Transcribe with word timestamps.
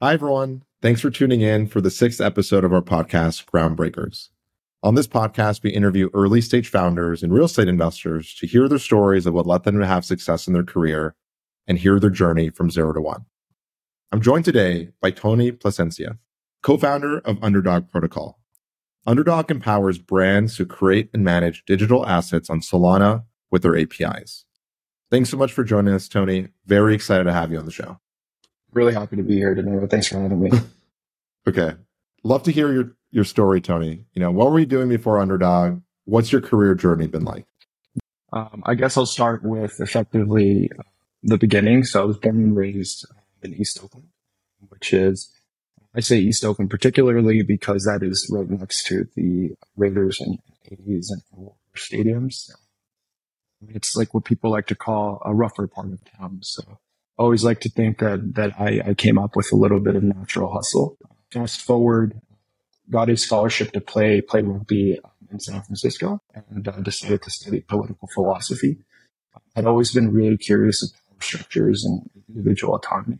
Hi, 0.00 0.12
everyone. 0.12 0.62
Thanks 0.80 1.00
for 1.00 1.10
tuning 1.10 1.40
in 1.40 1.66
for 1.66 1.80
the 1.80 1.90
sixth 1.90 2.20
episode 2.20 2.62
of 2.62 2.72
our 2.72 2.80
podcast, 2.80 3.46
Groundbreakers. 3.46 4.28
On 4.80 4.94
this 4.94 5.08
podcast, 5.08 5.64
we 5.64 5.70
interview 5.70 6.08
early 6.14 6.40
stage 6.40 6.68
founders 6.68 7.24
and 7.24 7.34
real 7.34 7.46
estate 7.46 7.66
investors 7.66 8.32
to 8.36 8.46
hear 8.46 8.68
their 8.68 8.78
stories 8.78 9.26
of 9.26 9.34
what 9.34 9.44
led 9.44 9.64
them 9.64 9.80
to 9.80 9.86
have 9.88 10.04
success 10.04 10.46
in 10.46 10.52
their 10.52 10.62
career 10.62 11.16
and 11.66 11.80
hear 11.80 11.98
their 11.98 12.10
journey 12.10 12.48
from 12.48 12.70
zero 12.70 12.92
to 12.92 13.00
one. 13.00 13.24
I'm 14.12 14.20
joined 14.20 14.44
today 14.44 14.90
by 15.00 15.10
Tony 15.10 15.50
Plasencia, 15.50 16.18
co-founder 16.62 17.18
of 17.18 17.42
Underdog 17.42 17.88
Protocol. 17.88 18.38
Underdog 19.04 19.50
empowers 19.50 19.98
brands 19.98 20.56
to 20.58 20.64
create 20.64 21.10
and 21.12 21.24
manage 21.24 21.64
digital 21.64 22.06
assets 22.06 22.48
on 22.48 22.60
Solana 22.60 23.24
with 23.50 23.62
their 23.62 23.76
APIs. 23.76 24.44
Thanks 25.10 25.30
so 25.30 25.36
much 25.36 25.52
for 25.52 25.64
joining 25.64 25.92
us, 25.92 26.06
Tony. 26.06 26.50
Very 26.66 26.94
excited 26.94 27.24
to 27.24 27.32
have 27.32 27.50
you 27.50 27.58
on 27.58 27.64
the 27.64 27.72
show. 27.72 27.98
Really 28.78 28.94
happy 28.94 29.16
to 29.16 29.24
be 29.24 29.34
here 29.34 29.56
today. 29.56 29.76
Thanks 29.90 30.06
for 30.06 30.20
having 30.20 30.40
me. 30.40 30.50
okay. 31.48 31.72
Love 32.22 32.44
to 32.44 32.52
hear 32.52 32.72
your, 32.72 32.96
your 33.10 33.24
story, 33.24 33.60
Tony. 33.60 34.04
You 34.14 34.20
know, 34.20 34.30
what 34.30 34.52
were 34.52 34.60
you 34.60 34.66
doing 34.66 34.88
before 34.88 35.18
Underdog? 35.18 35.80
What's 36.04 36.30
your 36.30 36.40
career 36.40 36.76
journey 36.76 37.08
been 37.08 37.24
like? 37.24 37.44
Um, 38.32 38.62
I 38.66 38.74
guess 38.74 38.96
I'll 38.96 39.04
start 39.04 39.42
with 39.42 39.80
effectively 39.80 40.70
the 41.24 41.38
beginning. 41.38 41.82
So 41.82 42.02
I 42.02 42.04
was 42.04 42.18
born 42.18 42.36
and 42.36 42.56
raised 42.56 43.04
in 43.42 43.52
East 43.52 43.80
Oakland, 43.82 44.08
which 44.68 44.92
is, 44.92 45.28
I 45.92 45.98
say 45.98 46.18
East 46.18 46.44
Oakland 46.44 46.70
particularly 46.70 47.42
because 47.42 47.84
that 47.84 48.06
is 48.06 48.30
right 48.32 48.48
next 48.48 48.86
to 48.86 49.08
the 49.16 49.56
Raiders 49.76 50.20
and 50.20 50.38
A's 50.70 51.10
and 51.10 51.50
stadiums. 51.74 52.50
It's 53.68 53.96
like 53.96 54.14
what 54.14 54.24
people 54.24 54.52
like 54.52 54.68
to 54.68 54.76
call 54.76 55.20
a 55.24 55.34
rougher 55.34 55.66
part 55.66 55.92
of 55.92 56.00
town. 56.16 56.40
So 56.42 56.78
always 57.18 57.44
like 57.44 57.60
to 57.60 57.68
think 57.68 57.98
that, 57.98 58.34
that 58.34 58.58
I, 58.58 58.80
I 58.90 58.94
came 58.94 59.18
up 59.18 59.36
with 59.36 59.52
a 59.52 59.56
little 59.56 59.80
bit 59.80 59.96
of 59.96 60.02
natural 60.02 60.52
hustle. 60.52 60.96
Fast 61.32 61.60
forward, 61.60 62.20
got 62.90 63.10
a 63.10 63.16
scholarship 63.16 63.72
to 63.72 63.80
play, 63.80 64.20
play 64.20 64.42
rugby 64.42 64.98
in 65.30 65.40
San 65.40 65.62
Francisco 65.62 66.20
and 66.50 66.66
uh, 66.66 66.80
decided 66.80 67.22
to 67.22 67.30
study 67.30 67.60
political 67.60 68.08
philosophy. 68.14 68.78
I'd 69.56 69.66
always 69.66 69.92
been 69.92 70.12
really 70.12 70.36
curious 70.36 70.82
about 70.82 71.22
structures 71.22 71.84
and 71.84 72.08
individual 72.28 72.76
autonomy. 72.76 73.18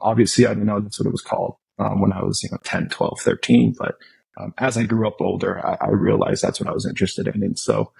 Obviously, 0.00 0.46
I 0.46 0.50
didn't 0.50 0.66
know 0.66 0.80
that's 0.80 0.98
what 0.98 1.06
it 1.06 1.12
was 1.12 1.22
called 1.22 1.56
um, 1.78 2.00
when 2.00 2.12
I 2.12 2.22
was, 2.22 2.42
you 2.42 2.48
know, 2.50 2.58
10, 2.64 2.88
12, 2.88 3.20
13. 3.20 3.74
But 3.78 3.96
um, 4.38 4.54
as 4.58 4.76
I 4.76 4.84
grew 4.84 5.06
up 5.06 5.20
older, 5.20 5.64
I, 5.64 5.76
I, 5.80 5.88
realized 5.90 6.42
that's 6.42 6.60
what 6.60 6.68
I 6.68 6.72
was 6.72 6.86
interested 6.86 7.26
in. 7.26 7.42
And 7.42 7.58
so 7.58 7.92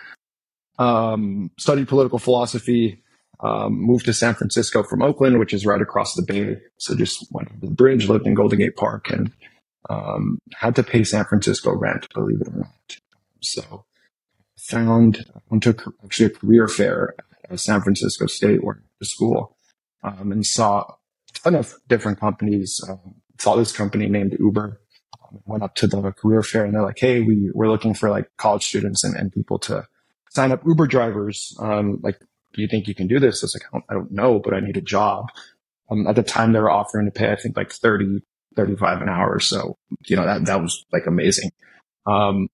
um, 0.79 1.51
studied 1.59 1.89
political 1.89 2.19
philosophy, 2.19 3.03
um, 3.43 3.81
moved 3.81 4.07
to 4.07 4.13
San 4.13 4.35
Francisco 4.35 4.83
from 4.83 5.03
Oakland, 5.03 5.39
which 5.39 5.55
is 5.55 5.67
right 5.67 5.81
across 5.81 6.15
the 6.15 6.23
bay. 6.23 6.59
So 6.79 6.95
just 6.95 7.27
went 7.33 7.49
over 7.49 7.67
the 7.67 7.73
bridge, 7.73 8.09
lived 8.09 8.27
in 8.27 8.35
Golden 8.35 8.59
Gate 8.59 8.77
Park, 8.77 9.11
and 9.11 9.33
um, 9.89 10.39
had 10.55 10.77
to 10.77 10.83
pay 10.83 11.05
San 11.05 11.25
Francisco 11.25 11.75
rent, 11.75 12.07
believe 12.15 12.41
it 12.41 12.49
or 12.49 12.59
not. 12.59 12.99
So 13.41 13.85
found 14.59 15.25
went 15.49 15.63
to 15.63 15.77
actually 16.05 16.27
a 16.27 16.31
career 16.31 16.69
fair 16.69 17.15
at 17.49 17.61
San 17.61 17.81
Francisco 17.81 18.27
State, 18.27 18.63
where 18.63 18.83
the 18.99 19.07
school, 19.07 19.57
um, 20.03 20.33
and 20.33 20.45
saw 20.45 20.81
a 20.81 20.95
ton 21.43 21.55
of 21.55 21.75
different 21.89 22.21
companies. 22.21 22.81
Um, 22.89 23.17
saw 23.39 23.57
this 23.57 23.73
company 23.73 24.07
named 24.07 24.37
Uber. 24.39 24.81
Um, 25.23 25.41
went 25.47 25.63
up 25.63 25.75
to 25.77 25.87
the 25.87 26.13
career 26.13 26.43
fair, 26.43 26.65
and 26.67 26.75
they're 26.75 26.83
like, 26.83 26.99
"Hey, 26.99 27.23
we 27.23 27.51
we're 27.55 27.71
looking 27.71 27.95
for 27.95 28.11
like 28.11 28.31
college 28.37 28.67
students 28.67 29.03
and, 29.03 29.17
and 29.17 29.33
people 29.33 29.59
to." 29.61 29.87
sign 30.31 30.53
up 30.53 30.65
Uber 30.65 30.87
drivers. 30.87 31.57
Um, 31.59 31.99
like, 32.03 32.21
do 32.53 32.63
you 32.63 32.69
think 32.69 32.87
you 32.87 32.95
can 32.95 33.07
do 33.07 33.19
this? 33.19 33.43
I 33.43 33.47
was 33.47 33.55
like, 33.55 33.65
I 33.65 33.69
don't, 33.73 33.85
I 33.89 33.95
don't 33.95 34.13
know, 34.13 34.39
but 34.39 34.55
I 34.55 34.61
need 34.61 34.77
a 34.77 34.83
job. 34.83 35.31
Um, 35.91 36.07
at 36.07 36.17
the 36.17 36.23
time 36.23 36.53
they 36.53 36.61
were 36.61 36.71
offering 36.71 37.07
to 37.07 37.13
pay, 37.13 37.33
I 37.33 37.37
think 37.37 37.57
like 37.57 37.73
30, 37.73 38.23
35 38.57 39.03
an 39.03 39.09
hour. 39.09 39.35
Or 39.35 39.41
So, 39.41 39.77
you 40.07 40.17
know, 40.17 40.25
that, 40.25 40.45
that 40.47 40.61
was 40.61 40.85
like 40.93 41.07
amazing. 41.07 41.51
Um, 42.07 42.49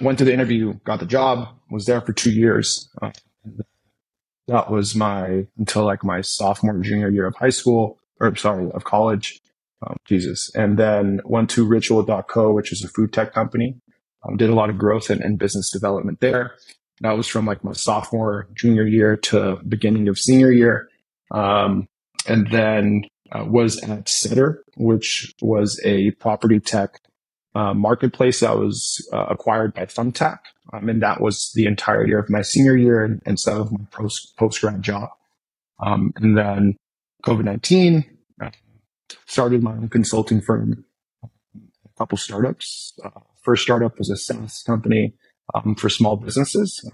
went 0.00 0.18
to 0.18 0.24
the 0.24 0.32
interview, 0.32 0.74
got 0.84 1.00
the 1.00 1.06
job, 1.06 1.48
was 1.70 1.86
there 1.86 2.00
for 2.00 2.12
two 2.12 2.30
years. 2.30 2.88
Uh, 3.00 3.10
that 4.46 4.70
was 4.70 4.94
my, 4.94 5.46
until 5.58 5.84
like 5.84 6.04
my 6.04 6.20
sophomore, 6.22 6.78
junior 6.78 7.10
year 7.10 7.26
of 7.26 7.36
high 7.36 7.50
school, 7.50 7.98
or 8.20 8.34
sorry, 8.36 8.70
of 8.72 8.84
college. 8.84 9.40
Um, 9.86 9.96
Jesus. 10.06 10.50
And 10.56 10.76
then 10.76 11.20
went 11.24 11.50
to 11.50 11.64
ritual.co, 11.64 12.52
which 12.52 12.72
is 12.72 12.82
a 12.82 12.88
food 12.88 13.12
tech 13.12 13.32
company. 13.32 13.76
Um, 14.26 14.36
did 14.36 14.50
a 14.50 14.54
lot 14.54 14.70
of 14.70 14.78
growth 14.78 15.08
and, 15.08 15.20
and 15.20 15.38
business 15.38 15.70
development 15.70 16.18
there. 16.20 16.56
That 17.00 17.16
was 17.16 17.26
from 17.26 17.46
like 17.46 17.62
my 17.62 17.72
sophomore, 17.72 18.48
junior 18.54 18.86
year 18.86 19.16
to 19.16 19.56
beginning 19.68 20.08
of 20.08 20.18
senior 20.18 20.50
year. 20.50 20.88
Um, 21.30 21.86
and 22.26 22.50
then 22.50 23.04
uh, 23.30 23.44
was 23.44 23.82
at 23.82 24.08
Setter, 24.08 24.64
which 24.76 25.32
was 25.40 25.80
a 25.84 26.10
property 26.12 26.60
tech 26.60 27.00
uh, 27.54 27.74
marketplace 27.74 28.40
that 28.40 28.58
was 28.58 29.06
uh, 29.12 29.26
acquired 29.28 29.74
by 29.74 29.86
Thumbtack. 29.86 30.38
Um, 30.72 30.88
and 30.88 31.02
that 31.02 31.20
was 31.20 31.52
the 31.54 31.66
entire 31.66 32.06
year 32.06 32.18
of 32.18 32.30
my 32.30 32.42
senior 32.42 32.76
year 32.76 33.02
and, 33.02 33.22
and 33.24 33.38
some 33.38 33.60
of 33.60 33.72
my 33.72 33.84
post 33.90 34.36
post 34.36 34.60
grad 34.60 34.82
job. 34.82 35.10
Um, 35.84 36.12
and 36.16 36.36
then 36.36 36.76
COVID 37.24 37.44
nineteen 37.44 38.04
uh, 38.42 38.50
started 39.26 39.62
my 39.62 39.72
own 39.72 39.88
consulting 39.88 40.40
firm, 40.40 40.84
a 41.24 41.28
couple 41.96 42.18
startups. 42.18 42.92
Uh, 43.04 43.20
first 43.42 43.62
startup 43.62 43.98
was 43.98 44.10
a 44.10 44.16
SaaS 44.16 44.62
company 44.66 45.14
um, 45.54 45.74
for 45.74 45.88
small 45.88 46.16
businesses. 46.16 46.88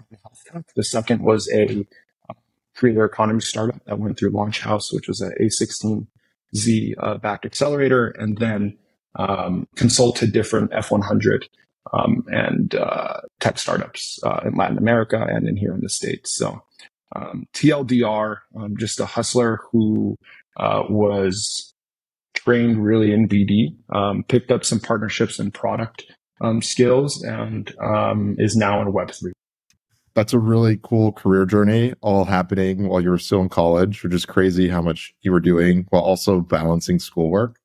The 0.75 0.83
second 0.83 1.21
was 1.21 1.49
a 1.53 1.85
uh, 2.29 2.33
creator 2.75 3.05
economy 3.05 3.41
startup 3.41 3.83
that 3.85 3.99
went 3.99 4.17
through 4.17 4.31
Launch 4.31 4.61
House, 4.61 4.91
which 4.93 5.07
was 5.07 5.21
a 5.21 5.31
A16Z 5.41 6.93
uh, 6.99 7.17
backed 7.17 7.45
accelerator, 7.45 8.07
and 8.07 8.37
then 8.37 8.77
um, 9.15 9.67
consulted 9.75 10.31
different 10.33 10.71
F100 10.71 11.45
um, 11.93 12.23
and 12.27 12.75
uh, 12.75 13.21
tech 13.39 13.57
startups 13.57 14.19
uh, 14.23 14.41
in 14.45 14.55
Latin 14.55 14.77
America 14.77 15.25
and 15.29 15.47
in 15.47 15.55
here 15.55 15.73
in 15.73 15.81
the 15.81 15.89
States. 15.89 16.35
So 16.35 16.63
um, 17.15 17.45
TLDR, 17.53 18.37
um, 18.55 18.75
just 18.77 18.99
a 18.99 19.05
hustler 19.05 19.59
who 19.71 20.17
uh, 20.57 20.83
was 20.89 21.73
trained 22.33 22.83
really 22.83 23.11
in 23.11 23.27
BD, 23.27 23.75
um, 23.93 24.23
picked 24.23 24.51
up 24.51 24.65
some 24.65 24.79
partnerships 24.79 25.39
and 25.39 25.53
product 25.53 26.05
um, 26.41 26.61
skills 26.61 27.21
and 27.23 27.73
um, 27.79 28.35
is 28.37 28.55
now 28.55 28.81
in 28.81 28.91
Web3. 28.91 29.31
That's 30.13 30.33
a 30.33 30.39
really 30.39 30.79
cool 30.81 31.11
career 31.11 31.45
journey, 31.45 31.93
all 32.01 32.23
happening 32.25 32.87
while 32.87 33.01
you 33.01 33.09
were 33.09 33.17
still 33.17 33.41
in 33.41 33.49
college, 33.49 34.01
which 34.01 34.13
is 34.13 34.25
crazy 34.25 34.69
how 34.69 34.81
much 34.81 35.13
you 35.21 35.31
were 35.31 35.41
doing 35.41 35.85
while 35.89 36.03
also 36.03 36.39
balancing 36.39 36.99
schoolwork. 36.99 37.57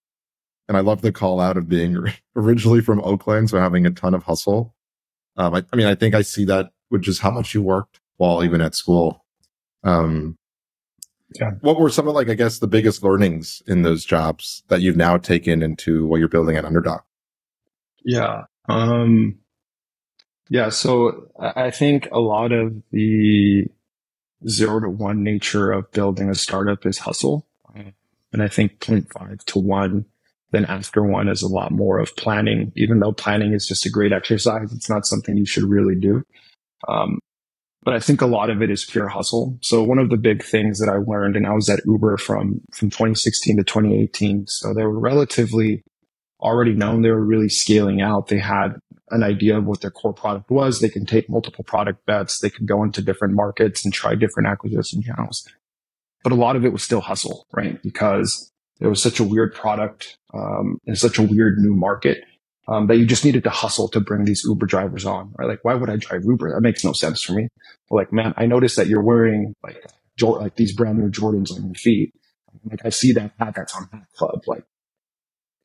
And 0.67 0.77
I 0.77 0.81
love 0.81 1.03
the 1.03 1.13
call 1.13 1.41
out 1.41 1.57
of 1.57 1.69
being 1.69 1.97
originally 2.37 2.81
from 2.81 3.01
Oakland, 3.03 3.51
so 3.51 3.59
having 3.59 3.87
a 3.87 3.91
ton 3.91 4.15
of 4.15 4.25
hustle. 4.25 4.75
Um, 5.37 5.55
I, 5.55 5.65
I, 5.73 5.77
mean, 5.77 5.87
I 5.87 5.95
think 5.95 6.15
I 6.15 6.23
see 6.23 6.45
that 6.47 6.71
which 6.91 7.09
is 7.09 7.21
how 7.21 7.31
much 7.31 7.55
you 7.55 7.63
worked 7.63 8.01
while 8.19 8.45
even 8.45 8.61
at 8.61 8.75
school. 8.75 9.25
Um, 9.83 10.37
yeah. 11.41 11.53
What 11.61 11.79
were 11.79 11.89
some 11.89 12.09
of 12.09 12.15
like, 12.15 12.29
I 12.29 12.35
guess, 12.35 12.59
the 12.59 12.67
biggest 12.67 13.03
learnings 13.03 13.63
in 13.67 13.83
those 13.83 14.05
jobs 14.05 14.65
that 14.69 14.81
you've 14.81 14.97
now 14.97 15.17
taken 15.17 15.63
into 15.63 16.07
what 16.07 16.19
you're 16.19 16.29
building 16.29 16.57
at 16.57 16.65
Underdog? 16.65 17.01
Yeah. 18.05 18.43
Um, 18.71 19.39
yeah, 20.49 20.69
so 20.69 21.29
I 21.39 21.71
think 21.71 22.09
a 22.13 22.21
lot 22.21 22.53
of 22.53 22.75
the 22.93 23.67
zero 24.49 24.81
to 24.81 24.89
one 24.89 25.23
nature 25.23 25.71
of 25.71 25.91
building 25.93 26.29
a 26.29 26.35
startup 26.35 26.87
is 26.87 26.99
hustle. 26.99 27.47
And 28.33 28.43
I 28.43 28.49
think 28.49 28.79
0.5 28.81 29.45
to 29.45 29.59
one, 29.59 30.07
then 30.53 30.65
after 30.65 31.03
one 31.03 31.29
is 31.29 31.43
a 31.43 31.49
lot 31.49 31.73
more 31.73 31.99
of 31.99 32.15
planning, 32.17 32.73
even 32.77 33.01
though 33.01 33.13
planning 33.13 33.53
is 33.53 33.67
just 33.67 33.87
a 33.87 33.91
great 33.91 34.13
exercise. 34.13 34.73
It's 34.73 34.89
not 34.89 35.07
something 35.07 35.37
you 35.37 35.47
should 35.47 35.65
really 35.65 35.97
do. 35.97 36.25
Um, 36.89 37.19
but 37.83 37.95
I 37.95 37.99
think 37.99 38.21
a 38.21 38.27
lot 38.27 38.51
of 38.51 38.63
it 38.63 38.71
is 38.71 38.85
pure 38.85 39.09
hustle. 39.09 39.59
So 39.63 39.83
one 39.83 39.99
of 39.99 40.11
the 40.11 40.17
big 40.17 40.45
things 40.45 40.79
that 40.79 40.89
I 40.89 40.97
learned, 40.97 41.37
and 41.37 41.47
I 41.47 41.53
was 41.53 41.69
at 41.69 41.85
Uber 41.87 42.19
from, 42.19 42.61
from 42.73 42.91
2016 42.91 43.57
to 43.57 43.65
2018. 43.65 44.47
So 44.47 44.75
they 44.75 44.85
were 44.85 44.99
relatively 44.99 45.83
already 46.41 46.75
known 46.75 47.03
they 47.03 47.11
were 47.11 47.25
really 47.25 47.49
scaling 47.49 48.01
out. 48.01 48.29
They 48.29 48.39
had 48.39 48.75
an 49.11 49.23
idea 49.23 49.59
of 49.59 49.65
what 49.65 49.81
their 49.81 49.91
core 49.91 50.13
product 50.13 50.51
was. 50.51 50.81
They 50.81 50.89
can 50.89 51.05
take 51.05 51.29
multiple 51.29 51.65
product 51.65 52.07
bets. 52.07 52.39
They 52.39 52.51
could 52.51 52.67
go 52.67 52.83
into 52.83 53.03
different 53.03 53.35
markets 53.35 53.85
and 53.85 53.93
try 53.93 54.15
different 54.15 54.49
acquisition 54.49 55.03
channels. 55.03 55.49
But 56.23 56.33
a 56.33 56.37
lot 56.37 56.57
of 56.57 56.65
it 56.65 56.73
was 56.73 56.83
still 56.83 57.01
hustle, 57.01 57.47
right? 57.53 57.83
Because 57.83 58.53
it 58.81 58.87
was 58.87 59.03
such 59.03 59.21
a 59.21 59.25
weird 59.25 59.55
product 59.55 60.19
um, 60.33 60.79
in 60.85 60.97
such 60.97 61.19
a 61.19 61.23
weird 61.23 61.59
new 61.59 61.75
market 61.75 62.25
um, 62.69 62.87
that 62.87 62.97
you 62.97 63.07
just 63.07 63.25
needed 63.25 63.45
to 63.45 63.51
hustle 63.51 63.89
to 63.89 64.01
bring 64.01 64.25
these 64.25 64.45
Uber 64.45 64.67
drivers 64.67 65.05
on. 65.05 65.33
Right? 65.39 65.49
Like, 65.49 65.65
why 65.65 65.75
would 65.75 65.91
I 65.91 65.97
drive 65.97 66.25
Uber? 66.25 66.55
That 66.55 66.61
makes 66.61 66.85
no 66.85 66.93
sense 66.93 67.23
for 67.23 67.33
me. 67.33 67.49
But 67.89 67.97
like, 67.97 68.13
man, 68.13 68.35
I 68.37 68.47
noticed 68.47 68.77
that 68.77 68.87
you're 68.87 69.03
wearing 69.03 69.55
like 69.63 69.85
like 70.23 70.57
these 70.57 70.75
brand 70.75 70.99
new 70.99 71.09
Jordans 71.09 71.51
on 71.51 71.65
your 71.65 71.75
feet. 71.75 72.13
Like, 72.65 72.85
I 72.85 72.91
see 72.91 73.13
that 73.13 73.33
hat 73.39 73.55
that's 73.57 73.75
on 73.75 73.89
Hat 73.91 74.07
Club. 74.15 74.43
Like, 74.47 74.65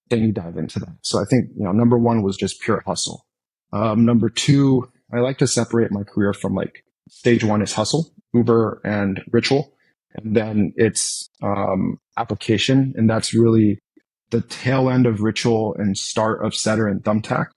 then 0.10 0.24
you 0.24 0.31
dive 0.31 0.57
into 0.57 0.80
that. 0.80 0.96
So 1.02 1.19
I 1.19 1.25
think, 1.30 1.50
you 1.57 1.63
know, 1.63 1.72
number 1.72 1.98
one 1.98 2.22
was 2.22 2.38
just 2.38 2.62
pure 2.62 2.84
hustle. 2.86 3.25
Um, 3.74 4.06
number 4.06 4.30
two, 4.30 4.90
I 5.13 5.19
like 5.19 5.38
to 5.40 5.48
separate 5.48 5.92
my 5.92 6.04
career 6.04 6.34
from 6.34 6.54
like 6.54 6.84
stage 7.10 7.44
one 7.44 7.62
is 7.62 7.74
hustle, 7.74 8.12
Uber 8.34 8.81
and 8.84 9.22
ritual. 9.31 9.74
And 10.13 10.36
then 10.36 10.74
it's, 10.75 11.30
um, 11.44 12.00
application. 12.18 12.94
And 12.96 13.10
that's 13.10 13.34
really 13.34 13.80
the 14.31 14.42
tail 14.42 14.90
end 14.90 15.06
of 15.06 15.22
Ritual 15.22 15.75
and 15.78 15.98
start 15.98 16.44
of 16.44 16.56
Setter 16.56 16.88
and 16.88 17.04
Thumbtack, 17.04 17.48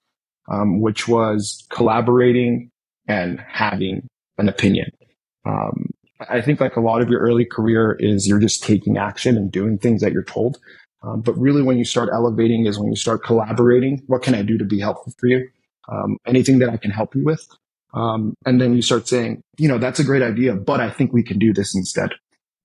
um, 0.51 0.81
which 0.81 1.09
was 1.09 1.67
collaborating 1.71 2.71
and 3.07 3.41
having 3.41 4.07
an 4.37 4.49
opinion. 4.49 4.91
Um, 5.47 5.91
I 6.29 6.41
think 6.41 6.61
like 6.61 6.77
a 6.77 6.81
lot 6.81 7.01
of 7.01 7.09
your 7.09 7.21
early 7.21 7.45
career 7.45 7.97
is 7.99 8.27
you're 8.27 8.41
just 8.41 8.63
taking 8.63 8.99
action 8.99 9.37
and 9.37 9.51
doing 9.51 9.79
things 9.79 10.03
that 10.03 10.13
you're 10.13 10.25
told. 10.25 10.59
Um, 11.03 11.21
but 11.21 11.35
really, 11.39 11.63
when 11.63 11.79
you 11.79 11.85
start 11.85 12.09
elevating 12.13 12.67
is 12.67 12.79
when 12.79 12.91
you 12.91 12.97
start 12.97 13.23
collaborating. 13.23 14.03
What 14.07 14.23
can 14.23 14.35
I 14.35 14.43
do 14.43 14.59
to 14.59 14.65
be 14.65 14.81
helpful 14.81 15.13
for 15.19 15.27
you? 15.27 15.49
Um, 15.89 16.19
anything 16.27 16.59
that 16.59 16.69
I 16.69 16.77
can 16.77 16.91
help 16.91 17.15
you 17.15 17.25
with. 17.25 17.47
Um, 17.95 18.35
and 18.45 18.61
then 18.61 18.75
you 18.75 18.83
start 18.83 19.09
saying, 19.09 19.43
you 19.59 19.69
know, 19.69 19.79
that's 19.79 19.99
a 19.99 20.05
great 20.05 20.23
idea, 20.23 20.55
but 20.55 20.81
I 20.81 20.91
think 20.91 21.13
we 21.13 21.23
can 21.23 21.39
do 21.39 21.55
this 21.55 21.75
instead. 21.75 22.11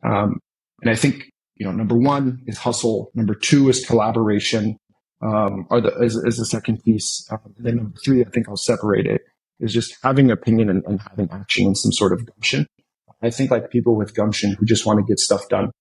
Um, 0.04 0.40
and 0.82 0.90
I 0.90 0.96
think, 0.96 1.32
you 1.56 1.66
know, 1.66 1.72
number 1.72 1.96
one 1.96 2.44
is 2.46 2.58
hustle. 2.58 3.10
Number 3.16 3.34
two 3.34 3.70
is 3.70 3.86
collaboration. 3.86 4.78
Um, 5.22 5.66
are 5.70 5.80
the, 5.80 5.98
is, 6.02 6.16
is 6.18 6.38
the 6.38 6.46
second 6.46 6.84
piece. 6.84 7.26
Um, 7.32 7.54
then 7.58 7.78
number 7.78 7.98
three, 8.04 8.22
I 8.22 8.30
think 8.30 8.50
I'll 8.50 8.58
separate 8.58 9.06
it 9.06 9.22
is 9.60 9.74
just 9.74 9.96
having 10.04 10.30
opinion 10.30 10.70
and, 10.70 10.84
and 10.86 11.00
having 11.02 11.30
action 11.32 11.68
and 11.68 11.78
some 11.78 11.94
sort 11.94 12.12
of 12.12 12.26
gumption. 12.26 12.68
I 13.22 13.30
think 13.30 13.50
like 13.50 13.70
people 13.70 13.96
with 13.96 14.14
gumption 14.14 14.54
who 14.54 14.66
just 14.66 14.86
want 14.86 15.00
to 15.00 15.06
get 15.06 15.20
stuff 15.20 15.48
done 15.48 15.72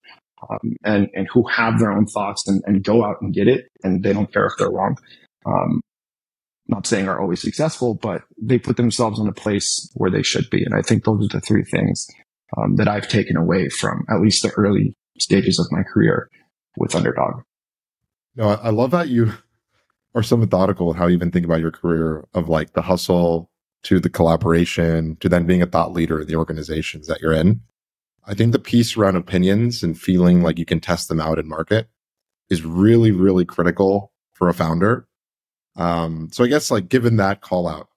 um, 0.51 0.77
and 0.85 1.09
and 1.15 1.29
who 1.33 1.47
have 1.49 1.79
their 1.79 1.93
own 1.93 2.07
thoughts 2.07 2.47
and, 2.49 2.63
and 2.67 2.85
go 2.85 3.05
out 3.05 3.17
and 3.21 3.35
get 3.35 3.49
it, 3.49 3.71
and 3.83 4.03
they 4.03 4.13
don't 4.13 4.33
care 4.33 4.47
if 4.47 4.53
they're 4.59 4.71
wrong. 4.71 4.97
Um, 5.47 5.81
not 6.69 6.87
saying 6.87 7.09
are 7.09 7.21
always 7.21 7.41
successful, 7.41 7.95
but 7.95 8.23
they 8.41 8.59
put 8.59 8.77
themselves 8.77 9.19
in 9.19 9.29
a 9.29 9.33
place 9.33 9.91
where 9.95 10.11
they 10.11 10.23
should 10.23 10.49
be. 10.51 10.65
And 10.65 10.75
I 10.75 10.83
think 10.83 11.05
those 11.05 11.25
are 11.25 11.39
the 11.39 11.41
three 11.41 11.65
things 11.65 12.07
um, 12.57 12.77
that 12.77 12.89
I've 12.89 13.09
taken 13.09 13.37
away 13.37 13.69
from 13.69 14.05
at 14.09 14.21
least 14.21 14.43
the 14.43 14.53
early 14.53 14.97
stages 15.19 15.59
of 15.59 15.67
my 15.71 15.83
career 15.83 16.29
with 16.77 16.95
Underdog. 16.95 17.43
No, 18.37 18.49
I 18.49 18.71
love 18.71 18.93
that 18.93 19.09
you 19.09 19.33
are 20.15 20.23
so 20.23 20.37
methodical 20.37 20.87
with 20.87 20.97
how 20.97 21.07
you 21.07 21.15
even 21.15 21.31
think 21.31 21.45
about 21.45 21.61
your 21.61 21.71
career 21.71 22.25
of 22.35 22.49
like 22.49 22.73
the 22.73 22.83
hustle 22.83 23.51
to 23.85 23.99
the 23.99 24.11
collaboration 24.11 25.17
to 25.17 25.29
then 25.29 25.45
being 25.45 25.63
a 25.63 25.67
thought 25.67 25.93
leader 25.93 26.21
in 26.21 26.29
the 26.29 26.37
organizations 26.37 27.07
that 27.09 27.21
you're 27.21 27.33
in. 27.33 27.61
I 28.25 28.35
think 28.35 28.53
the 28.53 28.59
piece 28.59 28.97
around 28.97 29.17
opinions 29.17 29.83
and 29.83 29.99
feeling 29.99 30.43
like 30.43 30.59
you 30.59 30.65
can 30.65 30.81
test 30.81 31.09
them 31.09 31.21
out 31.21 31.39
in 31.39 31.49
market 31.49 31.89
is 32.49 32.65
really, 32.65 33.11
really 33.11 33.45
critical 33.45 34.13
for 34.33 34.49
a 34.49 34.55
founder. 34.55 35.09
Um, 35.77 36.29
so 36.33 36.45
I 36.45 36.49
guess 36.49 36.71
like 36.71 36.89
given 36.89 37.17
that 37.17 37.41
call 37.41 37.67
out, 37.67 37.89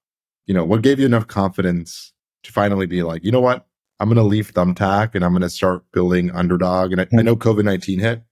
you 0.46 0.54
know, 0.54 0.64
what 0.64 0.82
gave 0.82 1.00
you 1.00 1.06
enough 1.06 1.28
confidence 1.28 2.14
to 2.44 2.52
finally 2.52 2.86
be 2.86 3.04
like, 3.04 3.24
you 3.24 3.32
know 3.32 3.42
what, 3.42 3.68
I'm 4.00 4.08
going 4.08 4.18
to 4.18 4.24
leave 4.24 4.54
Thumbtack 4.54 5.16
and 5.16 5.24
I'm 5.24 5.32
going 5.32 5.42
to 5.42 5.50
start 5.50 5.84
building 5.92 6.32
Underdog. 6.32 6.92
And 6.92 7.02
I, 7.02 7.08
I 7.18 7.22
know 7.22 7.36
COVID 7.36 7.64
19 7.64 8.00
hit. 8.00 8.24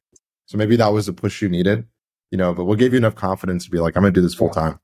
So 0.46 0.58
maybe 0.58 0.76
that 0.76 0.94
was 0.94 1.06
the 1.06 1.14
push 1.14 1.42
you 1.42 1.50
needed, 1.50 1.86
you 2.32 2.38
know, 2.38 2.54
but 2.54 2.66
what 2.66 2.80
gave 2.80 2.94
you 2.94 2.98
enough 2.98 3.16
confidence 3.16 3.66
to 3.66 3.72
be 3.72 3.80
like, 3.80 3.96
I'm 3.96 4.04
going 4.04 4.14
to 4.14 4.20
do 4.20 4.26
this 4.26 4.36
full 4.36 4.50
time? 4.50 4.80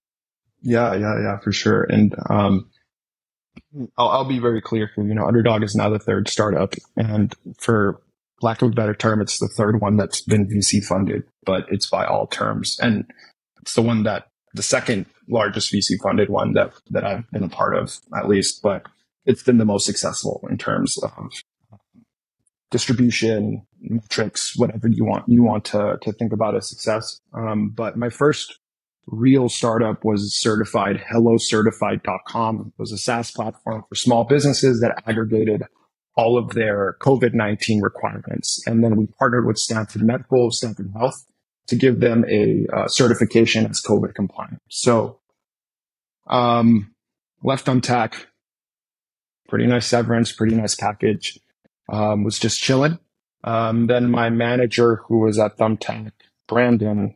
Yeah, 0.61 0.94
yeah, 0.94 1.21
yeah, 1.21 1.39
for 1.39 1.51
sure. 1.51 1.83
And 1.83 2.15
um, 2.29 2.69
I'll, 3.98 4.10
I'll 4.10 4.25
be 4.25 4.39
very 4.39 4.62
clear 4.62 4.92
here. 4.95 5.06
You 5.06 5.13
know, 5.13 5.25
Underdog 5.25 5.63
is 5.63 5.75
now 5.75 5.89
the 5.89 6.00
third 6.00 6.27
startup, 6.27 6.74
and 6.95 7.33
for 7.57 8.01
lack 8.42 8.62
of 8.62 8.71
a 8.71 8.74
better 8.74 8.95
term, 8.95 9.21
it's 9.21 9.39
the 9.39 9.48
third 9.48 9.81
one 9.81 9.98
that's 9.98 10.21
been 10.21 10.48
VC 10.48 10.83
funded, 10.83 11.24
but 11.45 11.66
it's 11.69 11.89
by 11.89 12.06
all 12.06 12.27
terms, 12.27 12.77
and 12.81 13.06
it's 13.62 13.74
the 13.74 13.81
one 13.81 14.04
that 14.04 14.27
the 14.54 14.63
second 14.63 15.06
largest 15.30 15.71
VC 15.71 16.01
funded 16.01 16.30
one 16.30 16.54
that 16.54 16.74
that 16.89 17.06
I've 17.06 17.30
been 17.31 17.44
a 17.44 17.50
part 17.50 17.75
of, 17.75 18.00
at 18.18 18.27
least. 18.27 18.62
But 18.62 18.86
it's 19.25 19.44
been 19.44 19.57
the 19.57 19.66
most 19.66 19.86
successful 19.86 20.45
in 20.50 20.57
terms 20.57 20.98
of 21.04 21.31
distribution, 22.71 23.66
metrics, 23.81 24.57
whatever 24.57 24.88
you 24.88 25.06
want 25.06 25.25
you 25.27 25.44
want 25.44 25.66
to 25.66 25.98
to 26.01 26.12
think 26.13 26.33
about 26.33 26.56
as 26.56 26.69
success. 26.69 27.19
Um, 27.33 27.69
but 27.69 27.98
my 27.98 28.10
first 28.10 28.60
real 29.11 29.50
startup 29.50 30.03
was 30.03 30.39
certified 30.39 30.97
hellocertified.com 31.11 32.73
was 32.77 32.91
a 32.91 32.97
SaaS 32.97 33.31
platform 33.31 33.83
for 33.88 33.95
small 33.95 34.23
businesses 34.23 34.81
that 34.81 35.03
aggregated 35.07 35.63
all 36.15 36.38
of 36.38 36.50
their 36.50 36.97
COVID-19 37.01 37.81
requirements. 37.81 38.61
And 38.67 38.83
then 38.83 38.95
we 38.95 39.07
partnered 39.07 39.45
with 39.45 39.57
Stanford 39.57 40.03
Medical, 40.03 40.51
Stanford 40.51 40.91
Health 40.97 41.25
to 41.67 41.75
give 41.75 42.00
them 42.00 42.25
a 42.27 42.65
uh, 42.73 42.88
certification 42.88 43.65
as 43.65 43.81
COVID 43.81 44.15
compliant. 44.15 44.61
So, 44.69 45.19
um, 46.27 46.94
left 47.44 47.65
Thumbtack, 47.65 48.25
pretty 49.47 49.65
nice 49.65 49.85
severance, 49.85 50.31
pretty 50.31 50.56
nice 50.56 50.75
package. 50.75 51.39
Um, 51.91 52.23
was 52.23 52.38
just 52.38 52.59
chilling. 52.59 53.00
Um, 53.44 53.88
then 53.88 54.11
my 54.11 54.29
manager 54.29 54.97
who 55.07 55.19
was 55.19 55.39
at 55.39 55.57
Thumbtack, 55.57 56.11
Brandon, 56.47 57.15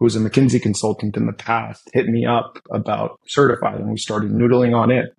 who 0.00 0.06
was 0.06 0.16
a 0.16 0.18
McKinsey 0.18 0.60
consultant 0.60 1.16
in 1.16 1.26
the 1.26 1.32
past, 1.32 1.88
hit 1.92 2.06
me 2.06 2.24
up 2.24 2.58
about 2.70 3.20
certified 3.26 3.78
and 3.78 3.90
we 3.90 3.98
started 3.98 4.32
noodling 4.32 4.74
on 4.74 4.90
it. 4.90 5.14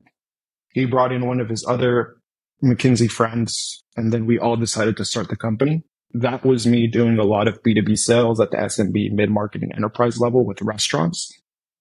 He 0.74 0.86
brought 0.86 1.12
in 1.12 1.28
one 1.28 1.40
of 1.40 1.48
his 1.48 1.64
other 1.68 2.18
McKinsey 2.64 3.10
friends 3.10 3.84
and 3.96 4.12
then 4.12 4.26
we 4.26 4.40
all 4.40 4.58
decided 4.58 4.98
to 4.98 5.06
start 5.06 5.30
the 5.30 5.36
company. 5.36 5.84
That 6.14 6.44
was 6.44 6.66
me 6.66 6.88
doing 6.88 7.20
a 7.20 7.24
lot 7.24 7.48
of 7.48 7.62
B2B 7.62 7.98
sales 7.98 8.42
at 8.42 8.50
the 8.52 8.58
SMB 8.58 9.12
mid 9.12 9.30
market 9.30 9.62
and 9.62 9.72
enterprise 9.74 10.20
level 10.20 10.46
with 10.46 10.62
restaurants. 10.62 11.32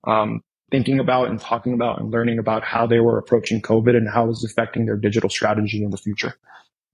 Um, 0.07 0.43
thinking 0.71 1.01
about 1.01 1.29
and 1.29 1.41
talking 1.41 1.73
about 1.73 2.01
and 2.01 2.13
learning 2.13 2.39
about 2.39 2.63
how 2.63 2.87
they 2.87 3.01
were 3.01 3.19
approaching 3.19 3.61
COVID 3.61 3.97
and 3.97 4.09
how 4.09 4.25
it 4.25 4.29
was 4.29 4.45
affecting 4.45 4.87
their 4.87 4.97
digital 4.97 5.29
strategy 5.29 5.83
in 5.83 5.91
the 5.91 5.97
future. 5.97 6.37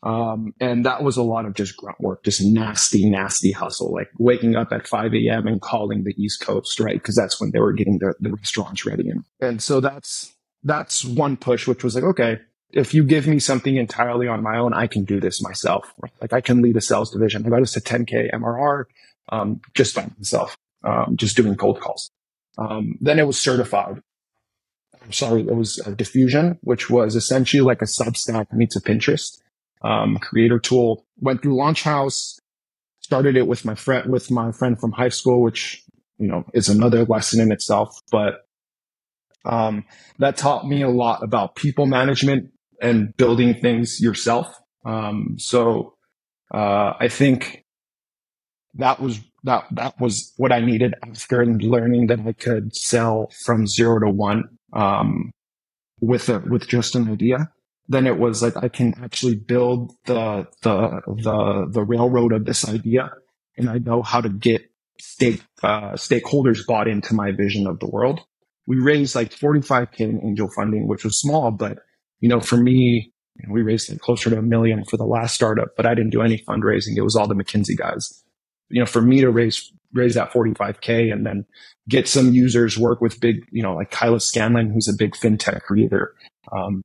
Um, 0.02 0.54
and 0.60 0.84
that 0.87 1.02
was 1.02 1.16
a 1.16 1.22
lot 1.22 1.46
of 1.46 1.54
just 1.54 1.76
grunt 1.76 2.00
work, 2.00 2.22
just 2.22 2.43
nasty, 2.43 3.08
nasty 3.08 3.50
hustle, 3.50 3.93
like 3.93 4.08
waking 4.19 4.54
up 4.54 4.72
at 4.72 4.87
5 4.87 5.14
a.m. 5.14 5.46
and 5.46 5.60
calling 5.60 6.04
the 6.04 6.14
East 6.22 6.40
Coast, 6.40 6.78
right? 6.78 7.02
Cause 7.02 7.16
that's 7.16 7.40
when 7.40 7.50
they 7.50 7.58
were 7.58 7.72
getting 7.72 7.98
the, 7.98 8.14
the 8.20 8.31
restaurants 8.31 8.84
ready. 8.84 9.08
And, 9.08 9.25
and 9.40 9.62
so 9.62 9.81
that's, 9.81 10.34
that's 10.62 11.04
one 11.04 11.37
push, 11.37 11.66
which 11.66 11.82
was 11.82 11.94
like, 11.94 12.04
okay, 12.04 12.38
if 12.70 12.93
you 12.93 13.04
give 13.04 13.26
me 13.26 13.38
something 13.38 13.76
entirely 13.76 14.28
on 14.28 14.43
my 14.43 14.58
own, 14.58 14.75
I 14.75 14.87
can 14.87 15.04
do 15.04 15.19
this 15.19 15.43
myself. 15.43 15.93
Right? 16.00 16.12
Like 16.20 16.32
I 16.32 16.40
can 16.40 16.62
lead 16.62 16.76
a 16.76 16.81
sales 16.81 17.10
division. 17.10 17.44
I 17.46 17.48
got 17.48 17.62
us 17.62 17.72
to 17.72 17.81
10K 17.81 18.32
MRR, 18.32 18.84
um, 19.31 19.60
just 19.75 19.94
by 19.94 20.06
myself, 20.19 20.56
um, 20.84 21.16
just 21.16 21.37
doing 21.37 21.56
cold 21.56 21.81
calls. 21.81 22.10
Um, 22.58 22.98
then 23.00 23.19
it 23.19 23.26
was 23.26 23.40
certified. 23.40 24.02
I'm 25.02 25.12
sorry, 25.12 25.43
it 25.43 25.54
was 25.54 25.78
a 25.87 25.94
diffusion, 25.94 26.58
which 26.62 26.90
was 26.90 27.14
essentially 27.14 27.60
like 27.60 27.81
a 27.81 27.86
Substack 27.86 28.53
meets 28.53 28.76
a 28.76 28.81
Pinterest 28.81 29.38
um, 29.82 30.18
creator 30.18 30.58
tool. 30.58 31.04
Went 31.18 31.42
through 31.42 31.56
Launch 31.56 31.82
House, 31.82 32.38
started 33.00 33.36
it 33.36 33.46
with 33.46 33.64
my 33.64 33.74
friend 33.74 34.10
with 34.10 34.30
my 34.30 34.52
friend 34.52 34.78
from 34.78 34.92
high 34.92 35.08
school, 35.08 35.42
which 35.42 35.82
you 36.18 36.28
know 36.28 36.44
is 36.54 36.68
another 36.68 37.04
lesson 37.04 37.40
in 37.40 37.52
itself. 37.52 38.00
But 38.10 38.46
um, 39.44 39.84
that 40.18 40.36
taught 40.36 40.66
me 40.66 40.82
a 40.82 40.88
lot 40.88 41.22
about 41.22 41.54
people 41.54 41.86
management 41.86 42.50
and 42.82 43.16
building 43.16 43.54
things 43.54 44.00
yourself. 44.00 44.54
Um, 44.84 45.36
so 45.38 45.94
uh, 46.52 46.94
I 46.98 47.08
think 47.08 47.64
that 48.74 49.00
was 49.00 49.20
that 49.44 49.64
that 49.72 50.00
was 50.00 50.32
what 50.36 50.52
I 50.52 50.60
needed 50.60 50.94
after 51.02 51.44
learning 51.46 52.08
that 52.08 52.20
I 52.20 52.32
could 52.32 52.74
sell 52.74 53.30
from 53.44 53.66
zero 53.66 54.00
to 54.00 54.10
one 54.10 54.44
um, 54.72 55.32
with 56.00 56.28
a 56.28 56.40
with 56.40 56.66
just 56.68 56.94
an 56.94 57.10
idea 57.10 57.50
then 57.88 58.06
it 58.06 58.19
was 58.19 58.43
like 58.43 58.56
I 58.56 58.69
can 58.69 58.94
actually 59.02 59.36
build 59.36 59.93
the 60.06 60.46
the 60.62 61.00
the 61.06 61.69
the 61.70 61.82
railroad 61.82 62.32
of 62.32 62.44
this 62.44 62.69
idea, 62.69 63.10
and 63.56 63.69
I 63.69 63.78
know 63.78 64.02
how 64.02 64.20
to 64.20 64.28
get 64.28 64.70
stake 64.98 65.43
uh, 65.62 65.93
stakeholders 65.93 66.66
bought 66.66 66.88
into 66.88 67.14
my 67.14 67.32
vision 67.32 67.66
of 67.66 67.78
the 67.78 67.86
world. 67.86 68.20
We 68.66 68.78
raised 68.78 69.14
like 69.14 69.31
45k 69.31 70.00
in 70.00 70.24
angel 70.24 70.48
funding, 70.55 70.88
which 70.88 71.05
was 71.05 71.20
small, 71.20 71.50
but 71.50 71.78
you 72.20 72.28
know, 72.28 72.40
for 72.40 72.56
me, 72.56 73.12
we 73.48 73.62
raised 73.62 73.90
like 73.90 74.00
closer 74.00 74.31
to 74.31 74.38
a 74.38 74.43
million 74.43 74.84
for 74.84 74.96
the 74.96 75.05
last 75.05 75.34
startup, 75.34 75.76
but 75.76 75.86
I 75.86 75.94
didn't 75.94 76.10
do 76.10 76.22
any 76.22 76.38
fundraising. 76.38 76.96
It 76.96 77.02
was 77.02 77.14
all 77.14 77.28
the 77.28 77.34
McKinsey 77.34 77.76
guys. 77.76 78.22
You 78.69 78.81
know, 78.81 78.86
for 78.86 79.00
me 79.00 79.20
to 79.20 79.31
raise 79.31 79.72
raise 79.93 80.14
that 80.14 80.32
45k 80.32 81.12
and 81.12 81.24
then 81.24 81.46
get 81.88 82.08
some 82.08 82.34
users 82.34 82.76
work 82.76 83.00
with 83.00 83.20
big, 83.20 83.46
you 83.50 83.62
know, 83.62 83.74
like 83.76 83.90
Kyla 83.90 84.20
Scanlon, 84.20 84.70
who's 84.72 84.88
a 84.88 84.96
big 84.96 85.12
fintech 85.12 85.62
creator, 85.62 86.14
um, 86.52 86.82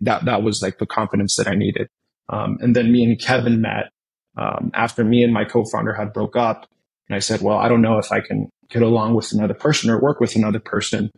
that 0.00 0.24
that 0.24 0.42
was 0.42 0.62
like 0.62 0.78
the 0.78 0.86
confidence 0.86 1.36
that 1.36 1.48
I 1.48 1.54
needed. 1.54 1.88
Um, 2.28 2.58
and 2.60 2.76
then 2.76 2.92
me 2.92 3.04
and 3.04 3.20
Kevin 3.20 3.60
met 3.60 3.90
um, 4.36 4.70
after 4.74 5.04
me 5.04 5.22
and 5.22 5.32
my 5.32 5.44
co-founder 5.44 5.92
had 5.92 6.12
broke 6.12 6.36
up, 6.36 6.66
and 7.08 7.16
I 7.16 7.18
said, 7.18 7.42
"Well, 7.42 7.58
I 7.58 7.68
don't 7.68 7.82
know 7.82 7.98
if 7.98 8.12
I 8.12 8.20
can 8.20 8.48
get 8.68 8.82
along 8.82 9.14
with 9.14 9.32
another 9.32 9.54
person 9.54 9.90
or 9.90 10.00
work 10.00 10.20
with 10.20 10.36
another 10.36 10.60
person." 10.60 11.10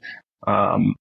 Um, 0.47 0.95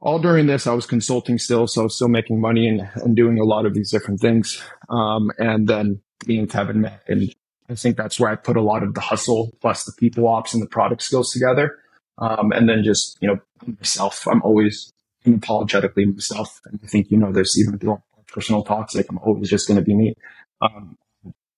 all 0.00 0.18
during 0.18 0.46
this, 0.46 0.66
I 0.66 0.74
was 0.74 0.84
consulting 0.84 1.38
still, 1.38 1.66
so 1.66 1.80
I 1.80 1.84
was 1.84 1.96
still 1.96 2.08
making 2.08 2.40
money 2.40 2.68
and, 2.68 2.88
and 2.96 3.16
doing 3.16 3.38
a 3.38 3.44
lot 3.44 3.64
of 3.64 3.72
these 3.72 3.90
different 3.90 4.20
things. 4.20 4.62
Um, 4.90 5.30
and 5.38 5.66
then 5.66 6.02
me 6.26 6.38
and 6.38 6.50
Kevin 6.50 6.82
met, 6.82 7.02
and 7.08 7.34
I 7.70 7.74
think 7.74 7.96
that's 7.96 8.20
where 8.20 8.30
I 8.30 8.36
put 8.36 8.58
a 8.58 8.62
lot 8.62 8.82
of 8.82 8.92
the 8.92 9.00
hustle 9.00 9.56
plus 9.62 9.84
the 9.84 9.92
people 9.98 10.28
ops 10.28 10.52
and 10.52 10.62
the 10.62 10.68
product 10.68 11.02
skills 11.02 11.32
together. 11.32 11.78
Um, 12.18 12.52
and 12.52 12.68
then 12.68 12.84
just 12.84 13.16
you 13.20 13.28
know 13.28 13.40
myself, 13.66 14.28
I'm 14.28 14.42
always 14.42 14.92
unapologetically 15.26 16.12
myself. 16.12 16.60
And 16.64 16.80
I 16.82 16.86
think 16.86 17.10
you 17.10 17.18
know 17.18 17.32
this 17.32 17.58
even 17.58 17.78
through 17.78 18.02
personal 18.28 18.62
talks. 18.62 18.94
Like 18.94 19.06
I'm 19.10 19.18
always 19.18 19.48
just 19.48 19.68
going 19.68 19.78
to 19.78 19.84
be 19.84 19.94
me. 19.94 20.14
Um, 20.60 20.96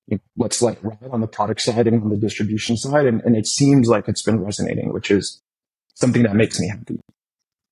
you 0.07 0.17
know, 0.17 0.19
let's 0.37 0.63
like 0.63 0.83
ride 0.83 1.11
on 1.11 1.21
the 1.21 1.27
product 1.27 1.61
side 1.61 1.87
and 1.87 2.03
on 2.03 2.11
the 2.11 2.17
distribution 2.17 2.77
side. 2.77 3.07
And, 3.07 3.21
and 3.23 3.37
it 3.37 3.47
seems 3.47 3.89
like 3.89 4.09
it's 4.09 4.23
been 4.23 4.41
resonating, 4.41 4.93
which 4.93 5.11
is 5.11 5.43
something 5.95 6.23
that 6.23 6.37
makes 6.37 6.61
me 6.61 6.69
happy. 6.69 7.01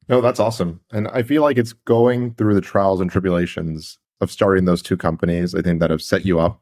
No, 0.08 0.20
that's 0.20 0.40
awesome. 0.40 0.80
And 0.92 1.08
I 1.08 1.22
feel 1.22 1.42
like 1.42 1.56
it's 1.56 1.72
going 1.72 2.34
through 2.34 2.54
the 2.54 2.60
trials 2.60 3.00
and 3.00 3.10
tribulations 3.10 3.98
of 4.20 4.30
starting 4.30 4.64
those 4.64 4.82
two 4.82 4.96
companies, 4.96 5.54
I 5.54 5.62
think 5.62 5.80
that 5.80 5.90
have 5.90 6.02
set 6.02 6.26
you 6.26 6.40
up 6.40 6.60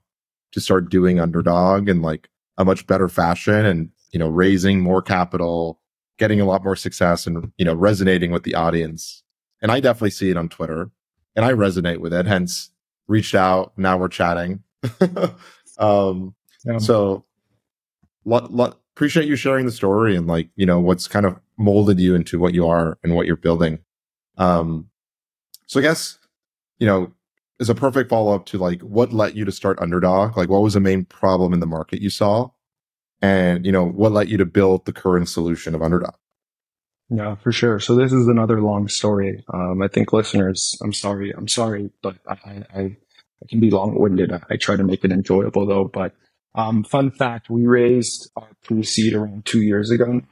to 0.52 0.60
start 0.60 0.90
doing 0.90 1.18
underdog 1.18 1.88
in 1.88 2.02
like 2.02 2.28
a 2.58 2.64
much 2.64 2.86
better 2.86 3.08
fashion 3.08 3.64
and, 3.64 3.90
you 4.12 4.18
know, 4.18 4.28
raising 4.28 4.80
more 4.80 5.02
capital, 5.02 5.80
getting 6.18 6.40
a 6.40 6.44
lot 6.44 6.62
more 6.62 6.76
success 6.76 7.26
and, 7.26 7.50
you 7.56 7.64
know, 7.64 7.74
resonating 7.74 8.30
with 8.30 8.44
the 8.44 8.54
audience. 8.54 9.21
And 9.62 9.70
I 9.70 9.80
definitely 9.80 10.10
see 10.10 10.30
it 10.30 10.36
on 10.36 10.48
Twitter 10.48 10.90
and 11.34 11.44
I 11.44 11.52
resonate 11.52 11.98
with 11.98 12.12
it. 12.12 12.26
Hence 12.26 12.70
reached 13.06 13.34
out. 13.34 13.72
Now 13.78 13.96
we're 13.96 14.08
chatting. 14.08 14.62
um, 15.78 16.34
yeah. 16.64 16.78
so 16.78 17.24
appreciate 18.94 19.26
you 19.26 19.36
sharing 19.36 19.66
the 19.66 19.72
story 19.72 20.16
and 20.16 20.26
like, 20.26 20.48
you 20.56 20.66
know, 20.66 20.80
what's 20.80 21.08
kind 21.08 21.26
of 21.26 21.38
molded 21.56 21.98
you 21.98 22.14
into 22.14 22.38
what 22.38 22.54
you 22.54 22.66
are 22.66 22.98
and 23.02 23.14
what 23.14 23.26
you're 23.26 23.36
building. 23.36 23.78
Um, 24.36 24.88
so 25.66 25.80
I 25.80 25.82
guess, 25.82 26.18
you 26.78 26.86
know, 26.86 27.12
is 27.58 27.70
a 27.70 27.74
perfect 27.74 28.10
follow 28.10 28.34
up 28.34 28.46
to 28.46 28.58
like 28.58 28.80
what 28.82 29.12
led 29.12 29.36
you 29.36 29.44
to 29.44 29.52
start 29.52 29.78
Underdog? 29.80 30.36
Like, 30.36 30.48
what 30.48 30.62
was 30.62 30.74
the 30.74 30.80
main 30.80 31.04
problem 31.04 31.52
in 31.52 31.60
the 31.60 31.66
market 31.66 32.02
you 32.02 32.10
saw? 32.10 32.50
And, 33.20 33.64
you 33.64 33.70
know, 33.70 33.86
what 33.86 34.12
led 34.12 34.28
you 34.28 34.36
to 34.38 34.44
build 34.44 34.84
the 34.84 34.92
current 34.92 35.28
solution 35.28 35.74
of 35.74 35.82
Underdog? 35.82 36.14
Yeah, 37.10 37.34
for 37.36 37.52
sure. 37.52 37.78
So 37.78 37.94
this 37.94 38.12
is 38.12 38.26
another 38.28 38.60
long 38.60 38.88
story. 38.88 39.44
Um, 39.52 39.82
I 39.82 39.88
think 39.88 40.12
listeners, 40.12 40.78
I'm 40.82 40.92
sorry, 40.92 41.30
I'm 41.30 41.48
sorry, 41.48 41.90
but 42.02 42.16
I, 42.26 42.64
I, 42.74 42.80
I 42.82 42.96
can 43.48 43.60
be 43.60 43.70
long 43.70 43.98
winded. 43.98 44.32
I, 44.32 44.40
I, 44.50 44.56
try 44.56 44.76
to 44.76 44.84
make 44.84 45.04
it 45.04 45.12
enjoyable 45.12 45.66
though. 45.66 45.84
But 45.84 46.14
um, 46.54 46.84
fun 46.84 47.10
fact: 47.10 47.50
we 47.50 47.66
raised 47.66 48.30
our 48.36 48.48
pre-seed 48.62 49.14
around 49.14 49.44
two 49.44 49.62
years 49.62 49.90
ago. 49.90 50.22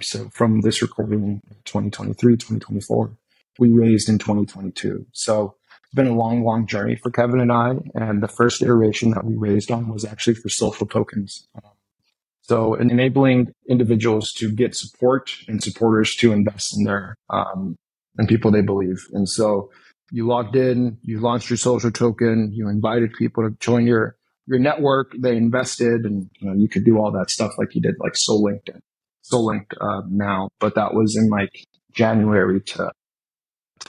So 0.00 0.30
from 0.30 0.60
this 0.60 0.80
recording, 0.80 1.42
2023, 1.64 2.34
2024, 2.34 3.10
we 3.58 3.72
raised 3.72 4.08
in 4.08 4.18
2022. 4.18 5.06
So 5.12 5.56
it's 5.82 5.94
been 5.94 6.06
a 6.06 6.14
long, 6.14 6.44
long 6.44 6.66
journey 6.66 6.96
for 6.96 7.10
Kevin 7.10 7.40
and 7.40 7.50
I. 7.50 7.74
And 7.94 8.22
the 8.22 8.28
first 8.28 8.62
iteration 8.62 9.10
that 9.10 9.24
we 9.24 9.34
raised 9.34 9.70
on 9.70 9.88
was 9.88 10.04
actually 10.04 10.34
for 10.34 10.48
social 10.48 10.86
tokens. 10.86 11.48
So 12.48 12.74
enabling 12.74 13.52
individuals 13.68 14.32
to 14.38 14.50
get 14.50 14.74
support 14.74 15.30
and 15.48 15.62
supporters 15.62 16.16
to 16.16 16.32
invest 16.32 16.76
in 16.76 16.84
their, 16.84 17.14
um, 17.28 17.76
and 18.16 18.26
people 18.26 18.50
they 18.50 18.62
believe. 18.62 18.96
And 19.12 19.28
so 19.28 19.70
you 20.10 20.26
logged 20.26 20.56
in, 20.56 20.96
you 21.02 21.20
launched 21.20 21.50
your 21.50 21.58
social 21.58 21.90
token, 21.90 22.50
you 22.52 22.68
invited 22.68 23.12
people 23.12 23.44
to 23.44 23.54
join 23.60 23.86
your, 23.86 24.16
your 24.46 24.58
network. 24.58 25.12
They 25.18 25.36
invested 25.36 26.06
and 26.06 26.30
you 26.40 26.48
know, 26.48 26.54
you 26.56 26.68
could 26.68 26.86
do 26.86 26.96
all 26.96 27.12
that 27.12 27.30
stuff 27.30 27.52
like 27.58 27.74
you 27.74 27.82
did 27.82 27.96
like 28.00 28.16
Soul 28.16 28.42
LinkedIn, 28.44 28.80
Soul 29.20 29.46
Linked, 29.46 29.74
uh, 29.78 30.02
now, 30.08 30.48
but 30.58 30.74
that 30.74 30.94
was 30.94 31.16
in 31.16 31.28
like 31.28 31.52
January 31.92 32.62
to 32.62 32.90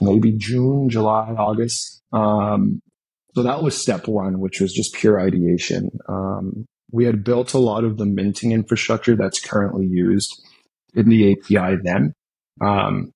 maybe 0.02 0.34
June, 0.34 0.90
July, 0.90 1.34
August. 1.38 2.02
Um, 2.12 2.82
so 3.36 3.44
that 3.44 3.64
was 3.64 3.82
step 3.82 4.08
one, 4.08 4.40
which 4.42 4.60
was 4.60 4.74
just 4.74 4.94
pure 4.96 5.22
ideation. 5.22 5.92
Um, 6.10 6.66
we 6.92 7.06
had 7.06 7.24
built 7.24 7.54
a 7.54 7.60
lot 7.60 7.84
of 7.84 7.98
the 7.98 8.06
minting 8.06 8.52
infrastructure 8.52 9.16
that's 9.16 9.40
currently 9.40 9.86
used 9.86 10.42
in 10.94 11.10
the 11.10 11.32
API 11.32 11.78
then. 11.84 12.14
Um, 12.62 13.14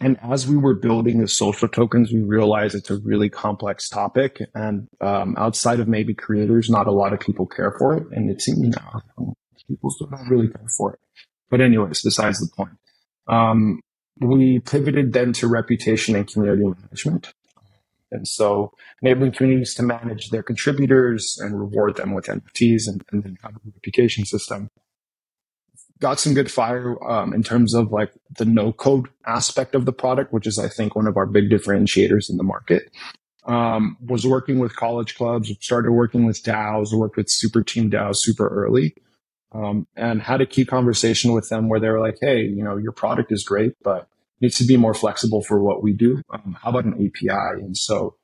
and 0.00 0.18
as 0.22 0.46
we 0.46 0.56
were 0.56 0.74
building 0.74 1.20
the 1.20 1.28
social 1.28 1.68
tokens, 1.68 2.12
we 2.12 2.20
realized 2.20 2.74
it's 2.74 2.90
a 2.90 2.98
really 2.98 3.28
complex 3.28 3.88
topic. 3.88 4.40
And 4.54 4.88
um, 5.00 5.34
outside 5.38 5.80
of 5.80 5.88
maybe 5.88 6.14
creators, 6.14 6.68
not 6.68 6.86
a 6.86 6.92
lot 6.92 7.12
of 7.12 7.20
people 7.20 7.46
care 7.46 7.74
for 7.78 7.96
it. 7.96 8.06
And 8.10 8.30
it 8.30 8.40
seems 8.40 8.76
now 8.76 9.02
people 9.68 9.90
still 9.90 10.08
don't 10.08 10.28
really 10.28 10.48
care 10.48 10.68
for 10.76 10.94
it. 10.94 11.00
But 11.50 11.60
anyways, 11.60 12.02
besides 12.02 12.40
the 12.40 12.48
point. 12.54 12.76
Um, 13.28 13.80
we 14.20 14.60
pivoted 14.60 15.12
then 15.12 15.32
to 15.34 15.48
reputation 15.48 16.16
and 16.16 16.30
community 16.30 16.64
management. 16.64 17.32
And 18.10 18.28
so 18.28 18.72
enabling 19.02 19.32
communities 19.32 19.74
to 19.74 19.82
manage 19.82 20.30
their 20.30 20.42
contributors 20.42 21.38
and 21.40 21.58
reward 21.58 21.96
them 21.96 22.14
with 22.14 22.26
NFTs 22.26 22.86
and, 22.86 23.04
and 23.10 23.24
then 23.24 23.38
have 23.42 23.56
a 23.56 23.60
reputation 23.74 24.24
system. 24.24 24.68
Got 26.00 26.20
some 26.20 26.34
good 26.34 26.50
fire 26.50 27.02
um, 27.08 27.32
in 27.32 27.42
terms 27.42 27.74
of 27.74 27.92
like 27.92 28.12
the 28.36 28.44
no 28.44 28.72
code 28.72 29.08
aspect 29.26 29.74
of 29.74 29.84
the 29.84 29.92
product, 29.92 30.32
which 30.32 30.46
is, 30.46 30.58
I 30.58 30.68
think, 30.68 30.94
one 30.94 31.06
of 31.06 31.16
our 31.16 31.26
big 31.26 31.50
differentiators 31.50 32.30
in 32.30 32.36
the 32.36 32.44
market. 32.44 32.90
Um, 33.46 33.98
was 34.00 34.26
working 34.26 34.58
with 34.58 34.74
college 34.74 35.16
clubs, 35.16 35.52
started 35.60 35.92
working 35.92 36.24
with 36.24 36.42
DAOs, 36.42 36.94
worked 36.94 37.18
with 37.18 37.26
Superteam 37.26 37.92
DAOs 37.92 38.16
super 38.16 38.48
early 38.48 38.94
um, 39.54 39.86
and 39.96 40.20
had 40.20 40.40
a 40.40 40.46
key 40.46 40.64
conversation 40.64 41.32
with 41.32 41.48
them 41.48 41.68
where 41.68 41.78
they 41.78 41.88
were 41.88 42.00
like, 42.00 42.18
"Hey, 42.20 42.42
you 42.42 42.62
know, 42.64 42.76
your 42.76 42.92
product 42.92 43.30
is 43.32 43.44
great, 43.44 43.74
but 43.82 44.08
needs 44.44 44.58
to 44.58 44.64
be 44.64 44.76
more 44.76 44.94
flexible 44.94 45.42
for 45.42 45.62
what 45.62 45.82
we 45.82 45.92
do. 45.92 46.22
Um, 46.30 46.56
how 46.60 46.70
about 46.70 46.84
an 46.84 46.94
API?" 46.94 47.62
And 47.62 47.76
so 47.76 48.16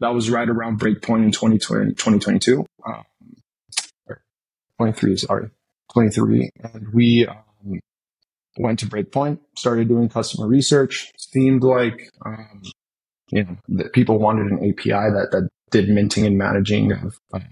that 0.00 0.14
was 0.14 0.30
right 0.30 0.48
around 0.48 0.80
breakpoint 0.80 1.24
in 1.24 1.32
2020, 1.32 1.90
2022, 1.90 2.64
um, 2.86 3.04
23, 4.78 5.16
sorry, 5.16 5.50
23, 5.94 6.50
and 6.62 6.92
we 6.92 7.26
um, 7.26 7.80
went 8.58 8.78
to 8.80 8.86
breakpoint, 8.86 9.38
started 9.56 9.88
doing 9.88 10.08
customer 10.08 10.46
research. 10.46 11.10
Seemed 11.16 11.62
like 11.62 12.10
um, 12.26 12.62
you 13.30 13.44
know 13.44 13.56
that 13.68 13.92
people 13.92 14.18
wanted 14.18 14.46
an 14.52 14.58
API 14.58 14.90
that 14.90 15.28
that 15.32 15.48
did 15.70 15.88
minting 15.88 16.26
and 16.26 16.36
managing 16.36 16.92
of 16.92 17.18
um, 17.32 17.42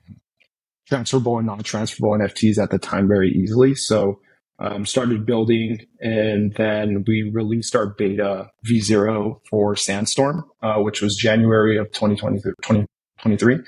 transferable 0.86 1.38
and 1.38 1.46
non-transferable 1.46 2.18
NFTs 2.18 2.62
at 2.62 2.70
the 2.70 2.78
time 2.78 3.08
very 3.08 3.30
easily. 3.30 3.74
So 3.74 4.20
um, 4.60 4.84
started 4.84 5.24
building 5.24 5.86
and 6.00 6.54
then 6.54 7.04
we 7.06 7.30
released 7.32 7.74
our 7.74 7.86
beta 7.86 8.50
V0 8.66 9.40
for 9.48 9.74
Sandstorm, 9.74 10.44
uh, 10.62 10.76
which 10.76 11.00
was 11.00 11.16
January 11.16 11.78
of 11.78 11.90
2023. 11.92 13.58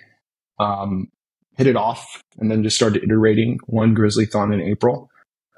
Um, 0.58 1.08
hit 1.56 1.66
it 1.66 1.76
off 1.76 2.22
and 2.38 2.50
then 2.50 2.62
just 2.62 2.76
started 2.76 3.02
iterating 3.02 3.58
won 3.66 3.96
Grizzlython 3.96 4.52
in 4.52 4.60
April. 4.60 5.08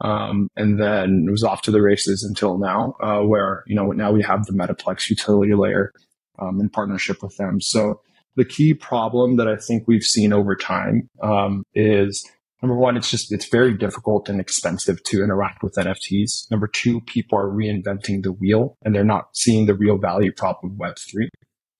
Um, 0.00 0.48
and 0.56 0.80
then 0.80 1.26
it 1.28 1.30
was 1.30 1.44
off 1.44 1.62
to 1.62 1.70
the 1.70 1.82
races 1.82 2.24
until 2.24 2.58
now, 2.58 2.94
uh, 3.00 3.20
where, 3.20 3.64
you 3.66 3.74
know, 3.74 3.90
now 3.92 4.12
we 4.12 4.22
have 4.22 4.46
the 4.46 4.52
Metaplex 4.52 5.08
utility 5.08 5.54
layer, 5.54 5.92
um, 6.38 6.60
in 6.60 6.68
partnership 6.68 7.22
with 7.22 7.36
them. 7.36 7.60
So 7.60 8.00
the 8.36 8.44
key 8.44 8.74
problem 8.74 9.36
that 9.36 9.48
I 9.48 9.56
think 9.56 9.84
we've 9.86 10.02
seen 10.02 10.32
over 10.32 10.56
time 10.56 11.08
um, 11.22 11.64
is 11.74 12.28
number 12.62 12.76
one, 12.76 12.96
it's 12.96 13.10
just 13.10 13.32
it's 13.32 13.48
very 13.48 13.76
difficult 13.76 14.28
and 14.28 14.40
expensive 14.40 15.02
to 15.04 15.22
interact 15.22 15.62
with 15.62 15.74
NFTs. 15.74 16.50
Number 16.50 16.66
two, 16.66 17.00
people 17.02 17.38
are 17.38 17.48
reinventing 17.48 18.22
the 18.22 18.32
wheel 18.32 18.76
and 18.82 18.94
they're 18.94 19.04
not 19.04 19.28
seeing 19.34 19.66
the 19.66 19.74
real 19.74 19.98
value 19.98 20.32
problem 20.32 20.72
of 20.72 20.78
Web 20.78 20.96
three. 20.98 21.28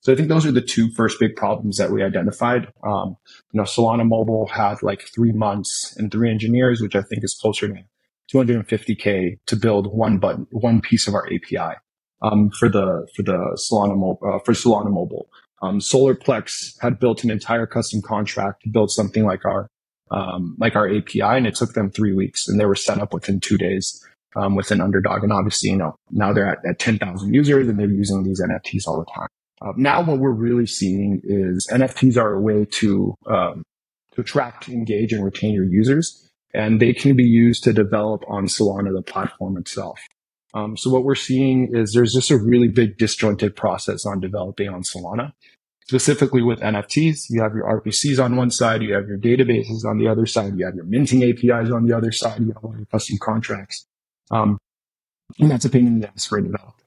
So 0.00 0.12
I 0.12 0.16
think 0.16 0.28
those 0.28 0.45
are 0.45 0.52
the 0.52 0.61
two 0.61 0.90
first 0.90 1.19
big 1.19 1.35
problems 1.35 1.78
that 1.78 1.90
we 1.90 2.02
identified. 2.02 2.71
Um, 2.87 3.16
you 3.52 3.59
know, 3.59 3.62
Solana 3.62 4.07
Mobile 4.07 4.47
had 4.47 4.83
like 4.83 5.09
three 5.14 5.33
months 5.33 5.95
and 5.97 6.12
three 6.12 6.31
engineers, 6.31 6.83
which 6.83 6.95
I 6.95 7.00
think 7.00 7.25
is 7.25 7.35
closer 7.40 7.69
to 7.69 7.75
250k 8.33 9.38
to 9.47 9.57
build 9.57 9.87
one 9.87 10.19
button, 10.19 10.47
one 10.50 10.83
piece 10.83 11.09
of 11.09 11.14
our 11.14 11.26
API 11.26 11.76
um, 12.23 12.50
for 12.50 12.69
the 12.69 13.07
for 13.16 13.23
the 13.23 13.59
Solana 13.71 13.97
Mobile 13.97 14.19
uh, 14.26 14.38
for 14.45 14.52
Solana 14.52 14.90
Mobile. 14.90 15.28
Um, 15.62 15.78
SolarPlex 15.78 16.75
had 16.81 16.99
built 16.99 17.25
an 17.25 17.31
entire 17.31 17.66
custom 17.66 18.02
contract 18.02 18.64
to 18.64 18.69
build 18.69 18.90
something 18.90 19.25
like 19.25 19.47
our 19.47 19.69
um, 20.11 20.56
like 20.58 20.76
our 20.76 20.88
API, 20.88 21.23
and 21.23 21.46
it 21.46 21.54
took 21.54 21.75
them 21.75 21.90
three 21.90 22.12
weeks, 22.12 22.49
and 22.49 22.61
they 22.61 22.66
were 22.66 22.75
set 22.75 23.00
up 23.00 23.12
within 23.12 23.40
two 23.40 23.58
days 23.58 24.04
um, 24.37 24.54
with 24.54 24.70
an 24.70 24.80
underdog. 24.80 25.23
And 25.23 25.32
obviously, 25.32 25.70
you 25.70 25.76
know, 25.76 25.96
now 26.11 26.32
they're 26.32 26.46
at, 26.46 26.58
at 26.68 26.78
10,000 26.78 27.34
users, 27.34 27.68
and 27.68 27.78
they're 27.78 27.88
using 27.88 28.23
these 28.25 28.40
NFTs 28.42 28.87
all 28.87 28.99
the 28.99 29.11
time. 29.12 29.28
Uh, 29.62 29.73
now, 29.76 30.02
what 30.02 30.18
we're 30.18 30.30
really 30.30 30.66
seeing 30.66 31.20
is 31.25 31.66
NFTs 31.70 32.16
are 32.16 32.34
a 32.34 32.40
way 32.40 32.64
to 32.64 33.14
um, 33.26 33.62
to 34.14 34.20
attract, 34.20 34.68
engage, 34.68 35.12
and 35.12 35.25
retain 35.25 35.54
your 35.54 35.64
users, 35.64 36.28
and 36.52 36.80
they 36.80 36.92
can 36.92 37.16
be 37.16 37.25
used 37.25 37.64
to 37.64 37.73
develop 37.73 38.23
on 38.28 38.46
Solana, 38.46 38.94
the 38.94 39.02
platform 39.02 39.56
itself. 39.56 39.99
Um, 40.54 40.76
so 40.76 40.88
what 40.90 41.02
we're 41.02 41.16
seeing 41.16 41.70
is 41.73 41.92
there's 41.92 42.12
just 42.12 42.30
a 42.30 42.38
really 42.38 42.68
big 42.68 42.96
disjointed 42.96 43.56
process 43.56 44.06
on 44.06 44.20
developing 44.20 44.68
on 44.68 44.82
Solana 44.82 45.32
specifically 45.85 46.43
with 46.43 46.61
NFTs, 46.61 47.26
you 47.29 47.43
have 47.43 47.55
your 47.55 47.64
RPCs 47.81 48.23
on 48.23 48.37
one 48.37 48.50
side, 48.50 48.83
you 48.83 48.95
have 48.95 49.07
your 49.07 49.19
databases 49.19 49.85
on 49.85 49.99
the 49.99 50.09
other 50.09 50.26
side, 50.26 50.59
you 50.59 50.64
have 50.64 50.75
your 50.75 50.85
minting 50.85 51.23
APIs 51.23 51.71
on 51.71 51.87
the 51.87 51.97
other 51.97 52.11
side, 52.11 52.41
you 52.41 52.53
have 52.53 52.64
all 52.64 52.75
your 52.76 52.87
custom 52.87 53.19
contracts. 53.21 53.87
Um, 54.31 54.59
and 55.38 55.50
that's 55.50 55.64
a 55.64 55.71
pain 55.71 55.87
in 55.87 56.00
the 56.00 56.09
ass 56.09 56.26
for 56.26 56.38
a 56.38 56.43
developer 56.43 56.85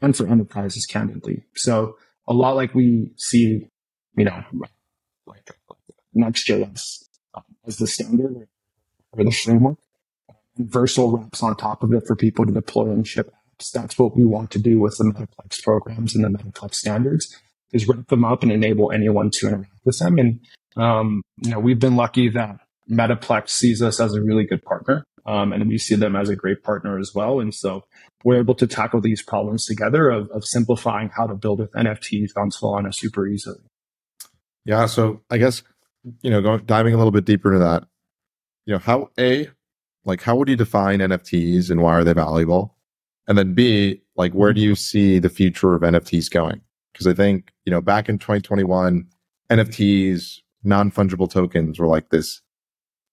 and 0.00 0.16
for 0.16 0.26
enterprises, 0.26 0.86
candidly. 0.86 1.44
So 1.54 1.96
a 2.26 2.32
lot 2.32 2.54
like 2.54 2.74
we 2.74 3.10
see, 3.16 3.68
you 4.16 4.24
know, 4.24 4.42
like, 5.26 5.50
Next.js 6.14 7.04
um, 7.34 7.44
as 7.66 7.76
the 7.76 7.86
standard 7.86 8.48
or 9.12 9.24
the 9.24 9.30
framework. 9.30 9.78
And 10.56 10.68
Vercel 10.68 11.16
wraps 11.16 11.42
on 11.42 11.56
top 11.56 11.82
of 11.82 11.92
it 11.92 12.06
for 12.06 12.16
people 12.16 12.46
to 12.46 12.52
deploy 12.52 12.90
and 12.90 13.06
ship 13.06 13.32
apps. 13.32 13.70
That's 13.70 13.98
what 13.98 14.16
we 14.16 14.24
want 14.24 14.50
to 14.52 14.58
do 14.58 14.80
with 14.80 14.96
the 14.96 15.04
Metaplex 15.04 15.62
programs 15.62 16.16
and 16.16 16.24
the 16.24 16.28
Metaplex 16.28 16.74
standards 16.74 17.36
is 17.72 17.88
wrap 17.88 18.06
them 18.08 18.24
up 18.24 18.42
and 18.42 18.52
enable 18.52 18.92
anyone 18.92 19.30
to 19.30 19.48
interact 19.48 19.72
with 19.84 19.98
them. 19.98 20.18
And 20.18 20.40
Um, 20.76 21.22
you 21.42 21.50
know, 21.50 21.58
we've 21.58 21.80
been 21.80 21.96
lucky 21.96 22.28
that 22.28 22.60
Metaplex 22.88 23.48
sees 23.50 23.82
us 23.82 23.98
as 24.00 24.14
a 24.14 24.22
really 24.22 24.44
good 24.44 24.62
partner. 24.62 25.04
Um, 25.26 25.52
and 25.52 25.68
we 25.68 25.76
see 25.76 25.94
them 25.94 26.16
as 26.16 26.30
a 26.30 26.36
great 26.36 26.62
partner 26.62 26.98
as 26.98 27.14
well. 27.14 27.40
And 27.40 27.54
so 27.54 27.84
we're 28.24 28.38
able 28.38 28.54
to 28.54 28.66
tackle 28.66 29.02
these 29.02 29.20
problems 29.20 29.66
together 29.66 30.08
of, 30.08 30.30
of 30.30 30.44
simplifying 30.44 31.10
how 31.10 31.26
to 31.26 31.34
build 31.34 31.58
with 31.58 31.70
NFTs 31.72 32.30
on 32.36 32.50
Solana 32.50 32.94
super 32.94 33.26
easily. 33.26 33.60
Yeah. 34.64 34.86
So 34.86 35.20
I 35.28 35.36
guess, 35.36 35.62
you 36.22 36.30
know, 36.30 36.40
going, 36.40 36.64
diving 36.64 36.94
a 36.94 36.96
little 36.96 37.10
bit 37.10 37.26
deeper 37.26 37.52
into 37.52 37.62
that, 37.62 37.84
you 38.64 38.72
know, 38.72 38.78
how 38.78 39.10
A, 39.18 39.48
like 40.06 40.22
how 40.22 40.34
would 40.36 40.48
you 40.48 40.56
define 40.56 41.00
NFTs 41.00 41.70
and 41.70 41.82
why 41.82 41.92
are 41.94 42.04
they 42.04 42.14
valuable? 42.14 42.76
And 43.26 43.36
then 43.36 43.52
B, 43.52 44.00
like 44.16 44.32
where 44.32 44.54
do 44.54 44.62
you 44.62 44.74
see 44.74 45.18
the 45.18 45.28
future 45.28 45.74
of 45.74 45.82
NFTs 45.82 46.30
going? 46.30 46.62
Because 46.92 47.06
I 47.06 47.14
think, 47.14 47.52
you 47.64 47.70
know, 47.70 47.80
back 47.80 48.08
in 48.08 48.18
2021, 48.18 49.06
NFTs, 49.50 50.38
non 50.64 50.90
fungible 50.90 51.30
tokens 51.30 51.78
were 51.78 51.86
like 51.86 52.10
this. 52.10 52.42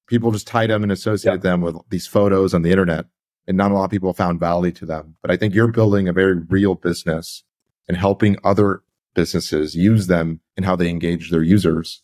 People 0.08 0.32
just 0.32 0.48
tied 0.48 0.70
them 0.70 0.84
and 0.84 0.91
associated 0.91 1.44
yeah. 1.44 1.51
them 1.51 1.62
with 1.62 1.77
these 1.89 2.08
photos 2.08 2.53
on 2.53 2.62
the 2.62 2.72
internet. 2.72 3.05
And 3.48 3.58
not 3.58 3.72
a 3.72 3.75
lot 3.75 3.86
of 3.86 3.91
people 3.91 4.13
found 4.13 4.39
value 4.39 4.72
to 4.72 4.86
them. 4.86 5.15
But 5.22 5.32
I 5.32 5.38
think 5.38 5.53
you're 5.53 5.72
building 5.72 6.08
a 6.08 6.13
very 6.13 6.36
real 6.36 6.75
business 6.75 7.44
and 7.88 7.96
helping 7.96 8.38
other 8.44 8.82
businesses 9.13 9.75
use 9.75 10.08
them 10.08 10.41
and 10.58 10.65
how 10.65 10.75
they 10.75 10.89
engage 10.89 11.29
their 11.29 11.44
users. 11.44 12.01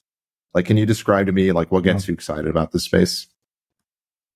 Like, 0.54 0.66
can 0.66 0.78
you 0.78 0.86
describe 0.86 1.28
to 1.28 1.32
me 1.32 1.52
like 1.52 1.72
what 1.72 1.84
gets 1.84 2.08
you 2.08 2.14
excited 2.14 2.48
about 2.48 2.72
this 2.72 2.84
space? 2.84 3.28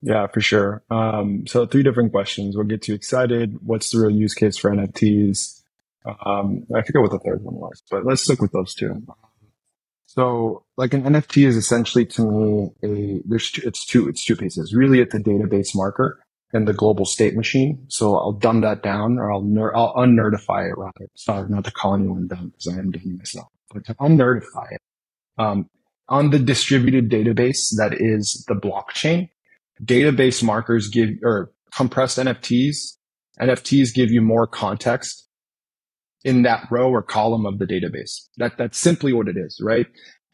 Yeah, 0.01 0.27
for 0.27 0.41
sure. 0.41 0.83
Um, 0.89 1.47
so 1.47 1.65
three 1.65 1.83
different 1.83 2.11
questions. 2.11 2.55
What 2.55 2.67
gets 2.67 2.87
you 2.87 2.95
excited? 2.95 3.57
What's 3.61 3.89
the 3.89 3.99
real 3.99 4.15
use 4.15 4.33
case 4.33 4.57
for 4.57 4.69
NFTs? 4.69 5.61
Um, 6.05 6.65
I 6.75 6.81
forget 6.83 7.01
what 7.01 7.11
the 7.11 7.19
third 7.19 7.43
one 7.43 7.55
was, 7.55 7.81
but 7.89 8.05
let's 8.05 8.23
stick 8.23 8.41
with 8.41 8.51
those 8.51 8.73
two. 8.73 9.03
So 10.05 10.63
like 10.77 10.93
an 10.93 11.03
NFT 11.03 11.45
is 11.45 11.57
essentially 11.57 12.05
to 12.05 12.21
me 12.21 12.69
a, 12.83 13.21
there's 13.25 13.51
two, 13.51 13.61
it's 13.67 13.85
two, 13.85 14.07
it's 14.07 14.23
two 14.23 14.35
pieces. 14.35 14.73
Really 14.73 15.01
it's 15.01 15.13
a 15.13 15.19
database 15.19 15.75
marker 15.75 16.19
and 16.53 16.67
the 16.67 16.73
global 16.73 17.05
state 17.05 17.35
machine. 17.35 17.85
So 17.89 18.15
I'll 18.15 18.31
dumb 18.31 18.61
that 18.61 18.81
down 18.81 19.17
or 19.17 19.31
I'll, 19.31 19.41
ner- 19.41 19.75
I'll 19.75 19.93
unnerdify 19.95 20.69
it 20.69 20.77
rather. 20.77 21.09
Sorry, 21.15 21.49
not 21.49 21.65
to 21.65 21.71
call 21.71 21.95
anyone 21.95 22.27
dumb 22.27 22.49
because 22.49 22.73
I 22.73 22.79
am 22.79 22.91
dumb 22.91 23.17
myself, 23.17 23.47
but 23.73 23.85
to 23.87 23.95
unnerdify 23.95 24.71
it. 24.71 24.81
Um, 25.37 25.69
on 26.07 26.29
the 26.29 26.39
distributed 26.39 27.09
database 27.09 27.75
that 27.77 27.95
is 27.99 28.45
the 28.47 28.53
blockchain, 28.53 29.29
database 29.83 30.43
markers 30.43 30.87
give 30.87 31.09
or 31.23 31.51
compressed 31.75 32.19
NFTs. 32.19 32.97
NFTs 33.41 33.93
give 33.93 34.11
you 34.11 34.21
more 34.21 34.47
context 34.47 35.24
in 36.25 36.41
that 36.41 36.67
row 36.71 36.89
or 36.89 37.03
column 37.03 37.45
of 37.45 37.59
the 37.59 37.65
database. 37.65 38.27
That 38.37 38.57
that's 38.57 38.77
simply 38.77 39.13
what 39.13 39.29
it 39.29 39.37
is, 39.37 39.61
right? 39.63 39.85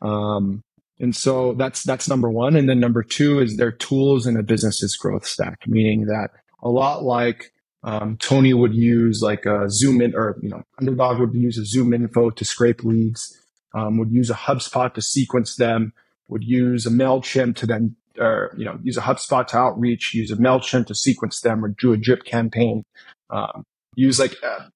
Um, 0.01 0.63
and 0.99 1.15
so 1.15 1.53
that's 1.53 1.83
that's 1.83 2.07
number 2.07 2.29
one. 2.29 2.55
And 2.55 2.67
then 2.67 2.79
number 2.79 3.03
two 3.03 3.39
is 3.39 3.57
their 3.57 3.71
tools 3.71 4.25
in 4.25 4.37
a 4.37 4.43
business's 4.43 4.95
growth 4.95 5.25
stack, 5.25 5.59
meaning 5.67 6.05
that 6.05 6.29
a 6.63 6.69
lot 6.69 7.03
like 7.03 7.51
um, 7.83 8.17
Tony 8.17 8.53
would 8.53 8.73
use 8.73 9.21
like 9.21 9.45
a 9.45 9.69
Zoom 9.69 10.01
in, 10.01 10.15
or 10.15 10.39
you 10.41 10.49
know, 10.49 10.63
Underdog 10.79 11.19
would 11.19 11.33
use 11.33 11.57
a 11.57 11.77
ZoomInfo 11.77 12.35
to 12.35 12.45
scrape 12.45 12.83
leads, 12.83 13.37
um, 13.73 13.97
would 13.97 14.11
use 14.11 14.29
a 14.29 14.35
HubSpot 14.35 14.93
to 14.93 15.01
sequence 15.01 15.57
them, 15.57 15.91
would 16.29 16.43
use 16.43 16.85
a 16.85 16.91
Mailchimp 16.91 17.55
to 17.57 17.67
then 17.67 17.95
or 18.17 18.53
you 18.57 18.63
know 18.63 18.79
use 18.81 18.97
a 18.97 19.01
HubSpot 19.01 19.45
to 19.47 19.57
outreach, 19.57 20.13
use 20.13 20.31
a 20.31 20.37
Mailchimp 20.37 20.87
to 20.87 20.95
sequence 20.95 21.41
them, 21.41 21.65
or 21.65 21.69
do 21.69 21.91
a 21.91 21.97
drip 21.97 22.23
campaign. 22.23 22.85
Um, 23.29 23.65
use 23.95 24.19
like 24.19 24.35
uh, 24.41 24.67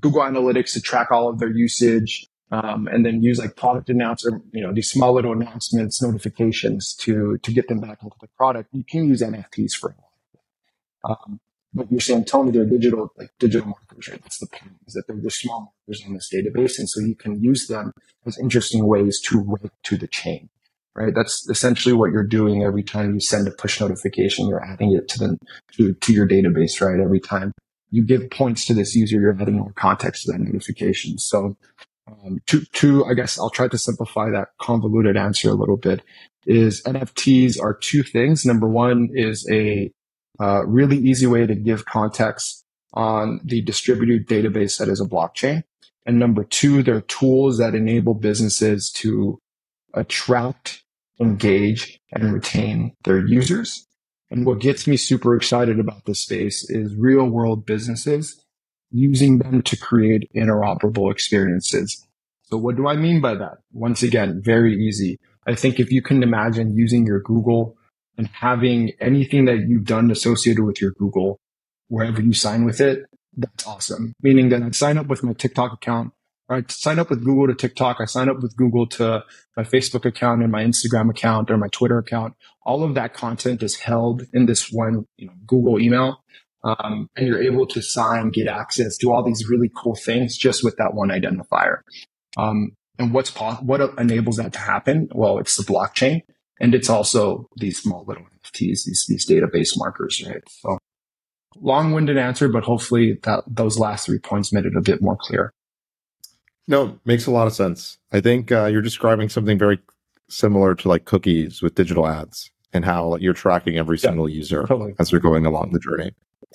Google 0.00 0.22
Analytics 0.22 0.72
to 0.74 0.80
track 0.80 1.10
all 1.10 1.28
of 1.28 1.38
their 1.38 1.50
usage, 1.50 2.26
um, 2.50 2.88
and 2.88 3.04
then 3.06 3.22
use 3.22 3.38
like 3.38 3.56
product 3.56 3.90
announcer, 3.90 4.40
you 4.52 4.62
know, 4.62 4.72
these 4.72 4.90
small 4.90 5.12
little 5.14 5.32
announcements, 5.32 6.02
notifications 6.02 6.94
to 6.94 7.38
to 7.38 7.52
get 7.52 7.68
them 7.68 7.80
back 7.80 8.02
into 8.02 8.16
the 8.20 8.28
product. 8.36 8.70
You 8.72 8.84
can 8.84 9.08
use 9.08 9.22
NFTs 9.22 9.72
for 9.74 9.90
a 9.90 11.08
um, 11.08 11.40
but 11.72 11.90
you're 11.90 12.00
saying, 12.00 12.24
Tony, 12.24 12.50
they're 12.50 12.64
digital, 12.66 13.12
like 13.16 13.30
digital 13.38 13.68
markers, 13.68 14.08
right? 14.08 14.20
That's 14.22 14.38
the 14.38 14.48
point, 14.48 14.72
is 14.86 14.94
that 14.94 15.04
they're 15.06 15.16
just 15.16 15.40
small 15.40 15.72
markers 15.88 16.04
in 16.04 16.14
this 16.14 16.28
database. 16.32 16.78
And 16.80 16.90
so 16.90 17.00
you 17.00 17.14
can 17.14 17.40
use 17.40 17.68
them 17.68 17.92
as 18.26 18.36
interesting 18.38 18.86
ways 18.86 19.20
to 19.26 19.40
rank 19.40 19.72
to 19.84 19.96
the 19.96 20.08
chain 20.08 20.50
right? 20.94 21.14
That's 21.14 21.48
essentially 21.48 21.94
what 21.94 22.10
you're 22.12 22.26
doing 22.26 22.62
every 22.62 22.82
time 22.82 23.14
you 23.14 23.20
send 23.20 23.46
a 23.48 23.52
push 23.52 23.80
notification. 23.80 24.48
You're 24.48 24.64
adding 24.64 24.92
it 24.92 25.08
to 25.08 25.18
the 25.18 25.38
to, 25.76 25.94
to 25.94 26.12
your 26.12 26.28
database, 26.28 26.80
right? 26.80 27.00
Every 27.00 27.20
time 27.20 27.52
you 27.90 28.04
give 28.04 28.30
points 28.30 28.64
to 28.66 28.74
this 28.74 28.94
user, 28.94 29.20
you're 29.20 29.36
adding 29.40 29.58
more 29.58 29.72
context 29.72 30.24
to 30.24 30.32
that 30.32 30.40
notification. 30.40 31.18
So, 31.18 31.56
um, 32.08 32.38
to 32.46 32.62
to 32.72 33.04
I 33.04 33.14
guess 33.14 33.38
I'll 33.38 33.50
try 33.50 33.68
to 33.68 33.78
simplify 33.78 34.30
that 34.30 34.48
convoluted 34.60 35.16
answer 35.16 35.50
a 35.50 35.54
little 35.54 35.76
bit. 35.76 36.02
Is 36.46 36.82
NFTs 36.84 37.60
are 37.60 37.74
two 37.74 38.02
things. 38.02 38.46
Number 38.46 38.68
one 38.68 39.10
is 39.12 39.46
a 39.50 39.92
uh, 40.40 40.64
really 40.66 40.96
easy 40.96 41.26
way 41.26 41.46
to 41.46 41.54
give 41.54 41.84
context 41.84 42.64
on 42.94 43.40
the 43.44 43.60
distributed 43.62 44.26
database 44.26 44.78
that 44.78 44.88
is 44.88 45.00
a 45.00 45.04
blockchain. 45.04 45.62
And 46.06 46.18
number 46.18 46.44
two, 46.44 46.82
they're 46.82 47.02
tools 47.02 47.58
that 47.58 47.74
enable 47.74 48.14
businesses 48.14 48.90
to 48.92 49.38
attract, 49.94 50.82
engage, 51.20 52.00
and 52.12 52.32
retain 52.32 52.96
their 53.04 53.24
users. 53.24 53.86
And 54.30 54.46
what 54.46 54.60
gets 54.60 54.86
me 54.86 54.96
super 54.96 55.34
excited 55.34 55.80
about 55.80 56.04
this 56.04 56.20
space 56.20 56.68
is 56.70 56.94
real 56.94 57.24
world 57.24 57.66
businesses 57.66 58.44
using 58.90 59.38
them 59.38 59.62
to 59.62 59.76
create 59.76 60.30
interoperable 60.34 61.10
experiences. 61.10 62.06
So 62.42 62.56
what 62.56 62.76
do 62.76 62.88
I 62.88 62.96
mean 62.96 63.20
by 63.20 63.34
that? 63.34 63.58
Once 63.72 64.02
again, 64.02 64.40
very 64.42 64.74
easy. 64.74 65.18
I 65.46 65.54
think 65.54 65.80
if 65.80 65.90
you 65.90 66.02
can 66.02 66.22
imagine 66.22 66.76
using 66.76 67.06
your 67.06 67.20
Google 67.20 67.76
and 68.16 68.28
having 68.28 68.92
anything 69.00 69.46
that 69.46 69.66
you've 69.68 69.84
done 69.84 70.10
associated 70.10 70.64
with 70.64 70.80
your 70.80 70.92
Google, 70.92 71.38
wherever 71.88 72.20
you 72.20 72.32
sign 72.32 72.64
with 72.64 72.80
it, 72.80 73.04
that's 73.36 73.66
awesome. 73.66 74.12
Meaning 74.22 74.48
that 74.50 74.62
I 74.62 74.70
sign 74.70 74.98
up 74.98 75.06
with 75.06 75.22
my 75.22 75.32
TikTok 75.32 75.72
account 75.72 76.12
I 76.50 76.64
sign 76.68 76.98
up 76.98 77.10
with 77.10 77.24
Google 77.24 77.46
to 77.46 77.54
TikTok. 77.54 77.98
I 78.00 78.06
sign 78.06 78.28
up 78.28 78.40
with 78.42 78.56
Google 78.56 78.86
to 78.88 79.24
my 79.56 79.62
Facebook 79.62 80.04
account 80.04 80.42
and 80.42 80.50
my 80.50 80.64
Instagram 80.64 81.08
account 81.08 81.50
or 81.50 81.56
my 81.56 81.68
Twitter 81.68 81.98
account. 81.98 82.34
All 82.66 82.82
of 82.82 82.94
that 82.96 83.14
content 83.14 83.62
is 83.62 83.76
held 83.76 84.26
in 84.32 84.46
this 84.46 84.70
one 84.70 85.06
you 85.16 85.28
know, 85.28 85.32
Google 85.46 85.80
email. 85.80 86.24
Um, 86.62 87.08
and 87.16 87.26
you're 87.26 87.42
able 87.42 87.66
to 87.68 87.80
sign, 87.80 88.30
get 88.30 88.48
access, 88.48 88.98
do 88.98 89.12
all 89.12 89.22
these 89.22 89.48
really 89.48 89.70
cool 89.74 89.94
things 89.94 90.36
just 90.36 90.62
with 90.62 90.76
that 90.76 90.92
one 90.92 91.08
identifier. 91.08 91.78
Um, 92.36 92.72
and 92.98 93.14
what's 93.14 93.30
po- 93.30 93.54
what 93.62 93.80
enables 93.98 94.36
that 94.36 94.52
to 94.52 94.58
happen? 94.58 95.08
Well, 95.14 95.38
it's 95.38 95.56
the 95.56 95.62
blockchain, 95.62 96.20
and 96.60 96.74
it's 96.74 96.90
also 96.90 97.48
these 97.56 97.80
small 97.80 98.04
little 98.06 98.24
NFTs, 98.24 98.84
these 98.84 99.06
these 99.08 99.26
database 99.26 99.70
markers, 99.78 100.22
right? 100.26 100.42
So, 100.48 100.78
long-winded 101.56 102.18
answer, 102.18 102.48
but 102.48 102.64
hopefully 102.64 103.18
that 103.22 103.44
those 103.46 103.78
last 103.78 104.04
three 104.04 104.18
points 104.18 104.52
made 104.52 104.66
it 104.66 104.76
a 104.76 104.82
bit 104.82 105.00
more 105.00 105.16
clear. 105.18 105.54
No, 106.70 107.00
makes 107.04 107.26
a 107.26 107.32
lot 107.32 107.48
of 107.48 107.52
sense. 107.52 107.98
I 108.12 108.20
think 108.20 108.52
uh, 108.52 108.66
you're 108.66 108.80
describing 108.80 109.28
something 109.28 109.58
very 109.58 109.80
similar 110.28 110.76
to 110.76 110.88
like 110.88 111.04
cookies 111.04 111.60
with 111.60 111.74
digital 111.74 112.06
ads 112.06 112.52
and 112.72 112.84
how 112.84 113.16
you're 113.16 113.34
tracking 113.34 113.76
every 113.76 113.96
yeah, 113.96 114.02
single 114.02 114.28
user 114.28 114.64
totally. 114.68 114.94
as 115.00 115.10
they're 115.10 115.18
going 115.18 115.46
along 115.46 115.72
the 115.72 115.80
journey. 115.80 116.12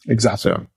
Exactly. 0.08 0.51
So, 0.51 0.67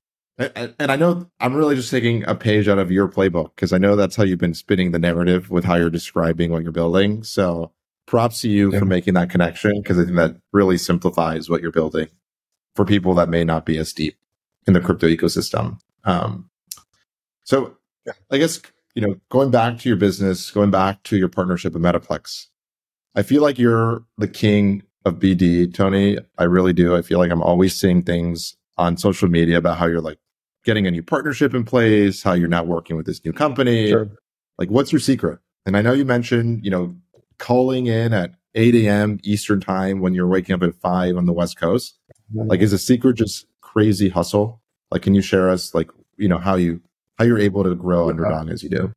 and, 0.57 0.75
and 0.81 0.91
I 0.91 0.97
know 0.97 1.31
I'm 1.39 1.55
really 1.55 1.77
just 1.77 1.93
taking 1.93 2.25
a 2.25 2.35
page 2.35 2.67
out 2.67 2.81
of 2.81 2.91
your 2.91 3.07
playbook 3.07 3.55
because 3.55 3.73
I 3.73 3.79
know 3.79 3.95
that's 3.95 4.17
how 4.17 4.25
you've 4.25 4.41
been 4.41 4.55
spinning 4.55 4.91
the 4.91 4.99
narrative 4.99 5.51
with 5.51 5.65
how 5.65 5.77
you're 5.77 5.89
describing 5.89 6.51
what 6.51 6.65
you're 6.65 6.73
building. 6.73 7.23
So 7.23 7.71
props 8.09 8.41
to 8.41 8.49
you 8.49 8.73
yeah. 8.73 8.81
for 8.81 8.87
making 8.87 9.15
that 9.15 9.31
connection 9.31 9.81
because 9.81 10.01
I 10.01 10.05
think 10.05 10.17
that 10.17 10.35
really 10.53 10.79
simplifies 10.79 11.49
what 11.49 11.63
you're 11.63 11.71
building 11.71 12.09
for 12.75 12.85
people 12.85 13.15
that 13.15 13.29
may 13.29 13.45
not 13.45 13.65
be 13.65 13.79
as 13.79 13.93
deep 13.93 14.17
in 14.67 14.73
the 14.73 14.81
crypto 14.81 15.07
ecosystem. 15.07 15.79
Um, 16.03 16.51
so 17.45 17.77
yeah. 18.05 18.15
I 18.33 18.39
guess 18.39 18.61
you 18.99 19.07
know, 19.07 19.15
going 19.29 19.53
back 19.53 19.79
to 19.79 19.89
your 19.89 19.95
business, 19.97 20.51
going 20.51 20.73
back 20.73 21.05
to 21.05 21.17
your 21.17 21.29
partnership 21.29 21.73
with 21.73 21.81
Metaplex, 21.81 22.47
I 23.15 23.23
feel 23.23 23.43
like 23.43 23.57
you're 23.57 24.03
the 24.17 24.27
king 24.27 24.83
of 25.05 25.21
BD, 25.21 25.73
Tony. 25.73 26.19
I 26.37 26.43
really 26.43 26.73
do. 26.73 26.97
I 26.97 27.03
feel 27.03 27.21
like 27.21 27.31
I'm 27.31 27.41
always 27.41 27.79
seeing 27.79 28.03
things 28.03 28.57
on 28.77 28.97
social 28.97 29.29
media 29.29 29.57
about 29.57 29.79
how 29.79 29.87
you're 29.87 30.01
like 30.01 30.19
getting 30.65 30.89
a 30.89 30.91
new 30.91 31.05
partnership 31.05 31.55
in 31.55 31.63
place, 31.63 32.25
how 32.25 32.33
you're 32.33 32.49
now 32.49 32.65
working 32.65 32.97
with 32.97 33.07
this 33.07 33.25
new 33.25 33.33
company. 33.33 33.91
Sure. 33.91 34.09
Like, 34.59 34.69
what's 34.69 34.91
your 34.91 34.99
secret? 34.99 35.39
And 35.65 35.77
I 35.77 35.81
know 35.83 35.93
you 35.93 36.05
mentioned, 36.05 36.65
you 36.65 36.71
know, 36.73 36.97
calling 37.39 37.87
in 37.87 38.13
at 38.13 38.33
8 38.57 38.75
a.m. 38.75 39.21
Eastern 39.23 39.61
time 39.61 40.01
when 40.01 40.13
you're 40.13 40.27
waking 40.27 40.57
up 40.57 40.63
at 40.65 40.75
five 40.75 41.17
on 41.17 41.27
the 41.27 41.33
West 41.33 41.57
Coast. 41.57 42.01
Like, 42.35 42.63
is 42.63 42.73
the 42.73 42.79
secret 42.79 43.15
just 43.15 43.47
crazy 43.61 44.09
hustle? 44.09 44.61
Like, 44.91 45.03
can 45.03 45.15
you 45.15 45.23
share 45.23 45.51
us, 45.51 45.73
like, 45.73 45.89
you 46.17 46.27
know, 46.27 46.39
how 46.39 46.57
you 46.57 46.81
how 47.19 47.25
you're 47.25 47.39
able 47.39 47.65
to 47.65 47.75
grow 47.75 48.05
yeah. 48.05 48.11
underdog 48.11 48.51
as 48.51 48.63
you 48.63 48.71
do. 48.71 48.93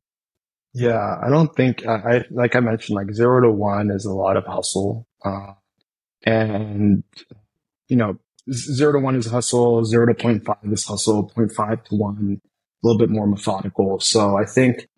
Yeah, 0.74 1.18
I 1.22 1.28
don't 1.28 1.54
think 1.54 1.86
I, 1.86 1.94
I, 1.94 2.24
like 2.30 2.56
I 2.56 2.60
mentioned, 2.60 2.96
like 2.96 3.12
zero 3.14 3.42
to 3.42 3.50
one 3.50 3.90
is 3.90 4.06
a 4.06 4.12
lot 4.12 4.36
of 4.36 4.46
hustle, 4.46 5.06
uh, 5.24 5.52
and 6.24 7.04
you 7.88 7.96
know, 7.96 8.16
zero 8.50 8.92
to 8.92 8.98
one 8.98 9.16
is 9.16 9.26
hustle, 9.26 9.84
zero 9.84 10.06
to 10.06 10.14
0.5 10.14 10.72
is 10.72 10.84
hustle, 10.86 11.30
0.5 11.36 11.84
to 11.84 11.96
one, 11.96 12.40
a 12.42 12.86
little 12.86 12.98
bit 12.98 13.10
more 13.10 13.26
methodical. 13.26 14.00
So 14.00 14.38
I 14.38 14.46
think 14.46 14.88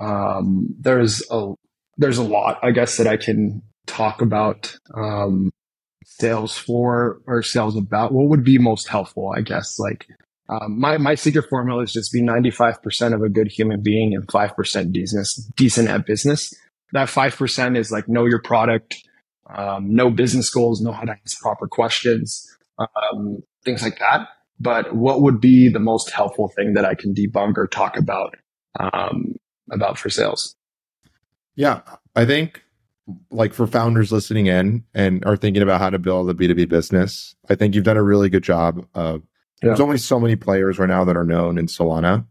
um, 0.00 0.74
there's 0.80 1.22
a 1.30 1.54
there's 1.96 2.18
a 2.18 2.24
lot, 2.24 2.58
I 2.62 2.72
guess, 2.72 2.96
that 2.96 3.06
I 3.06 3.16
can 3.16 3.62
talk 3.86 4.22
about 4.22 4.76
um, 4.94 5.50
sales 6.04 6.56
for 6.56 7.20
or 7.26 7.42
sales 7.42 7.76
about, 7.76 8.12
what 8.12 8.28
would 8.28 8.42
be 8.42 8.58
most 8.58 8.88
helpful? 8.88 9.32
I 9.36 9.42
guess 9.42 9.78
like 9.78 10.06
um, 10.50 10.80
my 10.80 10.98
my 10.98 11.14
secret 11.14 11.48
formula 11.48 11.82
is 11.82 11.92
just 11.92 12.12
be 12.12 12.20
ninety 12.20 12.50
five 12.50 12.82
percent 12.82 13.14
of 13.14 13.22
a 13.22 13.28
good 13.28 13.48
human 13.48 13.82
being 13.82 14.14
and 14.14 14.28
five 14.30 14.54
percent 14.56 14.92
business 14.92 15.36
decent 15.56 15.88
at 15.88 16.06
business. 16.06 16.52
That 16.92 17.08
five 17.08 17.36
percent 17.36 17.76
is 17.76 17.92
like 17.92 18.08
know 18.08 18.26
your 18.26 18.42
product, 18.42 18.96
um, 19.48 19.94
know 19.94 20.10
business 20.10 20.50
goals, 20.50 20.80
know 20.80 20.92
how 20.92 21.02
to 21.02 21.12
ask 21.12 21.40
proper 21.40 21.68
questions, 21.68 22.48
um, 22.78 23.42
things 23.64 23.82
like 23.82 24.00
that. 24.00 24.28
But 24.58 24.94
what 24.94 25.22
would 25.22 25.40
be 25.40 25.68
the 25.68 25.78
most 25.78 26.10
helpful 26.10 26.48
thing 26.48 26.74
that 26.74 26.84
I 26.84 26.94
can 26.94 27.14
debunk 27.14 27.56
or 27.56 27.68
talk 27.68 27.96
about 27.96 28.34
um, 28.78 29.36
about 29.70 29.98
for 29.98 30.10
sales? 30.10 30.56
Yeah, 31.54 31.82
I 32.16 32.24
think 32.26 32.64
like 33.30 33.52
for 33.52 33.66
founders 33.68 34.10
listening 34.10 34.46
in 34.46 34.84
and 34.94 35.24
are 35.24 35.36
thinking 35.36 35.62
about 35.62 35.80
how 35.80 35.90
to 35.90 35.98
build 35.98 36.28
a 36.28 36.34
B2B 36.34 36.68
business, 36.68 37.36
I 37.48 37.54
think 37.54 37.74
you've 37.74 37.84
done 37.84 37.96
a 37.96 38.02
really 38.02 38.28
good 38.28 38.42
job 38.42 38.84
of 38.94 39.22
yeah. 39.62 39.68
there's 39.68 39.80
only 39.80 39.98
so 39.98 40.18
many 40.20 40.36
players 40.36 40.78
right 40.78 40.88
now 40.88 41.04
that 41.04 41.16
are 41.16 41.24
known 41.24 41.58
in 41.58 41.66
Solana. 41.66 42.26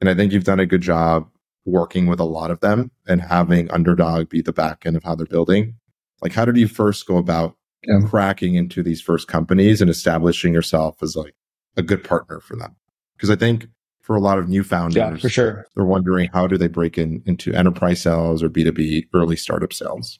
And 0.00 0.08
I 0.08 0.14
think 0.14 0.32
you've 0.32 0.44
done 0.44 0.60
a 0.60 0.66
good 0.66 0.80
job 0.80 1.28
working 1.64 2.06
with 2.06 2.20
a 2.20 2.24
lot 2.24 2.50
of 2.50 2.60
them 2.60 2.90
and 3.06 3.20
having 3.20 3.70
underdog 3.70 4.28
be 4.28 4.40
the 4.40 4.52
back 4.52 4.86
end 4.86 4.96
of 4.96 5.04
how 5.04 5.14
they're 5.14 5.26
building. 5.26 5.74
Like 6.22 6.32
how 6.32 6.44
did 6.44 6.56
you 6.56 6.68
first 6.68 7.06
go 7.06 7.16
about 7.16 7.56
yeah. 7.86 8.00
cracking 8.06 8.54
into 8.54 8.82
these 8.82 9.00
first 9.00 9.28
companies 9.28 9.80
and 9.80 9.90
establishing 9.90 10.52
yourself 10.52 11.02
as 11.02 11.16
like 11.16 11.34
a 11.76 11.82
good 11.82 12.04
partner 12.04 12.40
for 12.40 12.56
them? 12.56 12.76
Because 13.16 13.30
I 13.30 13.36
think 13.36 13.66
for 14.08 14.16
a 14.16 14.20
lot 14.20 14.38
of 14.38 14.48
new 14.48 14.64
founders. 14.64 14.96
Yeah, 14.96 15.16
for 15.16 15.28
sure. 15.28 15.66
They're 15.74 15.84
wondering 15.84 16.30
how 16.32 16.46
do 16.46 16.56
they 16.56 16.66
break 16.66 16.96
in 16.96 17.22
into 17.26 17.52
enterprise 17.52 18.00
sales 18.00 18.42
or 18.42 18.48
B2B 18.48 19.08
early 19.12 19.36
startup 19.36 19.72
sales? 19.72 20.18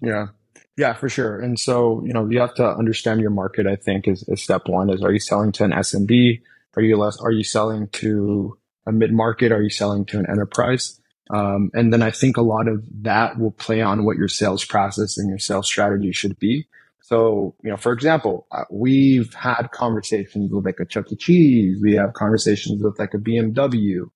Yeah. 0.00 0.28
Yeah, 0.76 0.94
for 0.94 1.08
sure. 1.08 1.38
And 1.40 1.58
so, 1.58 2.02
you 2.04 2.12
know, 2.12 2.28
you 2.28 2.40
have 2.40 2.54
to 2.54 2.66
understand 2.66 3.20
your 3.20 3.30
market, 3.30 3.66
I 3.66 3.76
think 3.76 4.08
is, 4.08 4.24
is 4.28 4.42
step 4.42 4.62
one 4.66 4.90
is 4.90 5.02
are 5.02 5.12
you 5.12 5.20
selling 5.20 5.52
to 5.52 5.64
an 5.64 5.72
SMB? 5.72 6.40
Are 6.76 6.82
you 6.82 6.96
less, 6.96 7.18
are 7.20 7.32
you 7.32 7.44
selling 7.44 7.88
to 7.88 8.56
a 8.86 8.92
mid 8.92 9.12
market? 9.12 9.52
Are 9.52 9.62
you 9.62 9.70
selling 9.70 10.06
to 10.06 10.18
an 10.18 10.26
enterprise? 10.30 11.00
Um, 11.30 11.70
and 11.74 11.92
then 11.92 12.02
I 12.02 12.10
think 12.10 12.36
a 12.36 12.42
lot 12.42 12.66
of 12.66 12.82
that 13.02 13.38
will 13.38 13.52
play 13.52 13.82
on 13.82 14.04
what 14.04 14.16
your 14.16 14.28
sales 14.28 14.64
process 14.64 15.16
and 15.16 15.28
your 15.28 15.38
sales 15.38 15.66
strategy 15.66 16.12
should 16.12 16.38
be. 16.38 16.66
So, 17.02 17.54
you 17.62 17.70
know, 17.70 17.76
for 17.76 17.92
example, 17.92 18.46
uh, 18.52 18.64
we've 18.70 19.32
had 19.34 19.70
conversations 19.72 20.52
with 20.52 20.64
like 20.64 20.78
a 20.80 20.86
Chuck 20.86 21.10
E. 21.10 21.16
Cheese. 21.16 21.80
We 21.82 21.94
have 21.94 22.12
conversations 22.14 22.82
with 22.82 22.98
like 22.98 23.14
a 23.14 23.18
BMW. 23.18 24.10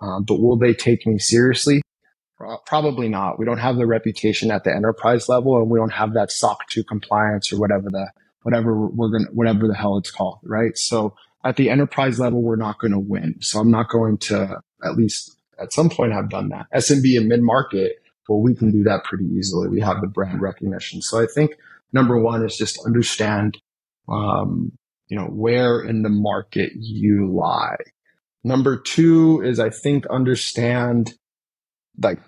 Um, 0.00 0.24
but 0.24 0.40
will 0.40 0.56
they 0.56 0.72
take 0.72 1.06
me 1.06 1.18
seriously? 1.18 1.82
Probably 2.66 3.08
not. 3.08 3.38
We 3.38 3.44
don't 3.44 3.58
have 3.58 3.76
the 3.76 3.86
reputation 3.86 4.50
at 4.50 4.62
the 4.62 4.74
enterprise 4.74 5.28
level 5.28 5.56
and 5.56 5.68
we 5.68 5.78
don't 5.78 5.92
have 5.92 6.14
that 6.14 6.30
SOC 6.30 6.68
2 6.68 6.84
compliance 6.84 7.52
or 7.52 7.58
whatever 7.58 7.88
the, 7.90 8.10
whatever 8.42 8.86
we're 8.86 9.18
to, 9.18 9.24
whatever 9.32 9.66
the 9.66 9.74
hell 9.74 9.98
it's 9.98 10.12
called, 10.12 10.38
right? 10.44 10.76
So 10.78 11.16
at 11.44 11.56
the 11.56 11.68
enterprise 11.68 12.20
level, 12.20 12.40
we're 12.40 12.56
not 12.56 12.78
going 12.78 12.92
to 12.92 12.98
win. 12.98 13.36
So 13.40 13.58
I'm 13.58 13.70
not 13.70 13.88
going 13.88 14.18
to 14.18 14.60
at 14.84 14.94
least 14.94 15.36
at 15.60 15.72
some 15.72 15.90
point 15.90 16.12
have 16.12 16.30
done 16.30 16.50
that. 16.50 16.66
SMB 16.72 17.16
and 17.18 17.28
mid 17.28 17.42
market, 17.42 17.96
well, 18.28 18.40
we 18.40 18.54
can 18.54 18.70
do 18.70 18.84
that 18.84 19.04
pretty 19.04 19.24
easily. 19.24 19.68
We 19.68 19.80
have 19.80 20.00
the 20.00 20.06
brand 20.06 20.40
recognition. 20.40 21.02
So 21.02 21.20
I 21.20 21.26
think 21.26 21.56
number 21.92 22.18
one 22.18 22.44
is 22.44 22.56
just 22.56 22.78
understand, 22.86 23.58
um, 24.08 24.72
you 25.08 25.16
know, 25.16 25.26
where 25.26 25.80
in 25.80 26.02
the 26.02 26.08
market 26.08 26.72
you 26.76 27.32
lie. 27.32 27.78
Number 28.44 28.76
two 28.76 29.42
is 29.42 29.58
I 29.58 29.70
think 29.70 30.06
understand 30.06 31.14
like 32.00 32.20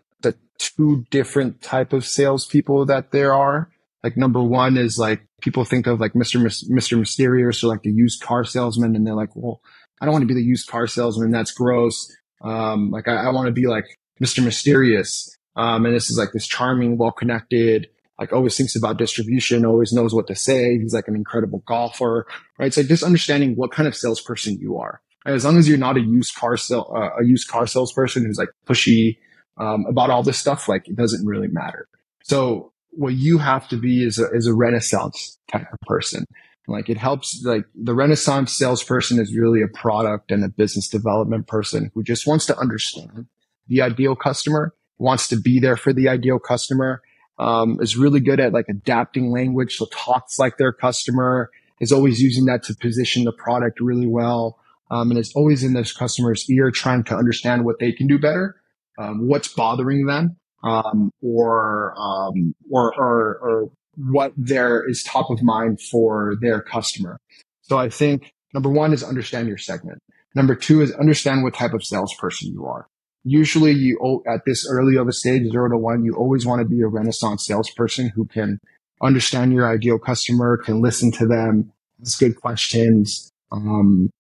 two 0.61 1.05
different 1.11 1.63
type 1.63 1.93
of 1.93 2.07
salespeople 2.07 2.87
that 2.87 3.11
there 3.11 3.33
are. 3.35 3.71
Like 4.05 4.17
number 4.17 4.43
one 4.43 4.77
is 4.77 4.99
like 4.99 5.27
people 5.41 5.65
think 5.65 5.87
of 5.87 6.01
like 6.01 6.13
Mr. 6.13 6.41
Mr. 6.71 6.99
Mysterious 6.99 7.65
or 7.65 7.69
like 7.69 7.83
the 7.83 7.91
used 7.91 8.23
car 8.23 8.45
salesman, 8.45 8.95
and 8.95 9.07
they're 9.07 9.15
like, 9.15 9.35
well, 9.35 9.61
I 10.01 10.05
don't 10.05 10.13
want 10.13 10.23
to 10.23 10.29
be 10.29 10.35
the 10.35 10.43
used 10.43 10.69
car 10.69 10.87
salesman. 10.87 11.31
That's 11.31 11.53
gross. 11.53 12.11
Um, 12.43 12.91
like 12.91 13.09
I, 13.09 13.27
I 13.27 13.31
want 13.31 13.47
to 13.47 13.53
be 13.53 13.67
like 13.67 13.85
Mr. 14.23 14.45
Mysterious. 14.45 15.37
Um, 15.57 15.85
and 15.85 15.95
this 15.95 16.11
is 16.11 16.19
like 16.19 16.33
this 16.33 16.47
charming, 16.47 16.97
well 16.97 17.11
connected, 17.11 17.89
like 18.19 18.33
always 18.33 18.57
thinks 18.57 18.77
about 18.77 18.99
distribution, 18.99 19.67
always 19.67 19.93
knows 19.93 20.15
what 20.15 20.27
to 20.29 20.35
say. 20.37 20.79
He's 20.79 20.95
like 20.95 21.09
an 21.09 21.17
incredible 21.17 21.63
golfer, 21.67 22.27
right? 22.59 22.73
So 22.73 22.83
just 22.83 23.03
understanding 23.03 23.57
what 23.57 23.73
kind 23.73 23.89
of 23.89 23.97
salesperson 23.97 24.59
you 24.61 24.79
are. 24.79 25.01
As 25.27 25.45
long 25.45 25.59
as 25.59 25.69
you're 25.69 25.79
not 25.79 25.97
a 25.97 26.01
used 26.01 26.35
car 26.35 26.57
sale, 26.57 26.91
uh, 26.95 27.21
a 27.21 27.25
used 27.25 27.49
car 27.49 27.67
salesperson 27.67 28.25
who's 28.25 28.39
like 28.39 28.51
pushy 28.67 29.19
um, 29.57 29.85
about 29.89 30.11
all 30.11 30.23
this 30.23 30.39
stuff, 30.39 30.69
like 30.69 30.89
it 30.89 30.97
doesn't 30.97 31.27
really 31.27 31.49
matter. 31.49 31.89
So 32.23 32.73
what 32.91 33.15
you 33.15 33.39
have 33.39 33.69
to 33.69 33.77
be 33.77 34.05
is 34.05 34.19
a, 34.19 34.29
is 34.31 34.47
a 34.47 34.55
renaissance 34.55 35.39
type 35.51 35.73
of 35.73 35.79
person. 35.83 36.25
Like 36.67 36.89
it 36.89 36.99
helps, 36.99 37.43
like 37.45 37.65
the 37.75 37.95
renaissance 37.95 38.53
salesperson 38.53 39.19
is 39.19 39.35
really 39.35 39.63
a 39.63 39.69
product 39.69 40.31
and 40.31 40.45
a 40.45 40.49
business 40.49 40.89
development 40.89 41.47
person 41.47 41.91
who 41.95 42.03
just 42.03 42.27
wants 42.27 42.47
to 42.47 42.59
understand 42.59 43.27
the 43.67 43.83
ideal 43.83 44.15
customer, 44.15 44.75
wants 44.99 45.29
to 45.29 45.37
be 45.37 45.59
there 45.59 45.77
for 45.77 45.93
the 45.93 46.09
ideal 46.09 46.39
customer, 46.39 47.03
um, 47.39 47.79
is 47.81 47.97
really 47.97 48.21
good 48.21 48.39
at 48.39 48.53
like 48.53 48.67
adapting 48.69 49.33
language. 49.33 49.77
So 49.77 49.87
talks 49.91 50.39
like 50.39 50.59
their 50.59 50.73
customer 50.73 51.51
is 51.81 51.93
always 51.93 52.21
using 52.21 52.45
that 52.45 52.63
to 52.65 52.75
position 52.75 53.25
the 53.25 53.33
product 53.33 53.81
really 53.81 54.07
well. 54.07 54.59
Um, 54.93 55.13
and 55.13 55.21
is 55.21 55.33
always 55.37 55.63
in 55.63 55.73
this 55.73 55.93
customer's 55.93 56.51
ear 56.51 56.73
trying 56.73 57.05
to 57.05 57.15
understand 57.15 57.65
what 57.65 57.79
they 57.79 57.93
can 57.93 58.09
do 58.09 58.19
better, 58.19 58.60
um, 59.01 59.27
what's 59.27 59.49
bothering 59.49 60.07
them, 60.07 60.37
um, 60.63 61.11
or, 61.23 61.95
um, 61.99 62.55
or, 62.71 62.95
or, 62.95 63.39
or 63.39 63.71
what 63.97 64.33
there 64.37 64.89
is 64.89 65.03
top 65.03 65.31
of 65.31 65.43
mind 65.43 65.81
for 65.81 66.37
their 66.41 66.61
customer. 66.61 67.19
So 67.63 67.79
I 67.79 67.89
think 67.89 68.33
number 68.53 68.71
one 68.71 68.93
is 68.93 69.03
understand 69.03 69.49
your 69.49 69.59
segment. 69.59 69.99
Number 70.35 70.55
two 70.55 70.81
is 70.81 70.93
understand 70.93 71.43
what 71.43 71.55
type 71.55 71.73
of 71.73 71.85
salesperson 71.85 72.53
you 72.53 72.67
are 72.67 72.87
usually 73.25 73.73
you 73.73 74.23
at 74.27 74.45
this 74.47 74.67
early 74.69 74.97
of 74.97 75.09
a 75.09 75.13
stage, 75.13 75.51
zero 75.51 75.69
to 75.71 75.77
one, 75.77 76.05
you 76.05 76.15
always 76.15 76.47
want 76.47 76.61
to 76.61 76.69
be 76.69 76.81
a 76.81 76.87
renaissance 76.87 77.47
salesperson 77.47 78.09
who 78.15 78.25
can 78.27 78.59
understand 79.03 79.53
your 79.53 79.71
ideal 79.71 79.99
customer, 79.99 80.57
can 80.57 80.81
listen 80.81 81.11
to 81.13 81.27
them, 81.27 81.73
ask 82.03 82.19
good 82.19 82.41
questions, 82.41 83.31
um, 83.53 84.11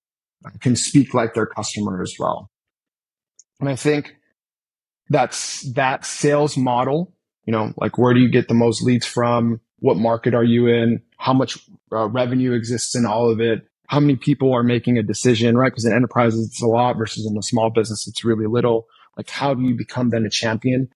can 0.61 0.77
speak 0.77 1.15
like 1.15 1.35
their 1.35 1.47
customer 1.47 2.03
as 2.03 2.15
well. 2.19 2.49
And 3.59 3.69
I 3.69 3.77
think 3.77 4.17
that's 5.11 5.63
that 5.75 6.07
sales 6.07 6.57
model, 6.57 7.13
you 7.45 7.53
know, 7.53 7.75
like 7.77 7.99
where 7.99 8.15
do 8.15 8.21
you 8.21 8.31
get 8.31 8.49
the 8.49 8.55
most 8.55 8.83
leads 8.83 9.07
from? 9.07 9.61
What 9.81 9.97
market 9.97 10.35
are 10.35 10.45
you 10.45 10.67
in? 10.67 11.03
How 11.19 11.33
much 11.33 11.59
uh, 11.93 12.09
revenue 12.09 12.53
exists 12.53 12.95
in 12.95 13.05
all 13.05 13.31
of 13.31 13.41
it? 13.41 13.67
how 13.91 13.99
many 13.99 14.15
people 14.15 14.55
are 14.55 14.63
making 14.63 14.99
a 14.99 15.03
decision, 15.03 15.59
right? 15.59 15.73
Because 15.73 15.85
in 15.85 15.93
enterprises, 15.93 16.47
it's 16.47 16.63
a 16.63 16.67
lot 16.69 16.97
versus 16.97 17.27
in 17.27 17.37
a 17.37 17.43
small 17.43 17.71
business, 17.71 18.07
it's 18.07 18.25
really 18.25 18.47
little. 18.47 18.87
Like, 19.17 19.29
how 19.29 19.53
do 19.53 19.63
you 19.63 19.75
become 19.75 20.11
then 20.11 20.25
a 20.25 20.31
champion? 20.31 20.89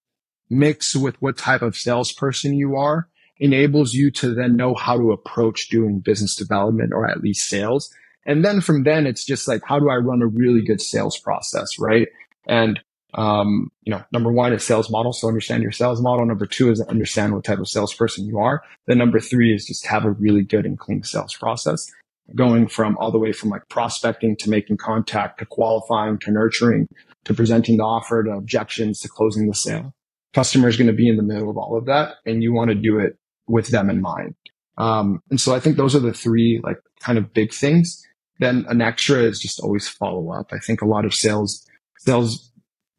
Mix 0.48 0.94
with 0.94 1.20
what 1.20 1.36
type 1.36 1.60
of 1.62 1.74
salesperson 1.74 2.54
you 2.54 2.76
are 2.76 3.08
enables 3.38 3.94
you 3.94 4.12
to 4.12 4.32
then 4.32 4.54
know 4.54 4.76
how 4.76 4.96
to 4.96 5.10
approach 5.10 5.70
doing 5.70 5.98
business 5.98 6.36
development 6.36 6.92
or 6.92 7.10
at 7.10 7.20
least 7.20 7.48
sales. 7.48 7.92
And 8.26 8.44
then 8.44 8.60
from 8.60 8.84
then, 8.84 9.08
it's 9.08 9.24
just 9.24 9.48
like, 9.48 9.62
how 9.66 9.80
do 9.80 9.90
I 9.90 9.96
run 9.96 10.22
a 10.22 10.28
really 10.28 10.62
good 10.62 10.80
sales 10.80 11.18
process, 11.18 11.80
right? 11.80 12.06
And 12.46 12.78
um, 13.14 13.70
you 13.82 13.92
know, 13.92 14.02
number 14.12 14.32
one 14.32 14.52
is 14.52 14.64
sales 14.64 14.90
model. 14.90 15.12
So 15.12 15.28
understand 15.28 15.62
your 15.62 15.72
sales 15.72 16.00
model. 16.00 16.26
Number 16.26 16.46
two 16.46 16.70
is 16.70 16.80
understand 16.80 17.32
what 17.32 17.44
type 17.44 17.58
of 17.58 17.68
salesperson 17.68 18.26
you 18.26 18.38
are. 18.38 18.62
Then 18.86 18.98
number 18.98 19.20
three 19.20 19.54
is 19.54 19.66
just 19.66 19.86
have 19.86 20.04
a 20.04 20.10
really 20.10 20.42
good 20.42 20.66
and 20.66 20.78
clean 20.78 21.02
sales 21.02 21.34
process 21.34 21.90
going 22.34 22.66
from 22.66 22.96
all 22.98 23.12
the 23.12 23.18
way 23.18 23.32
from 23.32 23.50
like 23.50 23.68
prospecting 23.68 24.36
to 24.36 24.48
making 24.48 24.78
contact 24.78 25.38
to 25.38 25.46
qualifying 25.46 26.18
to 26.18 26.30
nurturing 26.30 26.88
to 27.24 27.34
presenting 27.34 27.76
the 27.76 27.84
offer 27.84 28.22
to 28.22 28.30
objections 28.30 29.00
to 29.00 29.08
closing 29.08 29.46
the 29.46 29.54
sale. 29.54 29.94
Customer 30.32 30.68
is 30.68 30.76
going 30.76 30.86
to 30.86 30.94
be 30.94 31.08
in 31.08 31.16
the 31.16 31.22
middle 31.22 31.50
of 31.50 31.56
all 31.56 31.76
of 31.76 31.84
that 31.86 32.14
and 32.24 32.42
you 32.42 32.52
want 32.52 32.70
to 32.70 32.74
do 32.74 32.98
it 32.98 33.18
with 33.46 33.68
them 33.68 33.90
in 33.90 34.00
mind. 34.00 34.34
Um, 34.78 35.22
and 35.30 35.40
so 35.40 35.54
I 35.54 35.60
think 35.60 35.76
those 35.76 35.94
are 35.94 36.00
the 36.00 36.14
three 36.14 36.60
like 36.64 36.78
kind 37.00 37.18
of 37.18 37.32
big 37.32 37.52
things. 37.52 38.02
Then 38.40 38.64
an 38.68 38.80
extra 38.80 39.18
is 39.18 39.38
just 39.38 39.60
always 39.60 39.86
follow 39.86 40.32
up. 40.32 40.50
I 40.52 40.58
think 40.58 40.80
a 40.80 40.88
lot 40.88 41.04
of 41.04 41.14
sales, 41.14 41.64
sales 41.98 42.50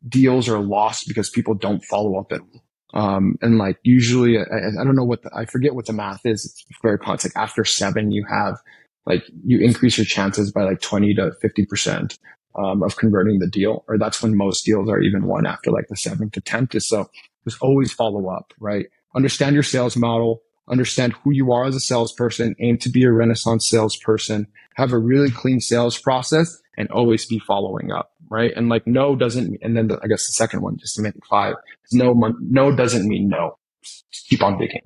deals 0.07 0.47
are 0.49 0.59
lost 0.59 1.07
because 1.07 1.29
people 1.29 1.53
don't 1.53 1.83
follow 1.83 2.19
up 2.19 2.31
at 2.31 2.41
all. 2.41 2.63
Um, 2.93 3.35
and 3.41 3.57
like 3.57 3.77
usually, 3.83 4.37
I, 4.37 4.41
I 4.41 4.83
don't 4.83 4.95
know 4.95 5.03
what 5.03 5.23
the, 5.23 5.29
I 5.35 5.45
forget 5.45 5.75
what 5.75 5.85
the 5.85 5.93
math 5.93 6.25
is. 6.25 6.45
It's 6.45 6.65
very 6.81 6.97
complex. 6.97 7.25
Like 7.25 7.35
after 7.35 7.65
seven, 7.65 8.11
you 8.11 8.25
have 8.29 8.57
like 9.05 9.23
you 9.43 9.59
increase 9.59 9.97
your 9.97 10.05
chances 10.05 10.51
by 10.51 10.63
like 10.63 10.81
20 10.81 11.13
to 11.15 11.31
50% 11.43 12.17
um, 12.57 12.83
of 12.83 12.95
converting 12.95 13.39
the 13.39 13.47
deal, 13.47 13.83
or 13.87 13.97
that's 13.97 14.23
when 14.23 14.37
most 14.37 14.65
deals 14.65 14.89
are 14.89 15.01
even 15.01 15.27
won 15.27 15.45
after 15.45 15.71
like 15.71 15.87
the 15.89 15.97
seventh 15.97 16.33
to 16.33 16.41
10th. 16.41 16.81
So 16.81 17.09
just 17.43 17.61
always 17.61 17.91
follow 17.91 18.29
up, 18.29 18.53
right? 18.59 18.85
Understand 19.15 19.53
your 19.53 19.63
sales 19.63 19.95
model, 19.95 20.41
understand 20.69 21.13
who 21.13 21.31
you 21.31 21.51
are 21.51 21.65
as 21.65 21.75
a 21.75 21.79
salesperson, 21.79 22.55
aim 22.59 22.77
to 22.79 22.89
be 22.89 23.03
a 23.03 23.11
renaissance 23.11 23.69
salesperson, 23.69 24.47
have 24.75 24.91
a 24.91 24.97
really 24.97 25.31
clean 25.31 25.59
sales 25.59 25.97
process 25.97 26.61
and 26.77 26.89
always 26.91 27.25
be 27.25 27.39
following 27.39 27.91
up, 27.91 28.13
right? 28.29 28.51
And 28.55 28.69
like 28.69 28.85
no 28.87 29.15
doesn't, 29.15 29.57
and 29.61 29.75
then 29.77 29.87
the, 29.87 29.99
I 30.03 30.07
guess 30.07 30.27
the 30.27 30.33
second 30.33 30.61
one, 30.61 30.77
just 30.77 30.95
to 30.95 31.01
make 31.01 31.15
it 31.15 31.25
five, 31.29 31.55
no, 31.91 32.13
no 32.39 32.75
doesn't 32.75 33.07
mean 33.07 33.29
no. 33.29 33.57
Just 33.83 34.27
keep 34.27 34.43
on 34.43 34.57
digging. 34.57 34.81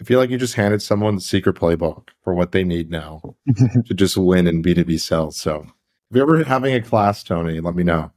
I 0.00 0.04
feel 0.04 0.18
like 0.18 0.30
you 0.30 0.38
just 0.38 0.54
handed 0.54 0.80
someone 0.80 1.16
the 1.16 1.20
secret 1.20 1.56
playbook 1.56 2.08
for 2.22 2.34
what 2.34 2.52
they 2.52 2.62
need 2.62 2.90
now 2.90 3.34
to 3.86 3.94
just 3.94 4.16
win 4.16 4.46
in 4.46 4.62
B2B 4.62 5.00
sales. 5.00 5.36
So 5.36 5.66
if 6.10 6.16
you're 6.16 6.22
ever 6.22 6.44
having 6.44 6.74
a 6.74 6.80
class, 6.80 7.22
Tony, 7.24 7.60
let 7.60 7.74
me 7.74 7.82
know. 7.82 8.12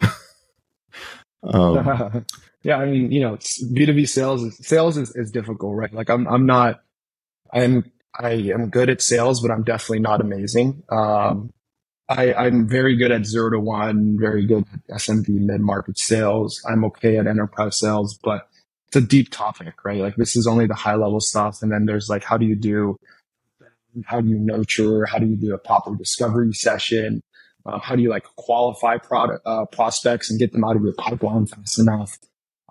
um, 1.42 2.24
yeah, 2.62 2.78
I 2.78 2.86
mean, 2.86 3.12
you 3.12 3.20
know, 3.20 3.36
B2B 3.36 4.08
sales 4.08 4.42
is, 4.42 4.66
sales 4.66 4.96
is, 4.96 5.14
is 5.16 5.30
difficult, 5.30 5.76
right? 5.76 5.92
Like 5.92 6.08
I'm, 6.08 6.26
I'm 6.26 6.46
not, 6.46 6.80
I'm, 7.52 7.90
I 8.18 8.30
am 8.30 8.70
good 8.70 8.88
at 8.88 9.02
sales, 9.02 9.40
but 9.40 9.50
I'm 9.50 9.62
definitely 9.62 10.00
not 10.00 10.20
amazing. 10.20 10.82
Um, 10.88 11.52
I, 12.08 12.32
I'm 12.32 12.66
very 12.66 12.96
good 12.96 13.12
at 13.12 13.26
zero 13.26 13.50
to 13.50 13.60
one, 13.60 14.16
very 14.18 14.46
good 14.46 14.64
at 14.72 14.96
SMB 14.96 15.28
mid 15.28 15.60
market 15.60 15.98
sales. 15.98 16.62
I'm 16.68 16.84
okay 16.86 17.18
at 17.18 17.26
enterprise 17.26 17.78
sales, 17.78 18.18
but 18.22 18.48
it's 18.86 18.96
a 18.96 19.00
deep 19.02 19.30
topic, 19.30 19.84
right? 19.84 20.00
Like 20.00 20.16
this 20.16 20.34
is 20.34 20.46
only 20.46 20.66
the 20.66 20.74
high 20.74 20.94
level 20.94 21.20
stuff. 21.20 21.62
And 21.62 21.70
then 21.70 21.84
there's 21.84 22.08
like, 22.08 22.24
how 22.24 22.38
do 22.38 22.46
you 22.46 22.56
do, 22.56 22.96
how 24.06 24.22
do 24.22 24.28
you 24.28 24.38
nurture? 24.38 25.04
How 25.04 25.18
do 25.18 25.26
you 25.26 25.36
do 25.36 25.54
a 25.54 25.58
proper 25.58 25.94
discovery 25.94 26.54
session? 26.54 27.22
Uh, 27.66 27.78
how 27.78 27.94
do 27.94 28.00
you 28.02 28.08
like 28.08 28.24
qualify 28.36 28.96
product, 28.96 29.42
uh, 29.44 29.66
prospects 29.66 30.30
and 30.30 30.38
get 30.38 30.52
them 30.52 30.64
out 30.64 30.76
of 30.76 30.82
your 30.82 30.94
pipeline 30.94 31.44
fast 31.44 31.78
enough? 31.78 32.16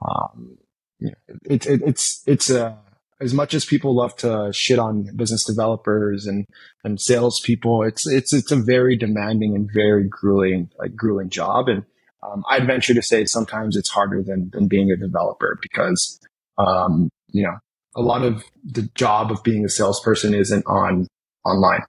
Um, 0.01 0.57
you 0.99 1.09
know, 1.09 1.35
it, 1.45 1.67
it, 1.67 1.81
it's, 1.85 2.23
it's 2.25 2.49
a, 2.49 2.79
as 3.19 3.33
much 3.33 3.53
as 3.53 3.65
people 3.65 3.95
love 3.95 4.15
to 4.17 4.51
shit 4.53 4.79
on 4.79 5.15
business 5.15 5.43
developers 5.43 6.27
and 6.27 6.45
and 6.83 7.01
salespeople, 7.01 7.83
it's 7.83 8.07
it's 8.07 8.33
it's 8.33 8.51
a 8.51 8.55
very 8.55 8.95
demanding 8.95 9.55
and 9.55 9.69
very 9.73 10.07
grueling 10.07 10.69
like 10.77 10.95
grueling 10.95 11.29
job. 11.29 11.67
And 11.67 11.83
um, 12.23 12.43
I'd 12.49 12.67
venture 12.67 12.93
to 12.93 13.01
say 13.01 13.25
sometimes 13.25 13.75
it's 13.75 13.89
harder 13.89 14.21
than 14.23 14.49
than 14.53 14.67
being 14.67 14.91
a 14.91 14.97
developer 14.97 15.57
because 15.61 16.19
um, 16.57 17.09
you 17.31 17.43
know 17.43 17.57
a 17.95 18.01
lot 18.01 18.21
of 18.21 18.43
the 18.63 18.83
job 18.93 19.31
of 19.31 19.43
being 19.43 19.65
a 19.65 19.69
salesperson 19.69 20.33
isn't 20.33 20.65
on 20.67 21.07
online. 21.43 21.81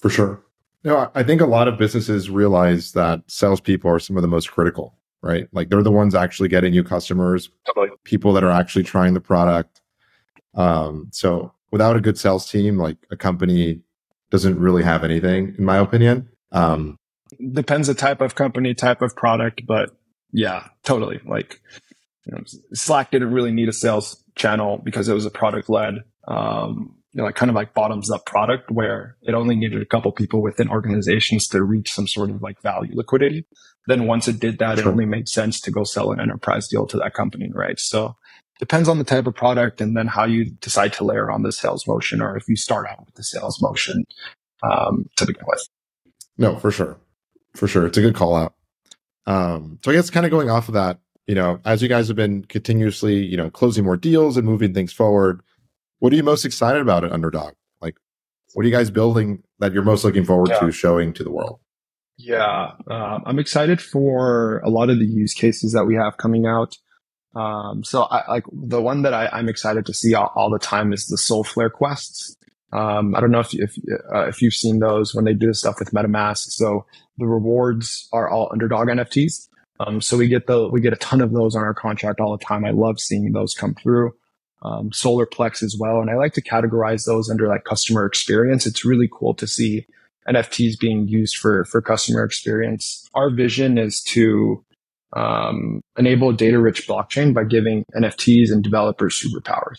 For 0.00 0.10
sure. 0.10 0.44
No, 0.84 1.10
I 1.14 1.24
think 1.24 1.40
a 1.40 1.46
lot 1.46 1.66
of 1.66 1.76
businesses 1.76 2.30
realize 2.30 2.92
that 2.92 3.22
salespeople 3.26 3.90
are 3.90 3.98
some 3.98 4.16
of 4.16 4.22
the 4.22 4.28
most 4.28 4.52
critical, 4.52 4.94
right? 5.22 5.48
Like 5.50 5.70
they're 5.70 5.82
the 5.82 5.90
ones 5.90 6.14
actually 6.14 6.48
getting 6.48 6.72
you 6.72 6.84
customers, 6.84 7.50
totally. 7.66 7.88
people 8.04 8.32
that 8.34 8.44
are 8.44 8.50
actually 8.50 8.84
trying 8.84 9.14
the 9.14 9.20
product 9.20 9.80
um, 10.58 11.08
so 11.12 11.52
without 11.70 11.96
a 11.96 12.00
good 12.00 12.18
sales 12.18 12.50
team, 12.50 12.76
like 12.76 12.96
a 13.10 13.16
company 13.16 13.80
doesn't 14.30 14.58
really 14.58 14.82
have 14.82 15.04
anything, 15.04 15.54
in 15.56 15.64
my 15.64 15.78
opinion. 15.78 16.28
Um, 16.52 16.96
Depends 17.52 17.88
the 17.88 17.94
type 17.94 18.20
of 18.20 18.34
company, 18.34 18.74
type 18.74 19.00
of 19.00 19.14
product, 19.14 19.62
but 19.66 19.90
yeah, 20.32 20.68
totally. 20.82 21.20
Like 21.24 21.60
you 22.26 22.32
know, 22.32 22.42
Slack 22.74 23.10
didn't 23.10 23.32
really 23.32 23.52
need 23.52 23.68
a 23.68 23.72
sales 23.72 24.22
channel 24.34 24.78
because 24.82 25.08
it 25.08 25.14
was 25.14 25.26
a 25.26 25.30
product 25.30 25.70
led, 25.70 26.04
um, 26.26 26.96
you 27.12 27.18
know, 27.18 27.24
like 27.24 27.36
kind 27.36 27.50
of 27.50 27.54
like 27.54 27.74
bottoms 27.74 28.10
up 28.10 28.26
product 28.26 28.70
where 28.70 29.16
it 29.22 29.34
only 29.34 29.56
needed 29.56 29.80
a 29.80 29.86
couple 29.86 30.10
people 30.12 30.42
within 30.42 30.68
organizations 30.68 31.46
to 31.48 31.62
reach 31.62 31.92
some 31.92 32.08
sort 32.08 32.30
of 32.30 32.42
like 32.42 32.60
value 32.62 32.94
liquidity. 32.94 33.46
Then 33.86 34.06
once 34.06 34.26
it 34.26 34.40
did 34.40 34.58
that, 34.58 34.78
sure. 34.78 34.88
it 34.88 34.90
only 34.90 35.06
made 35.06 35.28
sense 35.28 35.60
to 35.62 35.70
go 35.70 35.84
sell 35.84 36.12
an 36.12 36.20
enterprise 36.20 36.66
deal 36.68 36.86
to 36.86 36.96
that 36.98 37.14
company, 37.14 37.50
right? 37.54 37.78
So 37.78 38.16
depends 38.58 38.88
on 38.88 38.98
the 38.98 39.04
type 39.04 39.26
of 39.26 39.34
product 39.34 39.80
and 39.80 39.96
then 39.96 40.06
how 40.06 40.24
you 40.24 40.46
decide 40.46 40.92
to 40.94 41.04
layer 41.04 41.30
on 41.30 41.42
the 41.42 41.52
sales 41.52 41.86
motion 41.86 42.20
or 42.20 42.36
if 42.36 42.48
you 42.48 42.56
start 42.56 42.86
out 42.88 43.04
with 43.06 43.14
the 43.14 43.22
sales 43.22 43.60
motion 43.62 44.04
um, 44.62 45.08
to 45.16 45.26
begin 45.26 45.44
with. 45.46 45.68
No, 46.36 46.56
for 46.56 46.70
sure. 46.70 46.96
For 47.54 47.68
sure. 47.68 47.86
It's 47.86 47.98
a 47.98 48.00
good 48.00 48.14
call 48.14 48.34
out. 48.34 48.54
Um, 49.26 49.78
so 49.84 49.90
I 49.90 49.94
guess 49.94 50.10
kind 50.10 50.26
of 50.26 50.30
going 50.30 50.50
off 50.50 50.68
of 50.68 50.74
that, 50.74 50.98
you 51.26 51.34
know, 51.34 51.60
as 51.64 51.82
you 51.82 51.88
guys 51.88 52.08
have 52.08 52.16
been 52.16 52.44
continuously, 52.44 53.24
you 53.24 53.36
know, 53.36 53.50
closing 53.50 53.84
more 53.84 53.96
deals 53.96 54.36
and 54.36 54.46
moving 54.46 54.72
things 54.72 54.92
forward, 54.92 55.42
what 55.98 56.12
are 56.12 56.16
you 56.16 56.22
most 56.22 56.44
excited 56.44 56.80
about 56.80 57.04
at 57.04 57.12
Underdog? 57.12 57.54
Like, 57.80 57.96
what 58.54 58.64
are 58.64 58.68
you 58.68 58.74
guys 58.74 58.90
building 58.90 59.42
that 59.58 59.72
you're 59.72 59.82
most 59.82 60.04
looking 60.04 60.24
forward 60.24 60.48
yeah. 60.48 60.60
to 60.60 60.72
showing 60.72 61.12
to 61.14 61.24
the 61.24 61.30
world? 61.30 61.60
Yeah, 62.16 62.72
um, 62.88 63.22
I'm 63.26 63.38
excited 63.38 63.80
for 63.80 64.58
a 64.64 64.70
lot 64.70 64.90
of 64.90 64.98
the 64.98 65.06
use 65.06 65.34
cases 65.34 65.72
that 65.72 65.84
we 65.84 65.94
have 65.94 66.16
coming 66.16 66.46
out. 66.46 66.76
Um, 67.34 67.84
so 67.84 68.02
I 68.04 68.28
like 68.28 68.44
the 68.52 68.80
one 68.80 69.02
that 69.02 69.14
I, 69.14 69.38
am 69.38 69.48
excited 69.48 69.86
to 69.86 69.94
see 69.94 70.14
all, 70.14 70.32
all, 70.34 70.50
the 70.50 70.58
time 70.58 70.92
is 70.92 71.06
the 71.06 71.16
Solflare 71.16 71.70
quests. 71.70 72.36
Um, 72.72 73.14
I 73.14 73.20
don't 73.20 73.30
know 73.30 73.40
if 73.40 73.54
if 73.54 73.76
uh, 74.12 74.26
if 74.28 74.42
you've 74.42 74.54
seen 74.54 74.78
those 74.78 75.14
when 75.14 75.24
they 75.24 75.34
do 75.34 75.52
stuff 75.52 75.76
with 75.78 75.92
MetaMask. 75.92 76.50
So 76.50 76.86
the 77.18 77.26
rewards 77.26 78.08
are 78.12 78.28
all 78.28 78.48
underdog 78.52 78.88
NFTs. 78.88 79.48
Um, 79.80 80.00
so 80.00 80.16
we 80.16 80.28
get 80.28 80.46
the 80.46 80.68
we 80.68 80.80
get 80.80 80.92
a 80.92 80.96
ton 80.96 81.20
of 81.20 81.32
those 81.32 81.54
on 81.54 81.62
our 81.62 81.74
contract 81.74 82.20
all 82.20 82.36
the 82.36 82.44
time. 82.44 82.64
I 82.64 82.70
love 82.70 82.98
seeing 82.98 83.32
those 83.32 83.54
come 83.54 83.74
through. 83.74 84.12
Um, 84.60 84.90
Solarplex 84.90 85.62
as 85.62 85.76
well, 85.78 86.00
and 86.00 86.10
I 86.10 86.16
like 86.16 86.32
to 86.32 86.42
categorize 86.42 87.06
those 87.06 87.30
under 87.30 87.46
like 87.46 87.64
customer 87.64 88.04
experience. 88.04 88.66
It's 88.66 88.84
really 88.84 89.08
cool 89.10 89.34
to 89.34 89.46
see 89.46 89.86
NFTs 90.28 90.78
being 90.80 91.06
used 91.06 91.36
for 91.36 91.64
for 91.64 91.80
customer 91.80 92.24
experience. 92.24 93.08
Our 93.14 93.30
vision 93.30 93.78
is 93.78 94.02
to 94.02 94.64
um, 95.14 95.80
enable 95.96 96.30
a 96.30 96.36
data 96.36 96.58
rich 96.58 96.86
blockchain 96.86 97.32
by 97.34 97.44
giving 97.44 97.84
NFTs 97.94 98.50
and 98.52 98.62
developers 98.62 99.22
superpowers. 99.22 99.78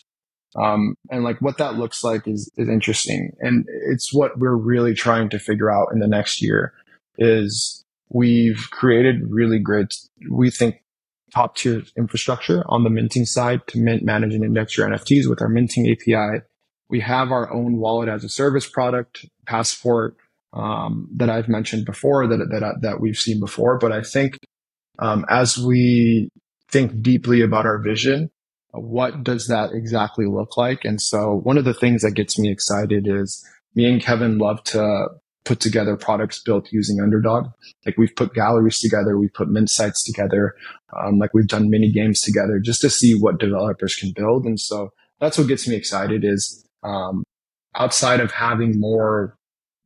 Um, 0.56 0.96
and 1.12 1.24
like 1.24 1.39
what 1.42 1.58
that 1.60 1.76
looks 1.76 2.04
like 2.04 2.28
is, 2.28 2.50
is 2.58 2.68
interesting. 2.68 3.32
And 3.39 3.65
it's 3.88 4.13
what 4.13 4.39
we're 4.39 4.56
really 4.56 4.94
trying 4.94 5.30
to 5.30 5.39
figure 5.39 5.72
out 5.72 5.89
in 5.94 6.00
the 6.00 6.08
next 6.08 6.42
year 6.42 6.74
is 7.18 7.84
we've 8.10 8.68
created 8.72 9.30
really 9.30 9.60
great, 9.60 9.96
we 10.30 10.50
think 10.50 10.82
top 11.34 11.56
tier 11.56 11.84
infrastructure 11.96 12.63
on 12.68 12.84
the 12.84 12.89
minting 12.89 13.26
side 13.26 13.62
to 13.68 13.78
mint, 13.78 14.04
manage 14.04 14.34
and 14.34 14.44
index 14.44 14.76
your 14.76 14.89
NFTs 14.89 15.30
with 15.30 15.42
our 15.42 15.50
minting 15.50 15.89
API. 15.92 16.44
We 16.89 17.02
have 17.02 17.32
our 17.32 17.54
own 17.54 17.78
wallet 17.78 18.10
as 18.10 18.24
a 18.24 18.30
service 18.30 18.68
product, 18.68 19.28
Passport, 19.46 20.18
um, 20.54 21.08
that 21.18 21.30
I've 21.30 21.48
mentioned 21.48 21.86
before 21.86 22.26
that, 22.26 22.38
that, 22.38 22.82
that 22.82 23.00
we've 23.00 23.18
seen 23.18 23.39
before. 23.39 23.78
But 23.78 23.92
I 23.92 24.02
think 24.02 24.39
um, 25.00 25.26
as 25.30 25.58
we 25.58 26.30
think 26.70 27.02
deeply 27.02 27.42
about 27.42 27.66
our 27.66 27.80
vision, 27.80 28.30
what 28.72 29.24
does 29.24 29.48
that 29.48 29.72
exactly 29.72 30.26
look 30.26 30.58
like? 30.58 30.86
And 30.86 31.02
so 31.02 31.40
one 31.44 31.58
of 31.58 31.66
the 31.66 31.74
things 31.74 32.04
that 32.04 32.12
gets 32.12 32.38
me 32.38 32.52
excited 32.52 33.08
is 33.08 33.44
me 33.76 33.86
and 33.86 34.02
Kevin 34.02 34.38
love 34.38 34.64
to 34.66 35.08
put 35.46 35.60
together 35.60 35.96
products 35.96 36.42
built 36.44 36.72
using 36.72 37.02
Underdog. 37.02 37.48
Like 37.86 37.98
we've 37.98 38.16
put 38.16 38.36
galleries 38.36 38.80
together, 38.80 39.18
we've 39.18 39.34
put 39.34 39.50
mint 39.50 39.70
sites 39.70 40.04
together, 40.04 40.54
um, 40.96 41.18
like 41.18 41.34
we've 41.34 41.48
done 41.48 41.70
mini 41.70 41.92
games 41.92 42.22
together 42.22 42.60
just 42.60 42.82
to 42.82 42.90
see 42.90 43.14
what 43.14 43.40
developers 43.40 43.96
can 43.96 44.12
build. 44.16 44.46
And 44.46 44.60
so 44.60 44.92
that's 45.20 45.38
what 45.38 45.48
gets 45.48 45.68
me 45.68 45.76
excited 45.76 46.24
is 46.24 46.64
um, 46.84 47.24
outside 47.76 48.20
of 48.20 48.32
having 48.32 48.80
more 48.80 49.38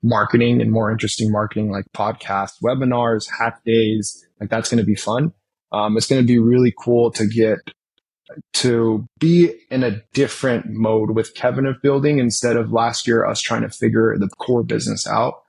marketing 0.03 0.61
and 0.61 0.71
more 0.71 0.91
interesting 0.91 1.31
marketing 1.31 1.71
like 1.71 1.85
podcasts, 1.95 2.61
webinars, 2.61 3.27
hack 3.39 3.63
days, 3.63 4.27
like 4.39 4.49
that's 4.49 4.69
going 4.69 4.79
to 4.79 4.85
be 4.85 4.95
fun. 4.95 5.31
Um, 5.71 5.97
it's 5.97 6.07
going 6.07 6.21
to 6.21 6.27
be 6.27 6.37
really 6.37 6.73
cool 6.77 7.09
to 7.11 7.25
get 7.25 7.57
to 8.53 9.07
be 9.19 9.53
in 9.69 9.83
a 9.83 10.01
different 10.13 10.65
mode 10.67 11.11
with 11.11 11.35
Kevin 11.35 11.65
of 11.65 11.81
building 11.81 12.19
instead 12.19 12.57
of 12.57 12.71
last 12.71 13.07
year 13.07 13.25
us 13.25 13.41
trying 13.41 13.61
to 13.61 13.69
figure 13.69 14.15
the 14.17 14.29
core 14.39 14.63
business 14.63 15.07
out. 15.07 15.41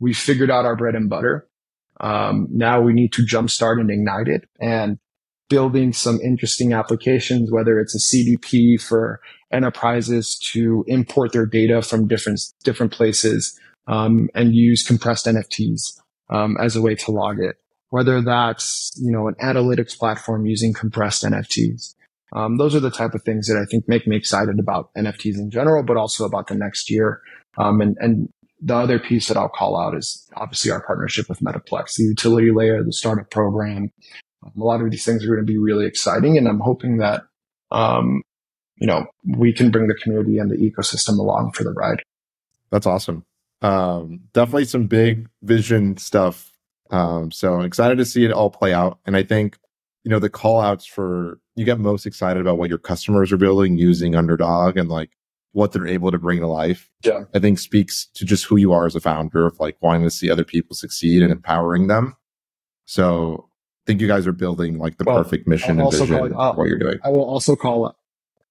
We 0.00 0.12
figured 0.12 0.50
out 0.50 0.64
our 0.64 0.76
bread 0.76 0.94
and 0.94 1.08
butter. 1.08 1.48
Um, 2.00 2.48
now 2.50 2.80
we 2.80 2.92
need 2.92 3.12
to 3.14 3.22
jumpstart 3.22 3.80
and 3.80 3.90
ignite 3.90 4.28
it 4.28 4.48
and 4.60 4.98
building 5.48 5.92
some 5.92 6.18
interesting 6.20 6.72
applications, 6.72 7.52
whether 7.52 7.78
it's 7.78 7.94
a 7.94 8.16
CDP 8.16 8.80
for 8.80 9.20
enterprises 9.52 10.38
to 10.52 10.84
import 10.88 11.32
their 11.32 11.46
data 11.46 11.82
from 11.82 12.08
different 12.08 12.40
different 12.64 12.92
places 12.92 13.58
um, 13.86 14.28
and 14.34 14.54
use 14.54 14.82
compressed 14.86 15.26
NFTs 15.26 16.00
um, 16.30 16.56
as 16.60 16.76
a 16.76 16.82
way 16.82 16.94
to 16.94 17.10
log 17.10 17.38
it. 17.40 17.56
Whether 17.90 18.22
that's 18.22 18.92
you 19.00 19.12
know 19.12 19.28
an 19.28 19.34
analytics 19.34 19.98
platform 19.98 20.46
using 20.46 20.72
compressed 20.72 21.24
NFTs. 21.24 21.94
Um, 22.34 22.56
those 22.56 22.74
are 22.74 22.80
the 22.80 22.90
type 22.90 23.14
of 23.14 23.22
things 23.22 23.46
that 23.48 23.58
I 23.58 23.66
think 23.66 23.86
make 23.86 24.06
me 24.06 24.16
excited 24.16 24.58
about 24.58 24.92
NFTs 24.94 25.36
in 25.36 25.50
general, 25.50 25.82
but 25.82 25.98
also 25.98 26.24
about 26.24 26.46
the 26.46 26.54
next 26.54 26.90
year. 26.90 27.20
Um, 27.58 27.82
and, 27.82 27.94
and 28.00 28.28
the 28.62 28.74
other 28.74 28.98
piece 28.98 29.28
that 29.28 29.36
I'll 29.36 29.48
call 29.48 29.78
out 29.78 29.96
is 29.96 30.26
obviously 30.36 30.70
our 30.70 30.80
partnership 30.80 31.28
with 31.28 31.40
Metaplex, 31.40 31.96
the 31.96 32.04
utility 32.04 32.50
layer, 32.50 32.82
the 32.82 32.92
startup 32.92 33.30
program. 33.30 33.90
Um, 34.44 34.52
a 34.58 34.64
lot 34.64 34.80
of 34.80 34.90
these 34.90 35.04
things 35.04 35.24
are 35.24 35.28
going 35.28 35.44
to 35.44 35.52
be 35.52 35.58
really 35.58 35.84
exciting, 35.84 36.38
and 36.38 36.48
I'm 36.48 36.60
hoping 36.60 36.98
that 36.98 37.24
um, 37.70 38.22
you 38.76 38.86
know 38.86 39.06
we 39.26 39.52
can 39.52 39.70
bring 39.70 39.88
the 39.88 39.94
community 39.94 40.38
and 40.38 40.50
the 40.50 40.56
ecosystem 40.56 41.18
along 41.18 41.52
for 41.52 41.64
the 41.64 41.72
ride. 41.72 42.02
That's 42.70 42.86
awesome. 42.86 43.24
Um, 43.62 44.20
definitely 44.32 44.64
some 44.64 44.86
big 44.86 45.28
vision 45.42 45.96
stuff. 45.96 46.52
Um, 46.90 47.30
so 47.30 47.60
excited 47.60 47.96
to 47.98 48.04
see 48.04 48.24
it 48.24 48.32
all 48.32 48.50
play 48.50 48.74
out. 48.74 48.98
And 49.06 49.16
I 49.16 49.22
think, 49.22 49.56
you 50.04 50.10
know, 50.10 50.18
the 50.18 50.28
call 50.28 50.60
outs 50.60 50.84
for 50.84 51.40
you 51.54 51.64
get 51.64 51.78
most 51.78 52.06
excited 52.06 52.40
about 52.40 52.58
what 52.58 52.68
your 52.68 52.78
customers 52.78 53.32
are 53.32 53.36
building 53.36 53.76
using 53.76 54.14
Underdog 54.14 54.76
and 54.76 54.88
like 54.88 55.10
what 55.52 55.72
they're 55.72 55.86
able 55.86 56.10
to 56.10 56.18
bring 56.18 56.40
to 56.40 56.46
life. 56.46 56.90
Yeah. 57.04 57.24
I 57.34 57.38
think 57.38 57.58
speaks 57.58 58.08
to 58.14 58.24
just 58.24 58.44
who 58.44 58.56
you 58.56 58.72
are 58.72 58.86
as 58.86 58.96
a 58.96 59.00
founder 59.00 59.46
of 59.46 59.58
like 59.60 59.76
wanting 59.80 60.02
to 60.02 60.10
see 60.10 60.30
other 60.30 60.44
people 60.44 60.74
succeed 60.74 61.22
and 61.22 61.30
empowering 61.30 61.86
them. 61.86 62.16
So 62.84 63.48
I 63.84 63.86
think 63.86 64.00
you 64.00 64.08
guys 64.08 64.26
are 64.26 64.32
building 64.32 64.78
like 64.78 64.98
the 64.98 65.04
well, 65.04 65.22
perfect 65.22 65.46
mission 65.46 65.80
and 65.80 65.90
vision 65.90 66.32
call, 66.32 66.54
what 66.54 66.68
you're 66.68 66.78
doing. 66.78 66.98
I 67.04 67.10
will 67.10 67.24
also 67.24 67.54
call 67.54 67.94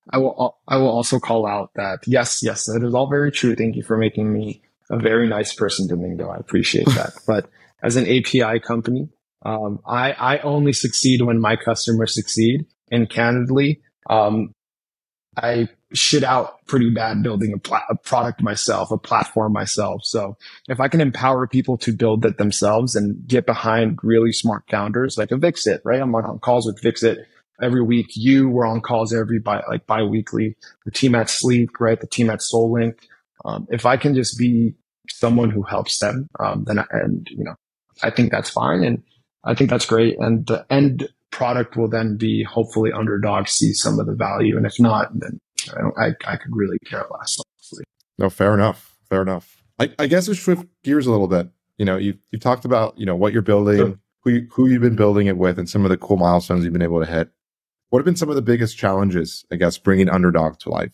I 0.09 0.17
will 0.17 0.57
I 0.67 0.77
will 0.77 0.89
also 0.89 1.19
call 1.19 1.45
out 1.45 1.71
that 1.75 1.99
yes, 2.07 2.41
yes, 2.43 2.65
that 2.65 2.83
is 2.83 2.93
all 2.93 3.07
very 3.07 3.31
true. 3.31 3.55
Thank 3.55 3.75
you 3.75 3.83
for 3.83 3.97
making 3.97 4.31
me 4.31 4.61
a 4.91 4.99
very 4.99 5.27
nice 5.27 5.53
person, 5.53 5.87
Domingo. 5.87 6.29
I 6.29 6.37
appreciate 6.37 6.85
that. 6.95 7.13
but 7.25 7.49
as 7.81 7.95
an 7.95 8.05
API 8.05 8.59
company, 8.59 9.09
um, 9.43 9.79
I 9.87 10.11
I 10.11 10.37
only 10.39 10.73
succeed 10.73 11.21
when 11.21 11.39
my 11.39 11.55
customers 11.55 12.13
succeed. 12.13 12.65
And 12.91 13.09
candidly, 13.09 13.81
um, 14.09 14.53
I 15.37 15.69
shit 15.93 16.23
out 16.23 16.65
pretty 16.67 16.89
bad 16.89 17.23
building 17.23 17.53
a, 17.53 17.57
pl- 17.57 17.79
a, 17.89 17.95
product 17.95 18.41
myself, 18.41 18.91
a 18.91 18.97
platform 18.97 19.53
myself. 19.53 20.01
So 20.03 20.37
if 20.67 20.79
I 20.79 20.87
can 20.87 21.01
empower 21.01 21.47
people 21.47 21.77
to 21.79 21.93
build 21.93 22.25
it 22.25 22.37
themselves 22.37 22.95
and 22.95 23.25
get 23.27 23.45
behind 23.45 23.99
really 24.03 24.31
smart 24.31 24.63
founders 24.69 25.17
like 25.17 25.31
a 25.31 25.37
Vixit, 25.37 25.81
right? 25.85 26.01
I'm 26.01 26.13
on 26.15 26.39
calls 26.39 26.65
with 26.65 26.81
Vixit 26.81 27.19
every 27.61 27.81
week. 27.81 28.07
You 28.15 28.49
were 28.49 28.65
on 28.65 28.81
calls 28.81 29.13
every 29.13 29.39
bi 29.39 29.63
like 29.69 29.85
bi-weekly. 29.87 30.57
The 30.85 30.91
team 30.91 31.15
at 31.15 31.29
Sleep, 31.29 31.79
right? 31.79 31.99
The 31.99 32.07
team 32.07 32.29
at 32.29 32.39
SoulLink. 32.39 32.95
Um, 33.45 33.67
if 33.71 33.85
I 33.85 33.97
can 33.97 34.13
just 34.13 34.37
be 34.37 34.75
someone 35.09 35.49
who 35.49 35.63
helps 35.63 35.99
them, 35.99 36.27
um, 36.39 36.63
then 36.65 36.79
I, 36.79 36.85
and 36.91 37.27
you 37.29 37.43
know, 37.43 37.55
I 38.03 38.09
think 38.09 38.31
that's 38.31 38.49
fine, 38.49 38.83
and 38.83 39.03
I 39.43 39.53
think 39.53 39.69
that's 39.69 39.85
great. 39.85 40.17
And 40.19 40.45
the 40.47 40.65
end 40.69 41.09
product 41.31 41.77
will 41.77 41.89
then 41.89 42.17
be 42.17 42.43
hopefully 42.43 42.91
underdog 42.91 43.47
see 43.47 43.73
some 43.73 43.99
of 43.99 44.05
the 44.05 44.15
value, 44.15 44.57
and 44.57 44.65
if 44.65 44.79
not, 44.79 45.11
then 45.13 45.39
I, 45.69 46.05
I, 46.05 46.33
I 46.33 46.35
could 46.37 46.55
really 46.55 46.77
care 46.85 47.05
less. 47.11 47.37
Honestly. 47.39 47.83
No, 48.17 48.29
fair 48.29 48.53
enough. 48.53 48.97
Fair 49.09 49.21
enough. 49.21 49.63
I, 49.79 49.91
I 49.97 50.07
guess 50.07 50.25
to 50.25 50.35
shift 50.35 50.65
gears 50.83 51.07
a 51.07 51.11
little 51.11 51.27
bit. 51.27 51.49
You 51.77 51.85
know, 51.85 51.97
you 51.97 52.17
you 52.31 52.39
talked 52.39 52.65
about 52.65 52.97
you 52.97 53.05
know 53.05 53.15
what 53.15 53.33
you're 53.33 53.41
building, 53.41 53.77
sure. 53.77 53.99
who 54.23 54.29
you, 54.29 54.47
who 54.51 54.67
you've 54.67 54.81
been 54.81 54.95
building 54.95 55.27
it 55.27 55.37
with, 55.37 55.57
and 55.57 55.69
some 55.69 55.83
of 55.83 55.89
the 55.89 55.97
cool 55.97 56.17
milestones 56.17 56.63
you've 56.63 56.73
been 56.73 56.81
able 56.81 56.99
to 56.99 57.11
hit. 57.11 57.29
What 57.89 57.99
have 57.99 58.05
been 58.05 58.15
some 58.15 58.29
of 58.29 58.35
the 58.35 58.41
biggest 58.41 58.77
challenges, 58.77 59.43
I 59.51 59.57
guess, 59.57 59.77
bringing 59.77 60.09
Underdog 60.09 60.59
to 60.59 60.69
life? 60.69 60.93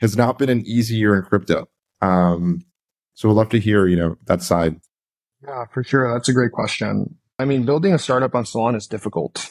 Has 0.00 0.16
not 0.16 0.38
been 0.38 0.48
an 0.48 0.62
easy 0.64 0.96
year 0.96 1.14
in 1.14 1.22
crypto. 1.22 1.68
Um, 2.00 2.64
so 3.20 3.28
we'd 3.28 3.34
love 3.34 3.50
to 3.50 3.60
hear, 3.60 3.86
you 3.86 3.96
know, 3.96 4.16
that 4.24 4.40
side. 4.40 4.80
Yeah, 5.44 5.66
for 5.66 5.84
sure. 5.84 6.10
That's 6.10 6.30
a 6.30 6.32
great 6.32 6.52
question. 6.52 7.16
I 7.38 7.44
mean, 7.44 7.66
building 7.66 7.92
a 7.92 7.98
startup 7.98 8.34
on 8.34 8.44
Solana 8.44 8.76
is 8.76 8.86
difficult. 8.86 9.46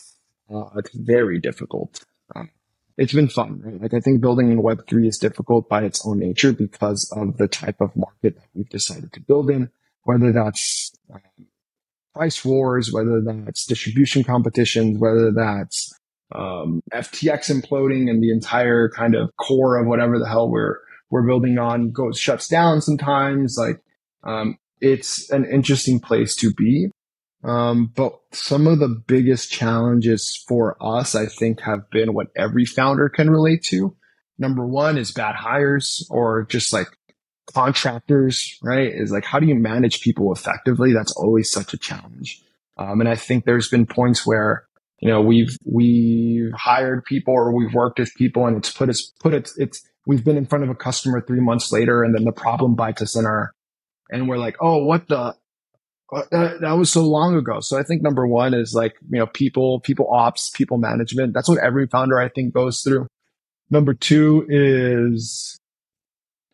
Uh, 0.51 0.69
it's 0.77 0.89
very 0.95 1.39
difficult. 1.39 2.03
Um, 2.35 2.49
it's 2.97 3.13
been 3.13 3.27
fun, 3.27 3.61
right? 3.63 3.79
Like 3.79 3.93
I 3.93 3.99
think 3.99 4.21
building 4.21 4.51
in 4.51 4.63
Web3 4.63 5.07
is 5.07 5.19
difficult 5.19 5.69
by 5.69 5.83
its 5.83 6.03
own 6.03 6.17
nature 6.17 6.51
because 6.51 7.13
of 7.15 7.37
the 7.37 7.47
type 7.47 7.79
of 7.79 7.95
market 7.95 8.37
that 8.37 8.47
we've 8.55 8.69
decided 8.69 9.13
to 9.13 9.21
build 9.21 9.51
in, 9.51 9.69
whether 10.01 10.31
that's 10.31 10.91
um, 11.13 11.21
price 12.15 12.43
wars, 12.43 12.91
whether 12.91 13.21
that's 13.21 13.67
distribution 13.67 14.23
competitions, 14.23 14.97
whether 14.97 15.31
that's 15.31 15.93
um, 16.31 16.81
FTX 16.91 17.51
imploding 17.51 18.09
and 18.09 18.23
the 18.23 18.31
entire 18.31 18.89
kind 18.89 19.13
of 19.13 19.29
core 19.37 19.77
of 19.77 19.85
whatever 19.85 20.17
the 20.17 20.27
hell 20.27 20.49
we're 20.49 20.77
we're 21.09 21.25
building 21.25 21.57
on 21.57 21.91
goes 21.91 22.19
shuts 22.19 22.47
down 22.47 22.81
sometimes. 22.81 23.55
Like 23.57 23.81
um, 24.23 24.57
it's 24.79 25.29
an 25.29 25.45
interesting 25.45 25.99
place 25.99 26.35
to 26.37 26.53
be. 26.53 26.89
Um, 27.43 27.91
but 27.95 28.19
some 28.33 28.67
of 28.67 28.79
the 28.79 29.01
biggest 29.07 29.51
challenges 29.51 30.43
for 30.47 30.75
us, 30.81 31.15
I 31.15 31.25
think, 31.25 31.61
have 31.61 31.89
been 31.89 32.13
what 32.13 32.27
every 32.35 32.65
founder 32.65 33.07
can 33.07 33.29
relate 33.29 33.63
to. 33.69 33.95
Number 34.37 34.65
one 34.65 34.97
is 34.97 35.11
bad 35.11 35.35
hires 35.35 36.05
or 36.09 36.45
just 36.49 36.73
like 36.73 36.87
contractors, 37.53 38.57
right? 38.61 38.91
Is 38.93 39.11
like, 39.11 39.25
how 39.25 39.39
do 39.39 39.47
you 39.47 39.55
manage 39.55 40.01
people 40.01 40.33
effectively? 40.33 40.93
That's 40.93 41.13
always 41.13 41.49
such 41.49 41.73
a 41.73 41.77
challenge. 41.77 42.41
Um, 42.77 42.99
and 42.99 43.09
I 43.09 43.15
think 43.15 43.45
there's 43.45 43.69
been 43.69 43.85
points 43.85 44.25
where 44.25 44.65
you 45.01 45.09
know, 45.09 45.21
we've, 45.21 45.57
we've 45.65 46.51
hired 46.53 47.05
people 47.05 47.33
or 47.33 47.55
we've 47.55 47.73
worked 47.73 47.99
with 47.99 48.13
people 48.15 48.45
and 48.45 48.57
it's 48.57 48.71
put 48.71 48.89
us, 48.89 49.13
put 49.19 49.33
it, 49.33 49.49
it's, 49.57 49.87
we've 50.09 50.25
been 50.25 50.37
in 50.37 50.45
front 50.47 50.63
of 50.63 50.71
a 50.71 50.75
customer 50.75 51.21
three 51.21 51.39
months 51.39 51.71
later 51.71 52.03
and 52.03 52.15
then 52.15 52.23
the 52.23 52.31
problem 52.31 52.73
bites 52.73 52.99
us 52.99 53.15
in 53.15 53.27
our, 53.27 53.53
and 54.09 54.27
we're 54.27 54.39
like, 54.39 54.55
oh, 54.59 54.83
what 54.83 55.07
the, 55.07 55.35
that, 56.31 56.61
that 56.61 56.71
was 56.71 56.91
so 56.91 57.03
long 57.03 57.35
ago. 57.35 57.59
So 57.59 57.77
I 57.77 57.83
think 57.83 58.01
number 58.01 58.25
one 58.25 58.55
is 58.55 58.73
like, 58.73 58.95
you 59.07 59.19
know, 59.19 59.27
people, 59.27 59.81
people 59.81 60.11
ops, 60.11 60.49
people 60.49 60.79
management. 60.79 61.35
That's 61.35 61.47
what 61.47 61.59
every 61.59 61.85
founder 61.85 62.19
I 62.19 62.27
think 62.27 62.55
goes 62.55 62.81
through. 62.81 63.05
Number 63.69 63.93
two 63.93 64.47
is 64.49 65.59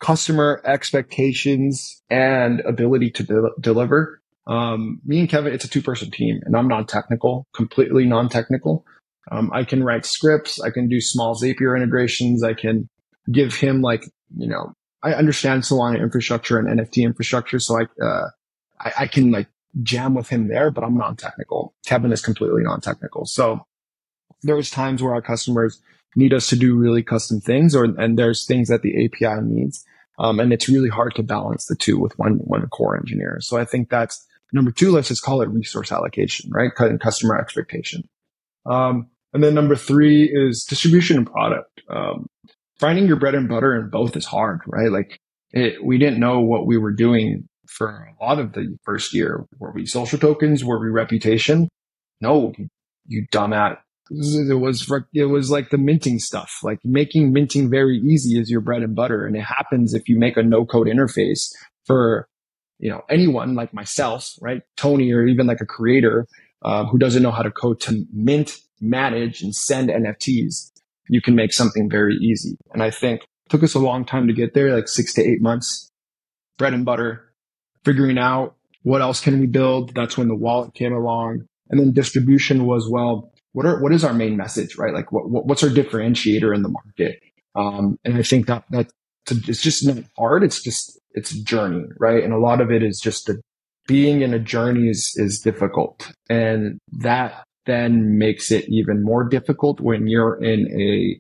customer 0.02 0.62
expectations 0.66 2.02
and 2.10 2.60
ability 2.60 3.12
to 3.12 3.24
de- 3.24 3.50
deliver. 3.62 4.20
Um, 4.48 5.00
me 5.06 5.22
and 5.22 5.30
Kevin, 5.30 5.54
it's 5.54 5.64
a 5.64 5.70
two 5.70 5.82
person 5.82 6.12
team 6.12 6.42
and 6.44 6.58
I'm 6.58 6.68
non-technical, 6.68 7.48
completely 7.56 8.04
non-technical. 8.04 8.86
Um, 9.32 9.50
I 9.54 9.64
can 9.64 9.82
write 9.82 10.06
scripts. 10.06 10.60
I 10.60 10.72
can 10.72 10.90
do 10.90 11.00
small 11.00 11.36
Zapier 11.36 11.74
integrations. 11.78 12.44
I 12.44 12.54
can 12.54 12.90
give 13.32 13.56
him 13.56 13.82
like, 13.82 14.04
you 14.36 14.48
know, 14.48 14.74
I 15.04 15.14
understand 15.14 15.64
Solana 15.64 16.02
infrastructure 16.02 16.58
and 16.58 16.80
NFT 16.80 17.04
infrastructure. 17.04 17.60
So 17.60 17.80
I, 17.80 18.04
uh, 18.04 18.30
I, 18.80 18.92
I 19.02 19.08
can 19.08 19.32
like 19.32 19.48
jam 19.84 20.16
with 20.16 20.30
him 20.30 20.48
there, 20.48 20.72
but 20.72 20.84
I'm 20.84 20.98
non-technical. 20.98 21.74
Kevin 21.86 22.12
is 22.12 22.22
completely 22.22 22.64
non-technical. 22.64 23.26
So 23.26 23.66
there's 24.44 24.70
times 24.70 25.02
where 25.02 25.14
our 25.14 25.22
customers 25.22 25.82
need 26.16 26.34
us 26.34 26.48
to 26.50 26.56
do 26.56 26.76
really 26.76 27.04
custom 27.04 27.42
things 27.42 27.76
or, 27.76 27.84
and 27.84 28.18
there's 28.18 28.46
things 28.46 28.70
that 28.70 28.82
the 28.82 29.06
API 29.06 29.42
needs. 29.42 29.84
Um, 30.18 30.40
and 30.40 30.54
it's 30.54 30.70
really 30.70 30.90
hard 30.90 31.14
to 31.16 31.24
balance 31.24 31.66
the 31.66 31.76
two 31.76 32.00
with 32.00 32.18
one, 32.18 32.36
one 32.36 32.68
core 32.70 32.98
engineer. 32.98 33.40
So 33.42 33.58
I 33.58 33.66
think 33.66 33.90
that's, 33.90 34.26
Number 34.56 34.72
two, 34.72 34.92
let's 34.92 35.10
just 35.10 35.22
call 35.22 35.42
it 35.42 35.50
resource 35.50 35.92
allocation, 35.92 36.50
right? 36.50 36.72
Customer 36.74 37.38
expectation. 37.38 38.08
Um, 38.66 39.10
and 39.34 39.44
then 39.44 39.54
number 39.54 39.76
three 39.76 40.24
is 40.24 40.64
distribution 40.64 41.18
and 41.18 41.28
product. 41.28 41.82
Um, 41.90 42.28
finding 42.80 43.08
your 43.08 43.18
bread 43.18 43.36
and 43.36 43.50
butter 43.50 43.76
in 43.76 43.90
both 43.90 44.16
is 44.16 44.26
hard, 44.26 44.62
right? 44.68 44.92
Like 44.92 45.20
it, 45.52 45.84
we 45.84 45.98
didn't 45.98 46.20
know 46.20 46.40
what 46.40 46.66
we 46.66 46.78
were 46.78 46.94
doing 46.94 47.48
for 47.68 47.90
a 47.90 48.24
lot 48.24 48.40
of 48.40 48.54
the 48.54 48.78
first 48.84 49.14
year. 49.14 49.46
Were 49.60 49.72
we 49.72 49.86
social 49.86 50.20
tokens? 50.20 50.64
Were 50.64 50.80
we 50.80 50.90
reputation? 50.90 51.70
No, 52.22 52.54
you 53.08 53.26
dumbass. 53.32 53.78
It 54.12 54.60
was 54.60 54.92
it 55.14 55.26
was 55.26 55.50
like 55.50 55.72
the 55.72 55.80
minting 55.80 56.20
stuff, 56.20 56.60
like 56.62 56.78
making 56.84 57.34
minting 57.34 57.72
very 57.72 57.98
easy 57.98 58.40
is 58.40 58.52
your 58.52 58.62
bread 58.62 58.84
and 58.84 58.96
butter, 58.96 59.26
and 59.26 59.36
it 59.36 59.42
happens 59.42 59.96
if 59.96 60.08
you 60.08 60.20
make 60.20 60.38
a 60.38 60.44
no 60.44 60.64
code 60.64 60.86
interface 60.86 61.50
for 61.86 62.28
you 62.80 62.90
know, 62.90 63.02
anyone 63.10 63.56
like 63.56 63.74
myself, 63.74 64.32
right? 64.42 64.62
Tony, 64.76 65.12
or 65.12 65.26
even 65.26 65.48
like 65.48 65.62
a 65.62 65.66
creator 65.66 66.28
uh, 66.64 66.86
who 66.86 66.98
doesn't 66.98 67.24
know 67.24 67.32
how 67.32 67.42
to 67.42 67.52
code 67.52 67.80
to 67.82 68.06
mint, 68.12 68.58
manage, 68.82 69.42
and 69.42 69.56
send 69.56 69.90
NFTs, 69.90 70.72
you 71.10 71.22
can 71.22 71.36
make 71.36 71.54
something 71.54 71.90
very 71.90 72.16
easy. 72.16 72.58
And 72.74 72.82
I 72.82 72.92
think 72.92 73.22
took 73.50 73.64
us 73.64 73.76
a 73.76 73.80
long 73.80 74.06
time 74.06 74.28
to 74.28 74.34
get 74.34 74.54
there, 74.54 74.76
like 74.76 74.88
six 74.88 75.14
to 75.16 75.22
eight 75.24 75.42
months, 75.42 75.90
bread 76.58 76.74
and 76.74 76.86
butter, 76.86 77.32
figuring 77.84 78.18
out 78.18 78.56
what 78.84 79.02
else 79.02 79.20
can 79.22 79.40
we 79.40 79.48
build. 79.48 79.94
That's 79.94 80.18
when 80.18 80.28
the 80.28 80.36
wallet 80.36 80.74
came 80.74 80.94
along. 80.94 81.46
And 81.70 81.80
then 81.80 81.94
distribution 81.94 82.66
was, 82.66 82.90
well, 82.90 83.32
what 83.54 83.66
are, 83.66 83.82
what 83.82 83.94
is 83.94 84.04
our 84.04 84.14
main 84.14 84.38
message, 84.38 84.78
right? 84.78 84.94
Like 84.94 85.12
what, 85.12 85.30
what 85.30 85.46
what's 85.46 85.64
our 85.64 85.70
differentiator 85.70 86.54
in 86.54 86.62
the 86.62 86.70
market? 86.70 87.20
Um, 87.56 87.98
and 88.04 88.18
I 88.18 88.22
think 88.22 88.48
that, 88.48 88.66
that 88.72 88.92
it's 89.28 89.62
just 89.62 89.86
not 89.86 90.04
hard. 90.18 90.44
It's 90.44 90.62
just 90.62 91.00
it's 91.12 91.32
a 91.32 91.44
journey, 91.44 91.86
right? 91.98 92.24
And 92.24 92.34
a 92.34 92.38
lot 92.38 92.62
of 92.62 92.72
it 92.72 92.84
is 92.84 93.00
just 93.00 93.28
the 93.28 93.42
being 93.88 94.22
in 94.22 94.34
a 94.34 94.40
journey 94.40 94.90
is, 94.90 95.14
is 95.16 95.40
difficult. 95.40 96.12
And 96.30 96.80
that 97.00 97.44
then 97.66 98.18
makes 98.18 98.52
it 98.52 98.66
even 98.68 99.04
more 99.04 99.24
difficult 99.24 99.80
when 99.80 100.08
you're 100.08 100.42
in 100.44 100.68
a, 100.72 101.20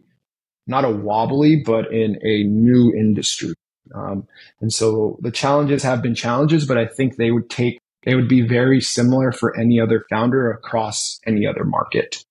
not 0.67 0.85
a 0.85 0.89
wobbly, 0.89 1.61
but 1.65 1.91
in 1.91 2.17
a 2.23 2.43
new 2.43 2.93
industry. 2.93 3.53
Um, 3.93 4.27
and 4.61 4.73
so 4.73 5.17
the 5.21 5.31
challenges 5.31 5.83
have 5.83 6.01
been 6.01 6.15
challenges, 6.15 6.65
but 6.65 6.77
I 6.77 6.87
think 6.87 7.17
they 7.17 7.31
would 7.31 7.49
take, 7.49 7.79
they 8.03 8.15
would 8.15 8.27
be 8.27 8.41
very 8.41 8.81
similar 8.81 9.31
for 9.31 9.57
any 9.57 9.79
other 9.79 10.05
founder 10.09 10.51
across 10.51 11.19
any 11.25 11.45
other 11.45 11.63
market. 11.63 12.23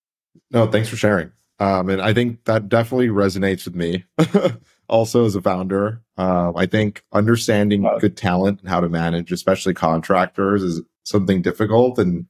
No, 0.51 0.67
thanks 0.67 0.89
for 0.89 0.97
sharing. 0.97 1.31
Um, 1.61 1.89
and 1.89 2.03
I 2.03 2.13
think 2.13 2.45
that 2.45 2.69
definitely 2.69 3.09
resonates 3.09 3.65
with 3.65 3.77
me. 3.77 4.05
also 4.89 5.25
as 5.25 5.35
a 5.35 5.43
founder. 5.43 6.03
Um, 6.17 6.57
I 6.57 6.67
think 6.67 7.05
understanding 7.13 7.89
good 8.01 8.17
talent 8.17 8.61
and 8.61 8.69
how 8.69 8.81
to 8.81 8.89
manage, 8.89 9.33
especially 9.33 9.75
contractors, 9.75 10.63
is 10.63 10.83
something 11.05 11.43
difficult. 11.43 11.99
And 11.99 12.27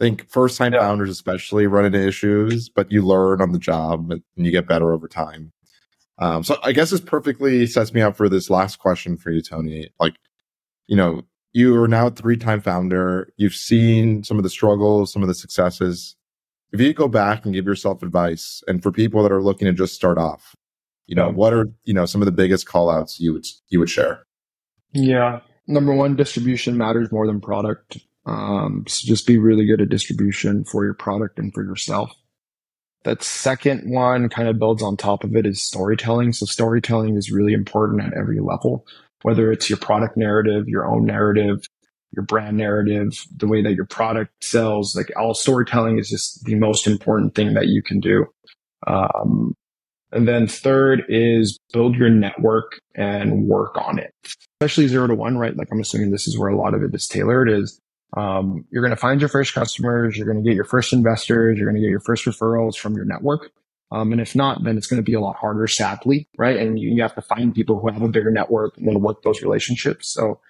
I 0.00 0.04
think 0.04 0.30
first 0.30 0.56
time 0.56 0.72
yeah. 0.72 0.80
founders, 0.80 1.10
especially, 1.10 1.66
run 1.66 1.84
into 1.84 2.06
issues, 2.06 2.70
but 2.70 2.90
you 2.90 3.04
learn 3.04 3.42
on 3.42 3.52
the 3.52 3.58
job 3.58 4.10
and 4.10 4.22
you 4.36 4.50
get 4.50 4.66
better 4.66 4.92
over 4.92 5.06
time. 5.06 5.52
Um, 6.18 6.42
so 6.42 6.56
I 6.62 6.72
guess 6.72 6.90
this 6.90 7.00
perfectly 7.00 7.66
sets 7.66 7.92
me 7.92 8.00
up 8.00 8.16
for 8.16 8.28
this 8.28 8.48
last 8.48 8.78
question 8.78 9.16
for 9.16 9.30
you, 9.30 9.42
Tony. 9.42 9.90
Like, 9.98 10.16
you 10.86 10.96
know, 10.96 11.22
you 11.52 11.80
are 11.82 11.88
now 11.88 12.06
a 12.06 12.10
three 12.10 12.38
time 12.38 12.60
founder. 12.60 13.32
You've 13.36 13.54
seen 13.54 14.24
some 14.24 14.38
of 14.38 14.42
the 14.42 14.50
struggles, 14.50 15.12
some 15.12 15.22
of 15.22 15.28
the 15.28 15.34
successes. 15.34 16.16
If 16.72 16.80
you 16.80 16.94
go 16.94 17.08
back 17.08 17.44
and 17.44 17.52
give 17.52 17.66
yourself 17.66 18.02
advice, 18.02 18.62
and 18.68 18.82
for 18.82 18.92
people 18.92 19.22
that 19.22 19.32
are 19.32 19.42
looking 19.42 19.66
to 19.66 19.72
just 19.72 19.94
start 19.94 20.18
off, 20.18 20.54
you 21.06 21.16
know, 21.16 21.28
what 21.28 21.52
are, 21.52 21.66
you 21.84 21.92
know, 21.92 22.06
some 22.06 22.22
of 22.22 22.26
the 22.26 22.32
biggest 22.32 22.66
call 22.66 22.88
outs 22.88 23.18
you 23.18 23.32
would, 23.32 23.44
you 23.68 23.80
would 23.80 23.90
share? 23.90 24.24
Yeah. 24.92 25.40
Number 25.66 25.92
one, 25.92 26.14
distribution 26.16 26.76
matters 26.76 27.10
more 27.10 27.26
than 27.26 27.40
product. 27.40 27.98
Um, 28.30 28.84
so 28.86 29.08
just 29.08 29.26
be 29.26 29.38
really 29.38 29.66
good 29.66 29.80
at 29.80 29.88
distribution 29.88 30.64
for 30.64 30.84
your 30.84 30.94
product 30.94 31.40
and 31.40 31.52
for 31.52 31.64
yourself. 31.64 32.12
that 33.04 33.22
second 33.22 33.90
one 33.90 34.28
kind 34.28 34.48
of 34.48 34.58
builds 34.58 34.82
on 34.82 34.96
top 34.96 35.24
of 35.24 35.34
it 35.34 35.46
is 35.46 35.62
storytelling. 35.62 36.32
So 36.32 36.46
storytelling 36.46 37.16
is 37.16 37.32
really 37.32 37.52
important 37.52 38.02
at 38.02 38.12
every 38.14 38.40
level, 38.40 38.86
whether 39.22 39.50
it's 39.50 39.70
your 39.70 39.78
product 39.78 40.16
narrative, 40.16 40.68
your 40.68 40.86
own 40.86 41.06
narrative, 41.06 41.64
your 42.12 42.24
brand 42.24 42.56
narrative, 42.56 43.24
the 43.34 43.46
way 43.46 43.62
that 43.62 43.74
your 43.74 43.86
product 43.86 44.44
sells, 44.44 44.94
like 44.94 45.10
all 45.16 45.32
storytelling 45.32 45.98
is 45.98 46.10
just 46.10 46.44
the 46.44 46.56
most 46.56 46.86
important 46.86 47.34
thing 47.34 47.54
that 47.54 47.68
you 47.68 47.82
can 47.82 48.00
do. 48.00 48.26
Um, 48.86 49.54
and 50.12 50.26
then 50.26 50.46
third 50.46 51.04
is 51.08 51.58
build 51.72 51.94
your 51.94 52.10
network 52.10 52.80
and 52.96 53.46
work 53.46 53.76
on 53.76 53.98
it, 53.98 54.12
especially 54.60 54.88
zero 54.88 55.06
to 55.06 55.14
one, 55.14 55.38
right? 55.38 55.56
Like 55.56 55.68
I'm 55.72 55.80
assuming 55.80 56.10
this 56.10 56.26
is 56.26 56.38
where 56.38 56.48
a 56.48 56.56
lot 56.56 56.74
of 56.74 56.82
it 56.82 56.94
is 56.94 57.06
tailored 57.06 57.48
is, 57.48 57.78
um, 58.16 58.64
you're 58.70 58.82
going 58.82 58.90
to 58.90 58.96
find 58.96 59.20
your 59.20 59.28
first 59.28 59.54
customers. 59.54 60.16
You're 60.16 60.26
going 60.26 60.42
to 60.42 60.48
get 60.48 60.56
your 60.56 60.64
first 60.64 60.92
investors. 60.92 61.58
You're 61.58 61.66
going 61.66 61.80
to 61.80 61.82
get 61.82 61.90
your 61.90 62.00
first 62.00 62.24
referrals 62.24 62.76
from 62.76 62.94
your 62.94 63.04
network. 63.04 63.50
Um, 63.92 64.12
and 64.12 64.20
if 64.20 64.36
not, 64.36 64.62
then 64.62 64.76
it's 64.76 64.86
going 64.86 65.02
to 65.02 65.04
be 65.04 65.14
a 65.14 65.20
lot 65.20 65.36
harder, 65.36 65.66
sadly, 65.66 66.28
right? 66.38 66.56
And 66.56 66.78
you, 66.78 66.90
you 66.94 67.02
have 67.02 67.14
to 67.16 67.22
find 67.22 67.54
people 67.54 67.80
who 67.80 67.88
have 67.88 68.02
a 68.02 68.08
bigger 68.08 68.30
network 68.30 68.76
and 68.76 68.86
then 68.86 69.00
work 69.00 69.22
those 69.22 69.42
relationships. 69.42 70.08
So 70.12 70.40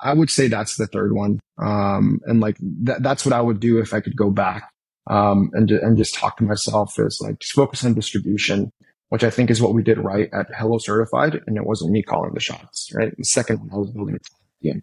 I 0.00 0.14
would 0.14 0.30
say 0.30 0.48
that's 0.48 0.76
the 0.76 0.86
third 0.86 1.14
one. 1.14 1.40
Um, 1.60 2.20
and 2.24 2.40
like 2.40 2.56
that, 2.60 3.02
that's 3.02 3.24
what 3.24 3.32
I 3.32 3.40
would 3.40 3.60
do 3.60 3.78
if 3.78 3.92
I 3.92 4.00
could 4.00 4.16
go 4.16 4.30
back, 4.30 4.70
um, 5.08 5.50
and, 5.52 5.70
and 5.70 5.96
just 5.96 6.14
talk 6.14 6.38
to 6.38 6.44
myself 6.44 6.98
is 6.98 7.20
like, 7.20 7.40
just 7.40 7.52
focus 7.52 7.84
on 7.84 7.94
distribution, 7.94 8.70
which 9.10 9.24
I 9.24 9.30
think 9.30 9.50
is 9.50 9.60
what 9.60 9.74
we 9.74 9.82
did 9.82 9.98
right 9.98 10.30
at 10.32 10.46
Hello 10.56 10.78
Certified. 10.78 11.40
And 11.46 11.56
it 11.56 11.66
wasn't 11.66 11.90
me 11.90 12.02
calling 12.02 12.32
the 12.34 12.40
shots, 12.40 12.90
right? 12.94 13.12
The 13.16 13.24
second 13.24 13.60
one 13.60 13.70
I 13.72 13.76
was 13.76 13.90
building 13.90 14.18
end, 14.64 14.82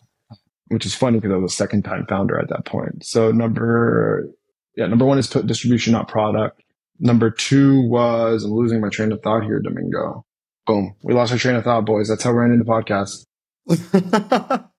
which 0.72 0.86
is 0.86 0.96
funny 0.96 1.20
because 1.20 1.34
I 1.34 1.38
was 1.38 1.52
a 1.52 1.56
second 1.56 1.84
time 1.84 2.06
founder 2.08 2.40
at 2.40 2.50
that 2.50 2.66
point. 2.66 3.06
So 3.06 3.32
number, 3.32 4.30
yeah, 4.76 4.88
number 4.88 5.06
one 5.06 5.18
is 5.18 5.28
put 5.28 5.46
distribution, 5.46 5.94
not 5.94 6.08
product. 6.08 6.64
Number 7.00 7.30
two 7.30 7.82
was, 7.88 8.44
I'm 8.44 8.52
losing 8.52 8.80
my 8.80 8.90
train 8.90 9.12
of 9.12 9.22
thought 9.22 9.44
here, 9.44 9.60
Domingo. 9.60 10.26
Boom. 10.66 10.96
We 11.04 11.14
lost 11.14 11.32
our 11.32 11.38
train 11.38 11.56
of 11.56 11.64
thought, 11.64 11.86
boys. 11.86 12.08
That's 12.08 12.24
how 12.24 12.32
we're 12.32 12.46
ending 12.46 12.60
the 12.60 12.66
podcast. 12.66 13.26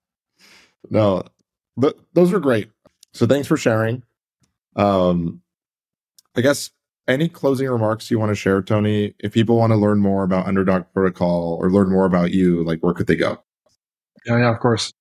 no, 0.90 1.22
but 1.76 1.98
those 2.14 2.32
were 2.32 2.40
great. 2.40 2.70
So 3.12 3.26
thanks 3.26 3.46
for 3.46 3.56
sharing. 3.56 4.02
Um, 4.76 5.42
I 6.34 6.40
guess 6.40 6.70
any 7.06 7.28
closing 7.28 7.68
remarks 7.68 8.10
you 8.10 8.18
want 8.18 8.30
to 8.30 8.36
share, 8.36 8.62
Tony? 8.62 9.14
If 9.18 9.32
people 9.32 9.58
want 9.58 9.72
to 9.72 9.76
learn 9.76 9.98
more 9.98 10.24
about 10.24 10.46
Underdog 10.46 10.84
Protocol 10.94 11.58
or 11.60 11.70
learn 11.70 11.90
more 11.90 12.06
about 12.06 12.30
you, 12.30 12.64
like 12.64 12.80
where 12.80 12.94
could 12.94 13.08
they 13.08 13.16
go? 13.16 13.42
Yeah, 14.24 14.38
yeah, 14.38 14.54
of 14.54 14.60
course. 14.60 14.92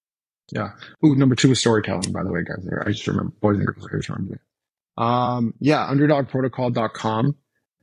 Yeah. 0.51 0.71
Ooh, 1.05 1.15
number 1.15 1.35
two 1.35 1.51
is 1.51 1.59
storytelling, 1.59 2.11
by 2.11 2.23
the 2.23 2.31
way, 2.31 2.43
guys. 2.43 2.65
I 2.85 2.91
just 2.91 3.07
remember 3.07 3.33
boys 3.41 3.57
and 3.57 3.65
girls. 3.65 3.87
I 3.91 3.97
just 3.97 4.09
remember. 4.09 4.41
Um, 4.97 5.53
yeah, 5.59 5.87
underdogprotocol.com. 5.89 7.35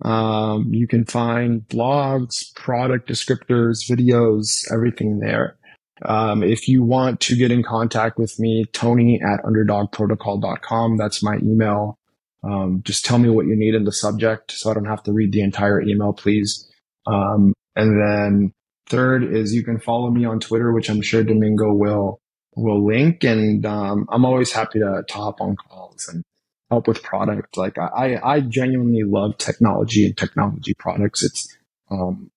Um, 0.02 0.72
you 0.72 0.86
can 0.86 1.04
find 1.04 1.62
blogs, 1.62 2.54
product 2.54 3.08
descriptors, 3.08 3.88
videos, 3.90 4.70
everything 4.72 5.18
there. 5.18 5.56
Um, 6.02 6.42
if 6.42 6.68
you 6.68 6.84
want 6.84 7.20
to 7.22 7.36
get 7.36 7.50
in 7.50 7.62
contact 7.62 8.18
with 8.18 8.38
me, 8.38 8.66
Tony 8.72 9.20
at 9.20 9.42
underdogprotocol.com. 9.42 10.96
That's 10.96 11.22
my 11.22 11.38
email. 11.38 11.98
Um, 12.44 12.82
just 12.84 13.04
tell 13.04 13.18
me 13.18 13.28
what 13.28 13.46
you 13.46 13.56
need 13.56 13.74
in 13.74 13.84
the 13.84 13.92
subject 13.92 14.52
so 14.52 14.70
I 14.70 14.74
don't 14.74 14.84
have 14.84 15.02
to 15.04 15.12
read 15.12 15.32
the 15.32 15.40
entire 15.40 15.80
email, 15.82 16.12
please. 16.12 16.70
Um, 17.06 17.52
and 17.74 18.00
then 18.00 18.52
third 18.88 19.24
is 19.24 19.54
you 19.54 19.64
can 19.64 19.80
follow 19.80 20.10
me 20.10 20.24
on 20.24 20.38
Twitter, 20.38 20.72
which 20.72 20.88
I'm 20.88 21.02
sure 21.02 21.24
Domingo 21.24 21.72
will, 21.72 22.20
will 22.58 22.84
link. 22.84 23.24
And, 23.24 23.64
um, 23.64 24.06
I'm 24.10 24.24
always 24.24 24.52
happy 24.52 24.78
to, 24.80 25.04
to 25.06 25.14
hop 25.14 25.40
on 25.40 25.56
calls 25.56 26.08
and 26.08 26.22
help 26.70 26.88
with 26.88 27.02
product. 27.02 27.56
Like 27.56 27.78
I, 27.78 28.18
I 28.22 28.40
genuinely 28.40 29.04
love 29.04 29.38
technology 29.38 30.06
and 30.06 30.16
technology 30.16 30.74
products. 30.74 31.22
It's, 31.22 31.56
um, 31.90 32.30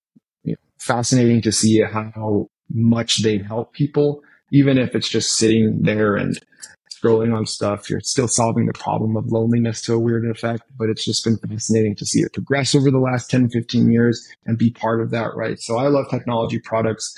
you 0.44 0.52
know, 0.52 0.58
fascinating 0.78 1.42
to 1.42 1.52
see 1.52 1.80
how 1.82 2.48
much 2.70 3.22
they 3.22 3.38
help 3.38 3.72
people, 3.72 4.22
even 4.50 4.78
if 4.78 4.94
it's 4.94 5.08
just 5.08 5.36
sitting 5.36 5.82
there 5.82 6.16
and 6.16 6.38
scrolling 7.02 7.36
on 7.36 7.46
stuff. 7.46 7.90
You're 7.90 8.00
still 8.00 8.28
solving 8.28 8.66
the 8.66 8.72
problem 8.72 9.16
of 9.16 9.26
loneliness 9.26 9.82
to 9.82 9.94
a 9.94 9.98
weird 9.98 10.28
effect, 10.28 10.62
but 10.78 10.88
it's 10.88 11.04
just 11.04 11.24
been 11.24 11.36
fascinating 11.36 11.96
to 11.96 12.06
see 12.06 12.20
it 12.20 12.32
progress 12.32 12.74
over 12.74 12.90
the 12.90 12.98
last 12.98 13.30
10, 13.30 13.50
15 13.50 13.90
years 13.90 14.26
and 14.46 14.58
be 14.58 14.70
part 14.70 15.00
of 15.00 15.10
that, 15.10 15.34
right? 15.34 15.58
So 15.60 15.76
I 15.76 15.88
love 15.88 16.08
technology 16.10 16.58
products. 16.58 17.14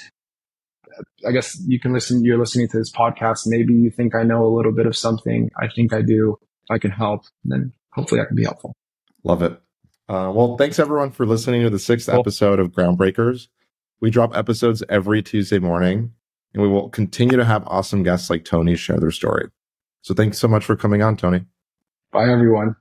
I 1.27 1.33
guess 1.33 1.61
you 1.67 1.81
can 1.81 1.93
listen, 1.93 2.25
you're 2.25 2.39
listening 2.39 2.69
to 2.69 2.79
this 2.79 2.93
podcast. 2.93 3.43
Maybe 3.47 3.75
you 3.75 3.91
think 3.91 4.15
I 4.15 4.23
know 4.23 4.45
a 4.45 4.53
little 4.55 4.73
bit 4.73 4.87
of 4.87 4.97
something. 4.97 5.51
I 5.61 5.69
think 5.69 5.93
I 5.93 6.03
do. 6.03 6.39
If 6.65 6.71
I 6.71 6.79
can 6.79 6.91
help, 6.91 7.25
then 7.45 7.73
hopefully 7.93 8.21
I 8.21 8.25
can 8.25 8.37
be 8.37 8.45
helpful. 8.45 8.75
Love 9.23 9.43
it. 9.43 9.53
Uh, 10.09 10.31
well, 10.35 10.57
thanks 10.57 10.79
everyone 10.79 11.11
for 11.11 11.25
listening 11.25 11.63
to 11.63 11.71
the 11.71 11.79
sixth 11.79 12.09
cool. 12.09 12.21
episode 12.21 12.59
of 12.59 12.73
Groundbreakers. 12.73 13.49
We 14.01 14.11
drop 14.11 14.37
episodes 14.37 14.83
every 14.89 15.23
Tuesday 15.23 15.59
morning, 15.59 16.13
and 16.53 16.63
we 16.63 16.69
will 16.69 16.91
continue 16.91 17.37
to 17.37 17.45
have 17.45 17.67
awesome 17.67 18.03
guests 18.03 18.29
like 18.29 18.45
Tony 18.45 18.77
share 18.77 18.99
their 18.99 19.11
story. 19.11 19.49
So 20.03 20.13
thanks 20.13 20.39
so 20.39 20.49
much 20.49 20.65
for 20.65 20.77
coming 20.77 21.03
on, 21.03 21.17
Tony. 21.17 21.47
Bye, 22.13 22.29
everyone. 22.29 22.77